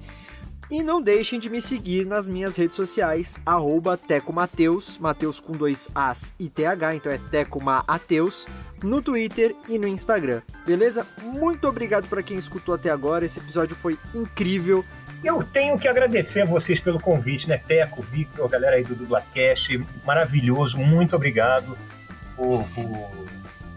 [0.69, 5.89] e não deixem de me seguir nas minhas redes sociais, arroba tecomateus, Mateus com dois
[5.93, 8.47] As e TH, então é tecomateus,
[8.83, 11.05] no Twitter e no Instagram, beleza?
[11.21, 14.83] Muito obrigado para quem escutou até agora, esse episódio foi incrível.
[15.23, 17.57] Eu tenho que agradecer a vocês pelo convite, né?
[17.57, 21.77] Teco, Victor, galera aí do Dublacast, maravilhoso, muito obrigado
[22.35, 23.25] por, por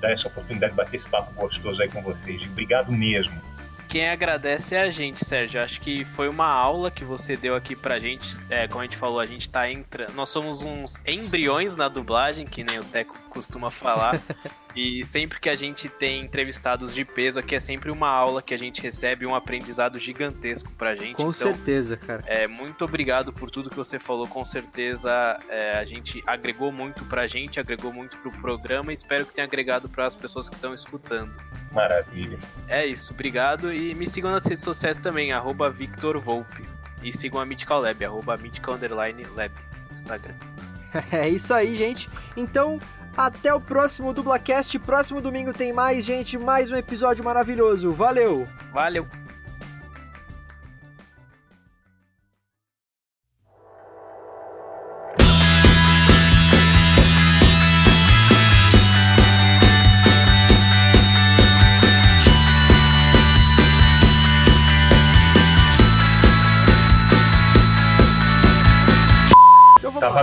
[0.00, 2.42] dar essa oportunidade de bater esse papo gostoso aí com vocês.
[2.42, 3.40] Obrigado mesmo
[3.88, 5.60] quem agradece é a gente, Sérgio.
[5.60, 8.36] Acho que foi uma aula que você deu aqui pra gente.
[8.50, 10.12] É, como a gente falou, a gente tá entrando.
[10.14, 14.20] Nós somos uns embriões na dublagem, que nem o Teco costuma falar.
[14.74, 18.52] e sempre que a gente tem entrevistados de peso aqui, é sempre uma aula que
[18.52, 21.14] a gente recebe um aprendizado gigantesco pra gente.
[21.14, 22.22] Com então, certeza, cara.
[22.26, 24.26] É, muito obrigado por tudo que você falou.
[24.26, 29.26] Com certeza é, a gente agregou muito pra gente, agregou muito pro programa e espero
[29.26, 31.34] que tenha agregado para as pessoas que estão escutando.
[31.76, 32.38] Maravilha.
[32.66, 33.72] É isso, obrigado.
[33.72, 36.64] E me sigam nas redes sociais também, arroba Victor Volpe.
[37.02, 39.52] E sigam a Mythical Lab, arroba Mythical Underline Lab
[39.88, 40.34] no Instagram.
[41.12, 42.08] É isso aí, gente.
[42.34, 42.80] Então,
[43.14, 44.78] até o próximo Dublacast.
[44.78, 46.38] Próximo domingo tem mais, gente.
[46.38, 47.92] Mais um episódio maravilhoso.
[47.92, 48.48] Valeu!
[48.72, 49.06] Valeu!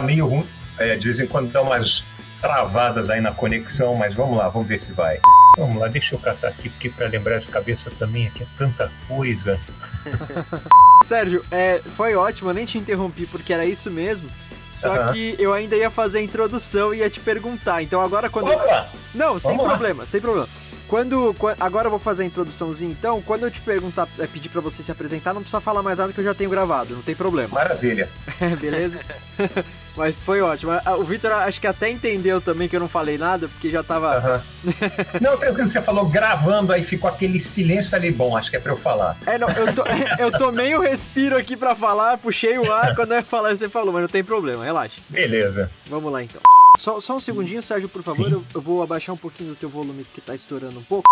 [0.03, 0.45] Meio ruim.
[0.77, 2.03] É, de vez em quando dá umas
[2.41, 5.19] travadas aí na conexão, mas vamos lá, vamos ver se vai.
[5.57, 8.91] Vamos lá, deixa eu catar aqui, porque para lembrar de cabeça também aqui é tanta
[9.07, 9.59] coisa.
[11.05, 14.29] Sérgio, é, foi ótimo, eu nem te interrompi porque era isso mesmo.
[14.71, 15.13] Só Aham.
[15.13, 17.83] que eu ainda ia fazer a introdução e ia te perguntar.
[17.83, 18.49] Então agora quando.
[18.51, 18.87] Opa!
[19.13, 19.69] Não, sem Vamos lá.
[19.77, 20.49] problema, sem problema.
[20.87, 23.21] Quando, quan- agora eu vou fazer a introduçãozinha, então.
[23.21, 26.11] Quando eu te perguntar, é, pedir pra você se apresentar, não precisa falar mais nada
[26.11, 27.49] que eu já tenho gravado, não tem problema.
[27.53, 28.09] Maravilha.
[28.59, 28.99] Beleza?
[29.95, 30.71] Mas foi ótimo.
[30.97, 34.17] O Vitor acho que até entendeu também que eu não falei nada, porque já tava.
[34.17, 34.41] Aham.
[35.21, 38.71] Não, tranquilo, você falou gravando, aí ficou aquele silêncio, falei, bom, acho que é pra
[38.71, 39.17] eu falar.
[39.25, 39.83] É, não, eu, to...
[40.19, 43.69] eu tomei o respiro aqui pra falar, puxei o ar, quando eu ia falar você
[43.69, 45.01] falou, mas não tem problema, relaxa.
[45.09, 45.69] Beleza.
[45.87, 46.41] Vamos lá então.
[46.77, 48.31] Só, só um segundinho, Sérgio, por favor.
[48.31, 51.09] Eu, eu vou abaixar um pouquinho do teu volume porque tá estourando um pouco.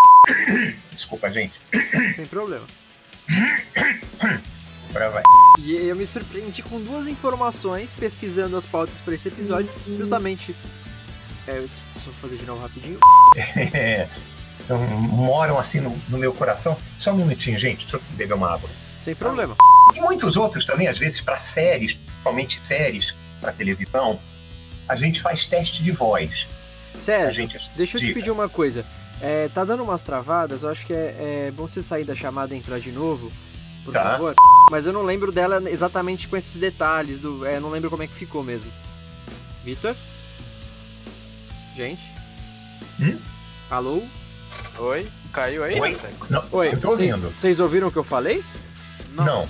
[0.90, 1.54] Desculpa, gente.
[2.14, 2.66] Sem problema.
[4.94, 5.22] Agora vai.
[5.58, 10.54] E eu me surpreendi com duas informações pesquisando as pautas para esse episódio, justamente.
[11.46, 12.98] É, eu só vou fazer de novo rapidinho.
[13.74, 14.06] É,
[14.60, 16.76] então, moram assim no, no meu coração.
[17.00, 18.68] Só um minutinho, gente, deixa eu beber uma água.
[18.98, 19.56] Sem problema.
[19.94, 24.20] E muitos outros também, às vezes, para séries, principalmente séries para televisão,
[24.86, 26.46] a gente faz teste de voz.
[26.94, 28.20] A Sérgio, gente, deixa eu te diga.
[28.20, 28.84] pedir uma coisa.
[29.22, 32.54] É, tá dando umas travadas, eu acho que é, é bom você sair da chamada
[32.54, 33.32] e entrar de novo,
[33.84, 34.02] por Tá.
[34.02, 34.34] favor.
[34.70, 38.06] Mas eu não lembro dela exatamente com esses detalhes, do, é, não lembro como é
[38.06, 38.70] que ficou mesmo.
[39.64, 39.94] Vitor?
[41.76, 42.02] Gente?
[43.00, 43.18] Hum?
[43.70, 44.02] Alô?
[44.78, 45.08] Oi?
[45.32, 45.80] Caiu aí?
[45.80, 45.98] Oi?
[46.28, 47.30] Não, Oi, eu tô ouvindo.
[47.34, 48.44] Vocês ouviram o que eu falei?
[49.14, 49.48] Não.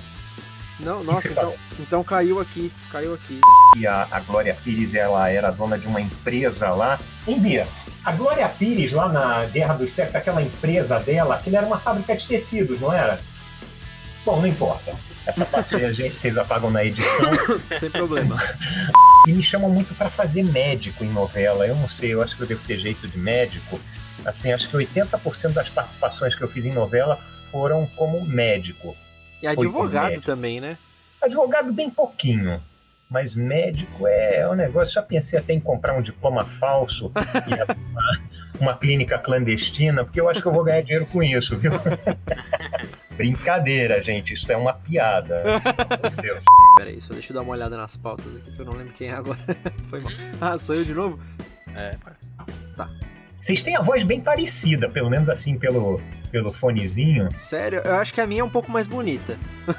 [0.81, 3.41] Não, nossa, você então, então caiu aqui, caiu aqui.
[3.77, 6.99] E a, a Glória Pires, ela era dona de uma empresa lá.
[7.27, 7.69] Em Bia,
[8.05, 12.17] a Glória Pires, lá na Guerra dos Sexos, aquela empresa dela, aquilo era uma fábrica
[12.17, 13.21] de tecidos, não era?
[14.25, 14.95] Bom, não importa.
[15.27, 17.31] Essa parte a gente, vocês apagam na edição.
[17.79, 18.41] Sem problema.
[19.27, 21.67] E me chamam muito para fazer médico em novela.
[21.67, 23.81] Eu não sei, eu acho que eu devo ter jeito de médico.
[24.25, 27.19] Assim, acho que 80% das participações que eu fiz em novela
[27.51, 28.97] foram como médico.
[29.43, 30.23] E advogado comédia.
[30.23, 30.79] também, né?
[31.21, 32.63] Advogado, bem pouquinho.
[33.11, 34.95] Mas médico é um negócio.
[34.95, 37.13] Já pensei até em comprar um diploma falso
[37.47, 37.55] e
[37.91, 38.19] uma,
[38.61, 41.73] uma clínica clandestina, porque eu acho que eu vou ganhar dinheiro com isso, viu?
[43.17, 44.35] Brincadeira, gente.
[44.35, 45.43] Isso é uma piada.
[46.03, 46.45] Meu Deus.
[46.77, 48.93] Pera aí, só deixa eu dar uma olhada nas pautas aqui que eu não lembro
[48.95, 49.39] quem é agora.
[49.91, 50.13] Foi mal.
[50.41, 51.19] Ah, sou eu de novo?
[51.75, 52.33] É, parça.
[53.41, 57.29] Vocês têm a voz bem parecida, pelo menos assim pelo, pelo fonezinho.
[57.37, 59.37] Sério, eu acho que a minha é um pouco mais bonita.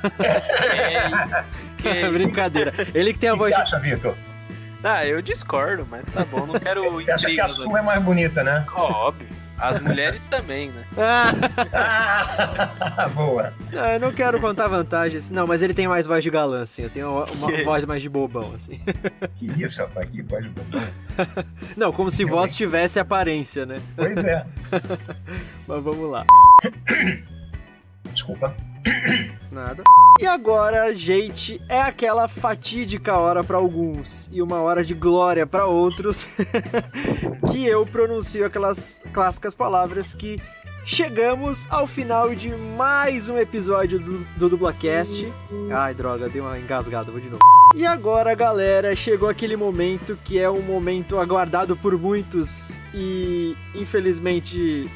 [1.78, 2.12] Que isso?
[2.12, 2.74] Brincadeira.
[2.94, 3.68] Ele que tem a O que voz você de...
[3.68, 4.16] acha, Vitor?
[4.84, 8.04] Ah, eu discordo, mas tá bom, não quero Você acha que a sua é mais
[8.04, 8.66] bonita, né?
[8.74, 9.28] Óbvio.
[9.58, 10.84] As mulheres também, né?
[11.74, 13.54] Ah, Ah, boa.
[13.72, 15.30] não, eu não quero contar vantagens.
[15.30, 16.84] Não, mas ele tem mais voz de galã, assim.
[16.84, 18.80] Eu tenho uma, voz mais de bobão, assim.
[19.38, 20.88] Que isso, rapaz, que voz boa.
[21.78, 23.82] Não, como se voz tivesse aparência, né?
[23.96, 24.46] Pois é.
[25.68, 26.26] Mas vamos lá.
[28.14, 28.56] Desculpa.
[29.52, 29.84] Nada.
[30.20, 35.66] E agora, gente, é aquela fatídica hora pra alguns e uma hora de glória pra
[35.66, 36.28] outros
[37.52, 40.40] que eu pronuncio aquelas clássicas palavras que
[40.86, 45.32] chegamos ao final de mais um episódio do, do Dublacast.
[45.72, 47.42] Ai, droga, dei uma engasgada, vou de novo.
[47.76, 54.90] E agora, galera, chegou aquele momento que é um momento aguardado por muitos e infelizmente.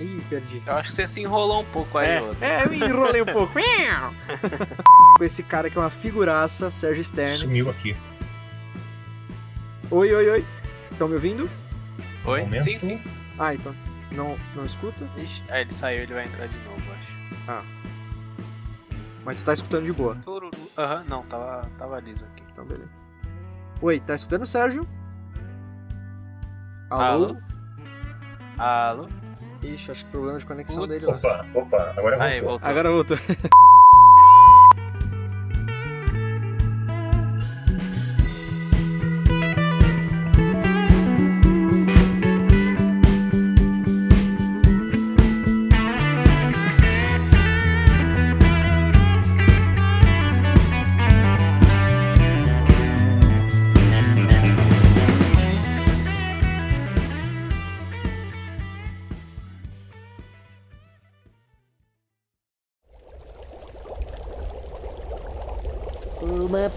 [0.00, 0.62] Ih, perdi.
[0.66, 2.34] Eu acho que você se enrolou um pouco aí, É, ô.
[2.40, 3.52] é, eu me enrolei um pouco.
[5.16, 7.40] Com esse cara que é uma figuraça, Sérgio Stern.
[7.40, 7.94] Sumiu aqui.
[9.90, 10.46] Oi, oi, oi.
[10.90, 11.50] Estão me ouvindo?
[12.24, 12.40] Oi?
[12.42, 12.62] Momento.
[12.64, 13.00] Sim, sim.
[13.38, 13.74] Ah, então.
[14.12, 15.08] Não, não escuta?
[15.16, 17.64] Ixi, ah, ele saiu, ele vai entrar de novo, acho.
[19.24, 20.16] Mas tu tá escutando de boa.
[20.78, 22.42] Aham, não, tava, tava liso aqui.
[22.52, 22.90] Então, beleza.
[23.82, 24.86] Oi, tá escutando, Sérgio?
[26.90, 27.02] Alô?
[27.04, 27.36] Alô?
[28.58, 29.08] Alô?
[29.62, 31.06] Ixi, acho que problema de conexão Putz.
[31.06, 31.06] dele.
[31.06, 32.22] Opa, opa, agora voltou.
[32.22, 32.70] Aí, voltou.
[32.70, 33.16] Agora voltou.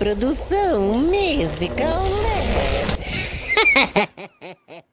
[0.03, 2.03] produção musical.